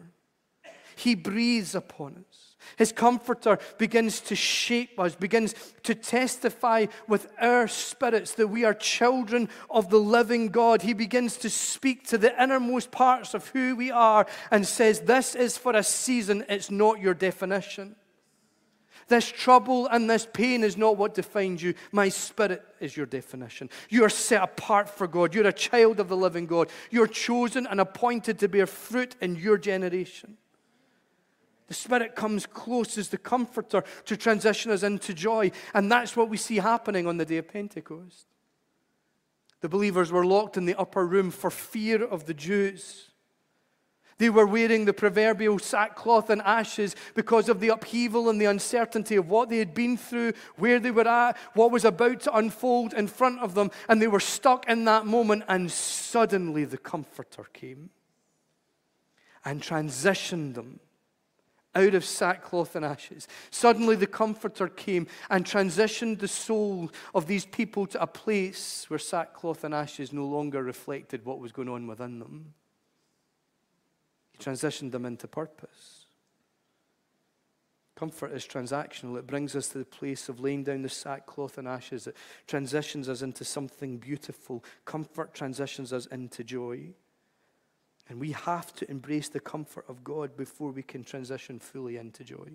He 0.95 1.13
breathes 1.13 1.75
upon 1.75 2.23
us. 2.29 2.46
His 2.75 2.91
comforter 2.91 3.59
begins 3.77 4.19
to 4.21 4.35
shape 4.35 4.99
us, 4.99 5.15
begins 5.15 5.55
to 5.83 5.95
testify 5.95 6.87
with 7.07 7.27
our 7.39 7.67
spirits 7.67 8.33
that 8.33 8.47
we 8.47 8.65
are 8.65 8.73
children 8.73 9.49
of 9.69 9.89
the 9.89 9.99
living 9.99 10.49
God. 10.49 10.81
He 10.81 10.93
begins 10.93 11.37
to 11.37 11.49
speak 11.49 12.07
to 12.07 12.17
the 12.17 12.41
innermost 12.41 12.91
parts 12.91 13.33
of 13.33 13.47
who 13.49 13.75
we 13.75 13.91
are 13.91 14.27
and 14.51 14.65
says, 14.67 15.01
This 15.01 15.35
is 15.35 15.57
for 15.57 15.75
a 15.75 15.83
season, 15.83 16.45
it's 16.49 16.69
not 16.69 16.99
your 16.99 17.13
definition. 17.13 17.95
This 19.07 19.31
trouble 19.31 19.87
and 19.87 20.09
this 20.09 20.27
pain 20.31 20.63
is 20.63 20.75
not 20.75 20.97
what 20.97 21.13
defines 21.13 21.63
you. 21.63 21.75
My 21.93 22.09
spirit 22.09 22.63
is 22.81 22.97
your 22.97 23.05
definition. 23.05 23.69
You 23.89 24.03
are 24.03 24.09
set 24.09 24.43
apart 24.43 24.89
for 24.89 25.07
God. 25.07 25.33
You're 25.33 25.47
a 25.47 25.53
child 25.53 26.01
of 26.01 26.09
the 26.09 26.17
living 26.17 26.45
God. 26.45 26.69
You're 26.91 27.07
chosen 27.07 27.65
and 27.67 27.79
appointed 27.79 28.37
to 28.39 28.49
bear 28.49 28.67
fruit 28.67 29.15
in 29.21 29.37
your 29.37 29.57
generation. 29.57 30.37
The 31.67 31.73
Spirit 31.73 32.15
comes 32.15 32.45
close 32.45 32.97
as 32.97 33.09
the 33.09 33.17
comforter 33.17 33.83
to 34.05 34.17
transition 34.17 34.71
us 34.71 34.83
into 34.83 35.13
joy. 35.13 35.51
And 35.73 35.91
that's 35.91 36.15
what 36.15 36.29
we 36.29 36.37
see 36.37 36.57
happening 36.57 37.07
on 37.07 37.17
the 37.17 37.25
day 37.25 37.37
of 37.37 37.47
Pentecost. 37.47 38.25
The 39.59 39.69
believers 39.69 40.11
were 40.11 40.25
locked 40.25 40.55
in 40.55 40.65
the 40.65 40.79
upper 40.79 41.05
room 41.05 41.29
for 41.31 41.49
fear 41.49 42.03
of 42.03 42.25
the 42.25 42.33
Jews. 42.33 43.11
They 44.17 44.29
were 44.29 44.47
wearing 44.47 44.85
the 44.85 44.93
proverbial 44.93 45.59
sackcloth 45.59 46.29
and 46.29 46.41
ashes 46.41 46.95
because 47.13 47.49
of 47.49 47.59
the 47.59 47.69
upheaval 47.69 48.29
and 48.29 48.41
the 48.41 48.45
uncertainty 48.45 49.15
of 49.15 49.29
what 49.29 49.49
they 49.49 49.59
had 49.59 49.73
been 49.73 49.97
through, 49.97 50.33
where 50.55 50.79
they 50.79 50.89
were 50.89 51.07
at, 51.07 51.37
what 51.53 51.71
was 51.71 51.85
about 51.85 52.21
to 52.21 52.35
unfold 52.35 52.93
in 52.93 53.07
front 53.07 53.41
of 53.41 53.53
them. 53.53 53.69
And 53.89 54.01
they 54.01 54.07
were 54.07 54.19
stuck 54.19 54.67
in 54.67 54.85
that 54.85 55.05
moment, 55.05 55.43
and 55.47 55.71
suddenly 55.71 56.65
the 56.65 56.77
Comforter 56.79 57.43
came 57.53 57.91
and 59.45 59.61
transitioned 59.61 60.55
them 60.55 60.79
out 61.77 61.93
of 61.93 62.03
sackcloth 62.03 62.75
and 62.75 62.83
ashes. 62.83 63.27
Suddenly, 63.51 63.95
the 63.95 64.07
Comforter 64.07 64.67
came 64.67 65.07
and 65.29 65.45
transitioned 65.45 66.19
the 66.19 66.27
soul 66.27 66.91
of 67.13 67.27
these 67.27 67.45
people 67.45 67.85
to 67.87 68.01
a 68.01 68.07
place 68.07 68.85
where 68.89 68.99
sackcloth 68.99 69.63
and 69.63 69.73
ashes 69.73 70.11
no 70.11 70.25
longer 70.25 70.63
reflected 70.63 71.23
what 71.23 71.39
was 71.39 71.51
going 71.51 71.69
on 71.69 71.87
within 71.87 72.19
them. 72.19 72.53
He 74.31 74.43
transitioned 74.43 74.91
them 74.91 75.05
into 75.05 75.27
purpose. 75.27 76.05
Comfort 77.95 78.31
is 78.33 78.45
transactional. 78.45 79.17
It 79.17 79.25
brings 79.25 79.55
us 79.55 79.69
to 79.69 79.79
the 79.79 79.85
place 79.85 80.29
of 80.29 80.39
laying 80.39 80.63
down 80.63 80.83
the 80.83 80.89
sackcloth 80.89 81.57
and 81.57 81.67
ashes. 81.67 82.05
It 82.05 82.15
transitions 82.45 83.09
us 83.09 83.23
into 83.23 83.43
something 83.43 83.97
beautiful. 83.97 84.63
Comfort 84.85 85.33
transitions 85.33 85.91
us 85.91 86.05
into 86.07 86.43
joy. 86.43 86.93
And 88.09 88.19
we 88.19 88.31
have 88.31 88.73
to 88.75 88.89
embrace 88.89 89.29
the 89.29 89.39
comfort 89.39 89.85
of 89.89 90.03
God 90.03 90.37
before 90.37 90.71
we 90.71 90.83
can 90.83 91.03
transition 91.03 91.59
fully 91.59 91.97
into 91.97 92.23
joy. 92.23 92.49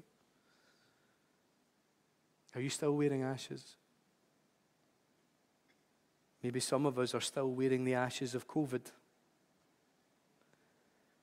Are 2.55 2.61
you 2.61 2.71
still 2.71 2.93
wearing 2.93 3.23
ashes? 3.23 3.77
Maybe 6.43 6.61
some 6.61 6.87
of 6.87 6.99
us 6.99 7.15
are 7.15 7.21
still 7.21 7.51
wearing 7.51 7.85
the 7.85 7.95
ashes 7.95 8.35
of 8.35 8.49
COVID. 8.49 8.81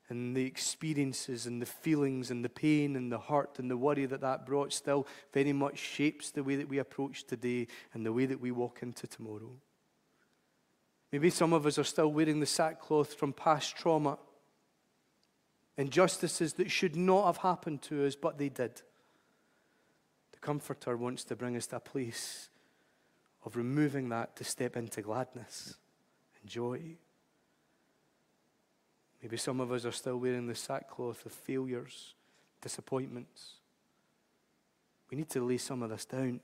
And 0.09 0.35
the 0.35 0.45
experiences 0.45 1.45
and 1.45 1.61
the 1.61 1.67
feelings 1.67 2.31
and 2.31 2.43
the 2.43 2.49
pain 2.49 2.95
and 2.95 3.11
the 3.11 3.19
hurt 3.19 3.59
and 3.59 3.69
the 3.69 3.77
worry 3.77 4.07
that 4.07 4.21
that 4.21 4.45
brought 4.45 4.73
still 4.73 5.05
very 5.33 5.53
much 5.53 5.77
shapes 5.77 6.31
the 6.31 6.43
way 6.43 6.55
that 6.55 6.67
we 6.67 6.79
approach 6.79 7.25
today 7.25 7.67
and 7.93 8.03
the 8.05 8.13
way 8.13 8.25
that 8.25 8.41
we 8.41 8.49
walk 8.49 8.79
into 8.81 9.05
tomorrow. 9.05 9.51
Maybe 11.11 11.29
some 11.29 11.53
of 11.53 11.65
us 11.65 11.79
are 11.79 11.83
still 11.83 12.11
wearing 12.11 12.39
the 12.39 12.45
sackcloth 12.45 13.13
from 13.13 13.33
past 13.33 13.75
trauma, 13.75 14.19
injustices 15.77 16.53
that 16.53 16.69
should 16.69 16.95
not 16.95 17.25
have 17.25 17.37
happened 17.37 17.81
to 17.83 18.05
us, 18.05 18.15
but 18.15 18.37
they 18.37 18.49
did. 18.49 18.81
The 20.31 20.39
Comforter 20.39 20.95
wants 20.95 21.23
to 21.25 21.35
bring 21.35 21.55
us 21.55 21.67
to 21.67 21.77
a 21.77 21.79
place 21.79 22.49
of 23.43 23.55
removing 23.55 24.09
that 24.09 24.35
to 24.35 24.43
step 24.43 24.77
into 24.77 25.01
gladness 25.01 25.75
and 26.39 26.49
joy. 26.49 26.97
Maybe 29.21 29.37
some 29.37 29.59
of 29.59 29.71
us 29.71 29.85
are 29.85 29.91
still 29.91 30.17
wearing 30.17 30.47
the 30.47 30.55
sackcloth 30.55 31.25
of 31.25 31.31
failures, 31.31 32.13
disappointments. 32.61 33.55
We 35.09 35.17
need 35.17 35.29
to 35.29 35.43
lay 35.43 35.57
some 35.57 35.81
of 35.81 35.89
this 35.89 36.05
down. 36.05 36.39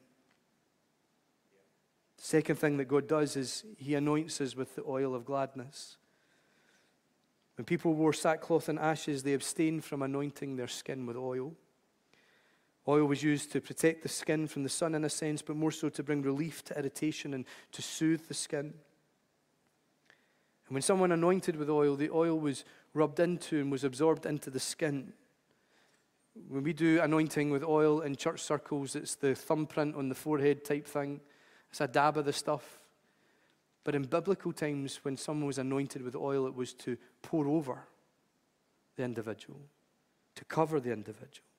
Second 2.18 2.58
thing 2.58 2.78
that 2.78 2.86
God 2.86 3.08
does 3.08 3.36
is 3.36 3.64
He 3.78 3.96
anoints 3.96 4.42
us 4.42 4.56
with 4.56 4.76
the 4.76 4.84
oil 4.88 5.14
of 5.14 5.26
gladness. 5.26 5.98
When 7.58 7.66
people 7.66 7.94
wore 7.94 8.14
sackcloth 8.14 8.68
and 8.68 8.78
ashes, 8.80 9.24
they 9.24 9.34
abstained 9.34 9.86
from 9.86 10.02
anointing 10.02 10.56
their 10.56 10.68
skin 10.68 11.06
with 11.06 11.16
oil. 11.16 11.54
Oil 12.88 13.06
was 13.06 13.24
used 13.24 13.52
to 13.52 13.62
protect 13.62 14.04
the 14.04 14.10
skin 14.10 14.48
from 14.48 14.64
the 14.64 14.70
sun 14.70 14.94
in 14.94 15.04
a 15.06 15.10
sense, 15.10 15.42
but 15.42 15.56
more 15.56 15.72
so 15.72 15.90
to 15.90 16.04
bring 16.04 16.22
relief 16.22 16.64
to 16.66 16.78
irritation 16.78 17.34
and 17.34 17.46
to 17.72 17.82
soothe 17.82 18.28
the 18.28 18.34
skin. 18.34 18.74
And 20.68 20.74
when 20.74 20.82
someone 20.82 21.12
anointed 21.12 21.56
with 21.56 21.70
oil, 21.70 21.96
the 21.96 22.10
oil 22.10 22.40
was 22.40 22.64
rubbed 22.94 23.20
into 23.20 23.60
and 23.60 23.72
was 23.72 23.84
absorbed 23.84 24.26
into 24.26 24.50
the 24.50 24.60
skin. 24.60 25.14
When 26.50 26.64
we 26.64 26.74
do 26.74 27.00
anointing 27.02 27.50
with 27.50 27.64
oil 27.64 28.02
in 28.02 28.16
church 28.16 28.42
circles, 28.42 28.96
it's 28.96 29.16
the 29.16 29.34
thumbprint 29.34 29.96
on 29.96 30.10
the 30.10 30.16
forehead 30.16 30.66
type 30.66 30.86
thing. 30.86 31.22
It's 31.76 31.82
a 31.82 31.90
dab 31.90 32.16
of 32.16 32.24
the 32.24 32.32
stuff. 32.32 32.80
But 33.84 33.96
in 33.96 34.04
biblical 34.04 34.54
times, 34.54 35.02
when 35.04 35.18
someone 35.18 35.48
was 35.48 35.58
anointed 35.58 36.04
with 36.04 36.16
oil, 36.16 36.48
it 36.48 36.56
was 36.56 36.72
to 36.76 36.96
pour 37.22 37.50
over 37.50 37.80
the 38.96 39.04
individual, 39.04 39.60
to 40.36 40.46
cover 40.46 40.80
the 40.80 40.94
individual. 40.94 41.50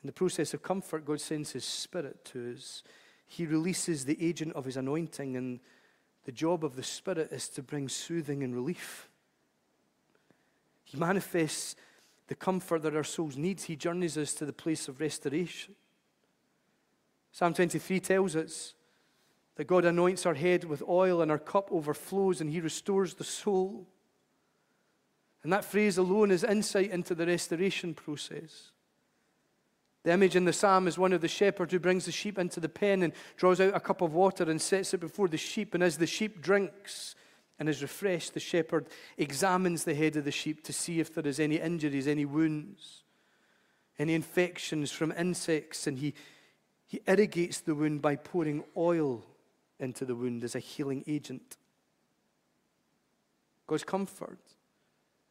In 0.00 0.06
the 0.06 0.12
process 0.12 0.54
of 0.54 0.62
comfort, 0.62 1.04
God 1.04 1.20
sends 1.20 1.50
His 1.50 1.64
Spirit 1.64 2.24
to 2.26 2.54
us. 2.54 2.84
He 3.26 3.46
releases 3.46 4.04
the 4.04 4.24
agent 4.24 4.54
of 4.54 4.64
His 4.64 4.76
anointing, 4.76 5.36
and 5.36 5.58
the 6.24 6.30
job 6.30 6.64
of 6.64 6.76
the 6.76 6.84
Spirit 6.84 7.32
is 7.32 7.48
to 7.48 7.64
bring 7.64 7.88
soothing 7.88 8.44
and 8.44 8.54
relief. 8.54 9.08
He 10.84 10.96
manifests 10.96 11.74
the 12.28 12.36
comfort 12.36 12.82
that 12.82 12.94
our 12.94 13.02
souls 13.02 13.36
need. 13.36 13.62
He 13.62 13.74
journeys 13.74 14.16
us 14.16 14.34
to 14.34 14.46
the 14.46 14.52
place 14.52 14.86
of 14.86 15.00
restoration. 15.00 15.74
Psalm 17.36 17.52
23 17.52 18.00
tells 18.00 18.34
us 18.34 18.72
that 19.56 19.66
God 19.66 19.84
anoints 19.84 20.24
our 20.24 20.32
head 20.32 20.64
with 20.64 20.82
oil 20.88 21.20
and 21.20 21.30
our 21.30 21.38
cup 21.38 21.68
overflows 21.70 22.40
and 22.40 22.48
He 22.48 22.62
restores 22.62 23.12
the 23.12 23.24
soul. 23.24 23.86
And 25.42 25.52
that 25.52 25.66
phrase 25.66 25.98
alone 25.98 26.30
is 26.30 26.44
insight 26.44 26.92
into 26.92 27.14
the 27.14 27.26
restoration 27.26 27.92
process. 27.92 28.70
The 30.02 30.12
image 30.12 30.34
in 30.34 30.46
the 30.46 30.52
psalm 30.54 30.88
is 30.88 30.96
one 30.96 31.12
of 31.12 31.20
the 31.20 31.28
shepherds 31.28 31.74
who 31.74 31.78
brings 31.78 32.06
the 32.06 32.10
sheep 32.10 32.38
into 32.38 32.58
the 32.58 32.70
pen 32.70 33.02
and 33.02 33.12
draws 33.36 33.60
out 33.60 33.76
a 33.76 33.80
cup 33.80 34.00
of 34.00 34.14
water 34.14 34.44
and 34.44 34.58
sets 34.58 34.94
it 34.94 35.00
before 35.00 35.28
the 35.28 35.36
sheep. 35.36 35.74
And 35.74 35.82
as 35.82 35.98
the 35.98 36.06
sheep 36.06 36.40
drinks 36.40 37.16
and 37.58 37.68
is 37.68 37.82
refreshed, 37.82 38.32
the 38.32 38.40
shepherd 38.40 38.86
examines 39.18 39.84
the 39.84 39.94
head 39.94 40.16
of 40.16 40.24
the 40.24 40.30
sheep 40.30 40.64
to 40.64 40.72
see 40.72 41.00
if 41.00 41.12
there 41.12 41.26
is 41.26 41.38
any 41.38 41.56
injuries, 41.56 42.08
any 42.08 42.24
wounds, 42.24 43.02
any 43.98 44.14
infections 44.14 44.90
from 44.90 45.12
insects. 45.12 45.86
And 45.86 45.98
he 45.98 46.14
he 46.86 47.00
irrigates 47.06 47.60
the 47.60 47.74
wound 47.74 48.00
by 48.00 48.16
pouring 48.16 48.64
oil 48.76 49.24
into 49.78 50.04
the 50.04 50.14
wound 50.14 50.44
as 50.44 50.54
a 50.54 50.60
healing 50.60 51.04
agent. 51.06 51.56
God's 53.66 53.84
comfort 53.84 54.38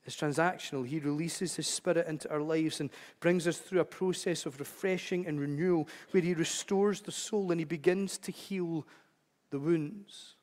is 0.05 0.15
transactional. 0.15 0.85
He 0.85 0.99
releases 0.99 1.55
His 1.55 1.67
Spirit 1.67 2.07
into 2.07 2.29
our 2.29 2.41
lives 2.41 2.81
and 2.81 2.89
brings 3.21 3.47
us 3.47 3.57
through 3.57 3.79
a 3.79 3.85
process 3.85 4.45
of 4.45 4.59
refreshing 4.59 5.25
and 5.25 5.39
renewal 5.39 5.87
where 6.11 6.21
He 6.21 6.33
restores 6.33 7.01
the 7.01 7.11
soul 7.11 7.51
and 7.51 7.59
He 7.59 7.65
begins 7.65 8.17
to 8.19 8.31
heal 8.31 8.85
the 9.49 9.59
wounds. 9.59 10.35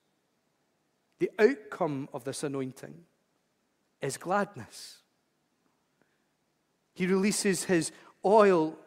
The 1.18 1.30
outcome 1.38 2.08
of 2.14 2.24
this 2.24 2.42
anointing 2.42 3.04
is 4.00 4.16
gladness. 4.16 4.98
He 6.94 7.06
releases 7.06 7.64
His 7.64 7.92
oil 8.24 8.78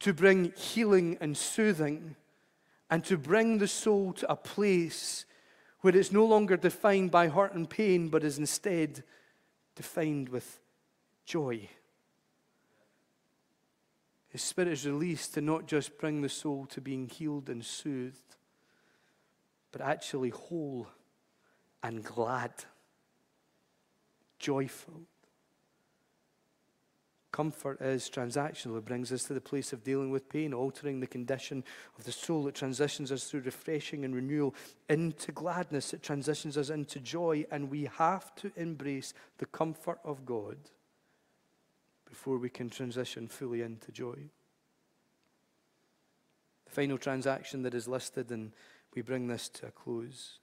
to 0.00 0.12
bring 0.12 0.52
healing 0.52 1.18
and 1.20 1.36
soothing 1.36 2.16
and 2.90 3.04
to 3.04 3.16
bring 3.16 3.58
the 3.58 3.68
soul 3.68 4.12
to 4.14 4.30
a 4.30 4.36
place 4.36 5.24
where 5.80 5.96
it's 5.96 6.12
no 6.12 6.24
longer 6.24 6.56
defined 6.56 7.10
by 7.10 7.28
hurt 7.28 7.54
and 7.54 7.68
pain, 7.68 8.08
but 8.08 8.24
is 8.24 8.38
instead 8.38 9.02
defined 9.76 10.28
with 10.28 10.60
joy. 11.24 11.68
His 14.28 14.42
Spirit 14.42 14.72
is 14.72 14.86
released 14.86 15.34
to 15.34 15.40
not 15.40 15.66
just 15.66 15.98
bring 15.98 16.20
the 16.20 16.28
soul 16.28 16.66
to 16.66 16.80
being 16.80 17.08
healed 17.08 17.48
and 17.48 17.64
soothed, 17.64 18.36
but 19.72 19.80
actually 19.80 20.30
whole 20.30 20.88
and 21.82 22.04
glad, 22.04 22.52
joyful. 24.38 25.02
Comfort 27.38 27.80
is 27.80 28.10
transactional. 28.10 28.78
It 28.78 28.84
brings 28.84 29.12
us 29.12 29.22
to 29.22 29.32
the 29.32 29.40
place 29.40 29.72
of 29.72 29.84
dealing 29.84 30.10
with 30.10 30.28
pain, 30.28 30.52
altering 30.52 30.98
the 30.98 31.06
condition 31.06 31.62
of 31.96 32.02
the 32.02 32.10
soul. 32.10 32.48
It 32.48 32.56
transitions 32.56 33.12
us 33.12 33.30
through 33.30 33.42
refreshing 33.42 34.04
and 34.04 34.12
renewal 34.12 34.56
into 34.88 35.30
gladness. 35.30 35.94
It 35.94 36.02
transitions 36.02 36.58
us 36.58 36.68
into 36.68 36.98
joy. 36.98 37.46
And 37.52 37.70
we 37.70 37.88
have 37.96 38.34
to 38.36 38.50
embrace 38.56 39.14
the 39.38 39.46
comfort 39.46 40.00
of 40.04 40.26
God 40.26 40.56
before 42.08 42.38
we 42.38 42.48
can 42.48 42.70
transition 42.70 43.28
fully 43.28 43.62
into 43.62 43.92
joy. 43.92 44.16
The 46.64 46.72
final 46.72 46.98
transaction 46.98 47.62
that 47.62 47.72
is 47.72 47.86
listed, 47.86 48.32
and 48.32 48.50
we 48.96 49.02
bring 49.02 49.28
this 49.28 49.48
to 49.50 49.68
a 49.68 49.70
close. 49.70 50.40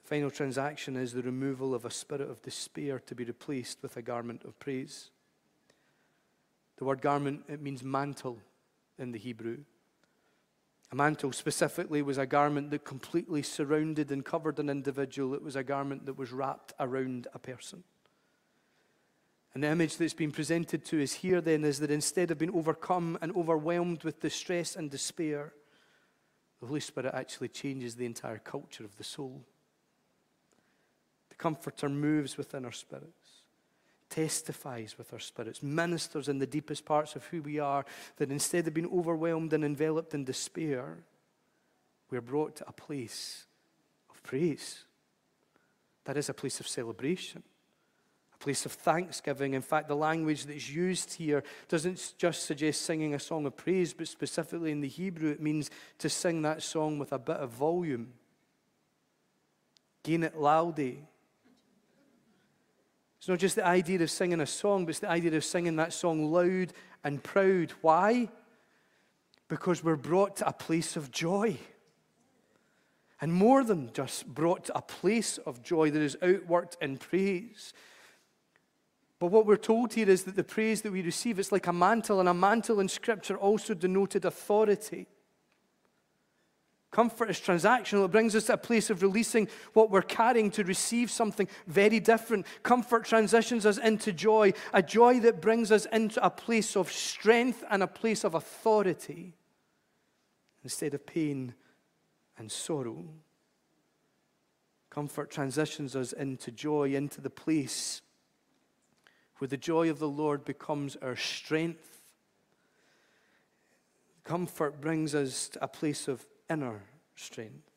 The 0.00 0.08
final 0.08 0.30
transaction 0.30 0.96
is 0.96 1.12
the 1.12 1.20
removal 1.20 1.74
of 1.74 1.84
a 1.84 1.90
spirit 1.90 2.30
of 2.30 2.40
despair 2.40 2.98
to 3.00 3.14
be 3.14 3.24
replaced 3.24 3.82
with 3.82 3.98
a 3.98 4.02
garment 4.02 4.44
of 4.46 4.58
praise. 4.58 5.10
The 6.76 6.84
word 6.84 7.00
garment, 7.00 7.44
it 7.48 7.62
means 7.62 7.82
mantle 7.82 8.40
in 8.98 9.12
the 9.12 9.18
Hebrew. 9.18 9.58
A 10.92 10.96
mantle 10.96 11.32
specifically 11.32 12.02
was 12.02 12.18
a 12.18 12.26
garment 12.26 12.70
that 12.70 12.84
completely 12.84 13.42
surrounded 13.42 14.10
and 14.10 14.24
covered 14.24 14.58
an 14.58 14.68
individual. 14.68 15.34
It 15.34 15.42
was 15.42 15.56
a 15.56 15.64
garment 15.64 16.06
that 16.06 16.18
was 16.18 16.32
wrapped 16.32 16.72
around 16.78 17.26
a 17.34 17.38
person. 17.38 17.84
And 19.54 19.62
the 19.62 19.68
image 19.68 19.96
that's 19.96 20.14
been 20.14 20.32
presented 20.32 20.84
to 20.86 21.02
us 21.02 21.12
here 21.12 21.40
then 21.40 21.64
is 21.64 21.78
that 21.78 21.90
instead 21.90 22.30
of 22.30 22.38
being 22.38 22.54
overcome 22.54 23.16
and 23.22 23.34
overwhelmed 23.36 24.02
with 24.02 24.20
distress 24.20 24.74
and 24.74 24.90
despair, 24.90 25.52
the 26.60 26.66
Holy 26.66 26.80
Spirit 26.80 27.14
actually 27.14 27.48
changes 27.48 27.94
the 27.94 28.06
entire 28.06 28.38
culture 28.38 28.84
of 28.84 28.96
the 28.96 29.04
soul. 29.04 29.44
The 31.28 31.36
Comforter 31.36 31.88
moves 31.88 32.36
within 32.36 32.64
our 32.64 32.72
spirits 32.72 33.23
testifies 34.14 34.96
with 34.96 35.12
our 35.12 35.18
spirits, 35.18 35.60
ministers 35.60 36.28
in 36.28 36.38
the 36.38 36.46
deepest 36.46 36.84
parts 36.84 37.16
of 37.16 37.24
who 37.26 37.42
we 37.42 37.58
are, 37.58 37.84
that 38.16 38.30
instead 38.30 38.64
of 38.68 38.74
being 38.74 38.90
overwhelmed 38.96 39.52
and 39.52 39.64
enveloped 39.64 40.14
in 40.14 40.24
despair, 40.24 40.98
we're 42.10 42.20
brought 42.20 42.54
to 42.56 42.68
a 42.68 42.72
place 42.72 43.46
of 44.08 44.22
praise. 44.22 44.84
That 46.04 46.16
is 46.16 46.28
a 46.28 46.34
place 46.34 46.60
of 46.60 46.68
celebration, 46.68 47.42
a 48.32 48.38
place 48.38 48.64
of 48.64 48.70
thanksgiving. 48.70 49.54
In 49.54 49.62
fact, 49.62 49.88
the 49.88 49.96
language 49.96 50.44
that's 50.44 50.70
used 50.70 51.14
here 51.14 51.42
doesn't 51.68 52.14
just 52.16 52.44
suggest 52.44 52.82
singing 52.82 53.14
a 53.14 53.18
song 53.18 53.46
of 53.46 53.56
praise, 53.56 53.92
but 53.92 54.06
specifically 54.06 54.70
in 54.70 54.80
the 54.80 54.86
Hebrew, 54.86 55.30
it 55.30 55.42
means 55.42 55.70
to 55.98 56.08
sing 56.08 56.42
that 56.42 56.62
song 56.62 57.00
with 57.00 57.12
a 57.12 57.18
bit 57.18 57.38
of 57.38 57.50
volume. 57.50 58.12
Gain 60.04 60.22
it 60.22 60.38
loudly 60.38 61.02
it's 63.24 63.28
not 63.30 63.38
just 63.38 63.56
the 63.56 63.66
idea 63.66 64.02
of 64.02 64.10
singing 64.10 64.42
a 64.42 64.46
song, 64.46 64.84
but 64.84 64.90
it's 64.90 64.98
the 64.98 65.08
idea 65.08 65.34
of 65.34 65.42
singing 65.46 65.76
that 65.76 65.94
song 65.94 66.30
loud 66.30 66.74
and 67.04 67.24
proud. 67.24 67.72
Why? 67.80 68.28
Because 69.48 69.82
we're 69.82 69.96
brought 69.96 70.36
to 70.36 70.46
a 70.46 70.52
place 70.52 70.94
of 70.94 71.10
joy. 71.10 71.56
And 73.22 73.32
more 73.32 73.64
than 73.64 73.90
just 73.94 74.26
brought 74.26 74.66
to 74.66 74.76
a 74.76 74.82
place 74.82 75.38
of 75.38 75.62
joy 75.62 75.90
that 75.90 76.02
is 76.02 76.16
outworked 76.16 76.76
in 76.82 76.98
praise. 76.98 77.72
But 79.18 79.28
what 79.28 79.46
we're 79.46 79.56
told 79.56 79.94
here 79.94 80.10
is 80.10 80.24
that 80.24 80.36
the 80.36 80.44
praise 80.44 80.82
that 80.82 80.92
we 80.92 81.00
receive, 81.00 81.38
it's 81.38 81.50
like 81.50 81.66
a 81.66 81.72
mantle, 81.72 82.20
and 82.20 82.28
a 82.28 82.34
mantle 82.34 82.78
in 82.78 82.90
Scripture 82.90 83.38
also 83.38 83.72
denoted 83.72 84.26
authority. 84.26 85.06
Comfort 86.94 87.28
is 87.28 87.40
transactional. 87.40 88.04
It 88.04 88.12
brings 88.12 88.36
us 88.36 88.44
to 88.44 88.52
a 88.52 88.56
place 88.56 88.88
of 88.88 89.02
releasing 89.02 89.48
what 89.72 89.90
we're 89.90 90.00
carrying 90.00 90.48
to 90.52 90.62
receive 90.62 91.10
something 91.10 91.48
very 91.66 91.98
different. 91.98 92.46
Comfort 92.62 93.04
transitions 93.04 93.66
us 93.66 93.78
into 93.78 94.12
joy, 94.12 94.52
a 94.72 94.80
joy 94.80 95.18
that 95.18 95.40
brings 95.40 95.72
us 95.72 95.86
into 95.86 96.24
a 96.24 96.30
place 96.30 96.76
of 96.76 96.92
strength 96.92 97.64
and 97.68 97.82
a 97.82 97.88
place 97.88 98.22
of 98.22 98.36
authority 98.36 99.34
instead 100.62 100.94
of 100.94 101.04
pain 101.04 101.54
and 102.38 102.52
sorrow. 102.52 103.04
Comfort 104.88 105.32
transitions 105.32 105.96
us 105.96 106.12
into 106.12 106.52
joy, 106.52 106.94
into 106.94 107.20
the 107.20 107.28
place 107.28 108.02
where 109.38 109.48
the 109.48 109.56
joy 109.56 109.90
of 109.90 109.98
the 109.98 110.08
Lord 110.08 110.44
becomes 110.44 110.94
our 111.02 111.16
strength. 111.16 112.02
Comfort 114.22 114.80
brings 114.80 115.12
us 115.12 115.48
to 115.48 115.64
a 115.64 115.66
place 115.66 116.06
of 116.06 116.24
inner 116.54 116.82
strength. 117.16 117.68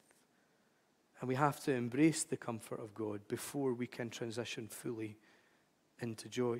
And 1.19 1.27
we 1.27 1.35
have 1.35 1.59
to 1.61 1.73
embrace 1.73 2.23
the 2.23 2.37
comfort 2.37 2.79
of 2.79 2.93
God 2.93 3.27
before 3.27 3.73
we 3.73 3.87
can 3.87 4.09
transition 4.09 4.67
fully 4.67 5.17
into 5.99 6.29
joy. 6.29 6.59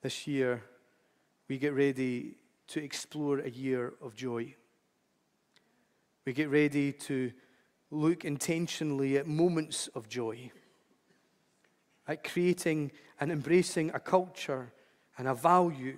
This 0.00 0.26
year, 0.26 0.64
we 1.48 1.58
get 1.58 1.74
ready 1.74 2.36
to 2.68 2.82
explore 2.82 3.40
a 3.40 3.50
year 3.50 3.92
of 4.00 4.14
joy. 4.14 4.54
We 6.24 6.32
get 6.32 6.48
ready 6.48 6.92
to 6.92 7.32
look 7.90 8.24
intentionally 8.24 9.18
at 9.18 9.26
moments 9.26 9.88
of 9.88 10.08
joy, 10.08 10.50
at 12.08 12.24
creating 12.24 12.92
and 13.20 13.30
embracing 13.30 13.90
a 13.90 14.00
culture 14.00 14.72
and 15.18 15.28
a 15.28 15.34
value 15.34 15.96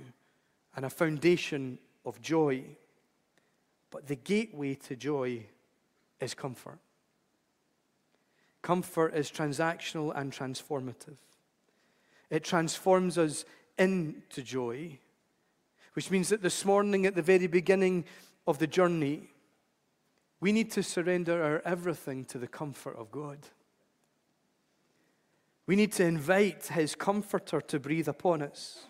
and 0.74 0.84
a 0.84 0.90
foundation 0.90 1.78
of 2.04 2.20
joy. 2.20 2.64
But 3.92 4.06
the 4.08 4.16
gateway 4.16 4.74
to 4.86 4.96
joy 4.96 5.44
is 6.18 6.34
comfort. 6.34 6.78
Comfort 8.62 9.14
is 9.14 9.30
transactional 9.30 10.18
and 10.18 10.32
transformative. 10.32 11.18
It 12.30 12.42
transforms 12.42 13.18
us 13.18 13.44
into 13.78 14.42
joy, 14.42 14.98
which 15.92 16.10
means 16.10 16.30
that 16.30 16.42
this 16.42 16.64
morning, 16.64 17.04
at 17.04 17.14
the 17.14 17.22
very 17.22 17.46
beginning 17.46 18.06
of 18.46 18.58
the 18.58 18.66
journey, 18.66 19.28
we 20.40 20.52
need 20.52 20.70
to 20.72 20.82
surrender 20.82 21.42
our 21.42 21.62
everything 21.64 22.24
to 22.26 22.38
the 22.38 22.48
comfort 22.48 22.96
of 22.96 23.10
God. 23.10 23.38
We 25.66 25.76
need 25.76 25.92
to 25.92 26.04
invite 26.04 26.68
His 26.68 26.94
Comforter 26.94 27.60
to 27.60 27.78
breathe 27.78 28.08
upon 28.08 28.40
us. 28.40 28.86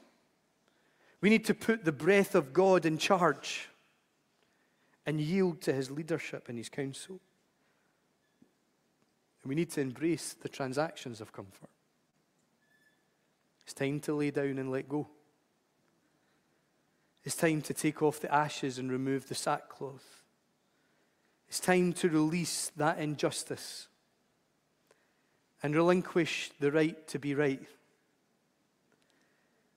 We 1.21 1.29
need 1.29 1.45
to 1.47 1.55
put 1.55 1.85
the 1.85 1.93
breath 1.93 2.37
of 2.37 2.53
God 2.53 2.87
in 2.87 2.99
charge 2.99 3.69
and 5.07 5.21
yield 5.21 5.61
to 5.63 5.73
his 5.73 5.91
leadership 5.91 6.49
and 6.49 6.57
his 6.57 6.69
counsel. 6.69 7.21
And 9.43 9.49
we 9.49 9.55
need 9.55 9.71
to 9.71 9.81
embrace 9.81 10.35
the 10.35 10.49
transactions 10.49 11.21
of 11.21 11.33
comfort. 11.33 11.71
It's 13.65 13.75
time 13.75 14.01
to 14.01 14.15
lay 14.15 14.31
down 14.31 14.59
and 14.59 14.71
let 14.71 14.89
go. 14.89 15.09
It's 17.25 17.37
time 17.37 17.63
to 17.63 17.75
take 17.75 18.03
off 18.03 18.21
the 18.21 18.33
ashes 18.33 18.79
and 18.79 18.91
remove 18.91 19.29
the 19.29 19.35
sackcloth. 19.35 20.23
It's 21.49 21.61
time 21.61 21.93
to 21.95 22.09
release 22.09 22.71
that 22.77 22.99
injustice 22.99 23.89
and 25.63 25.75
relinquish 25.75 26.51
the 26.59 26.73
right 26.73 27.07
to 27.09 27.19
be 27.19 27.35
right. 27.35 27.63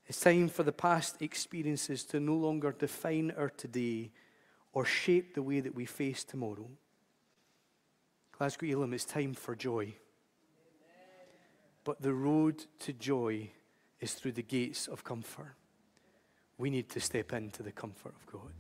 It's 0.08 0.20
time 0.20 0.50
for 0.50 0.64
the 0.64 0.72
past 0.72 1.22
experiences 1.22 2.04
to 2.06 2.20
no 2.20 2.36
longer 2.36 2.72
define 2.72 3.32
our 3.38 3.50
today 3.50 4.12
or 4.76 4.86
shape 4.86 5.34
the 5.34 5.42
way 5.42 5.62
that 5.62 5.74
we 5.74 5.86
face 5.86 6.24
tomorrow. 6.24 6.70
Glasgow 8.38 8.68
Elim, 8.68 8.94
it's 8.94 9.06
time 9.06 9.34
for 9.34 9.56
joy. 9.56 9.96
But 11.86 12.02
the 12.02 12.14
road 12.14 12.66
to 12.80 12.94
joy 12.94 13.50
is 14.02 14.14
through 14.14 14.34
the 14.34 14.44
gates 14.44 14.88
of 14.88 15.04
comfort. 15.04 15.56
We 16.58 16.70
need 16.70 16.90
to 16.90 17.00
step 17.00 17.32
into 17.32 17.64
the 17.64 17.72
comfort 17.72 18.14
of 18.16 18.32
God. 18.32 18.52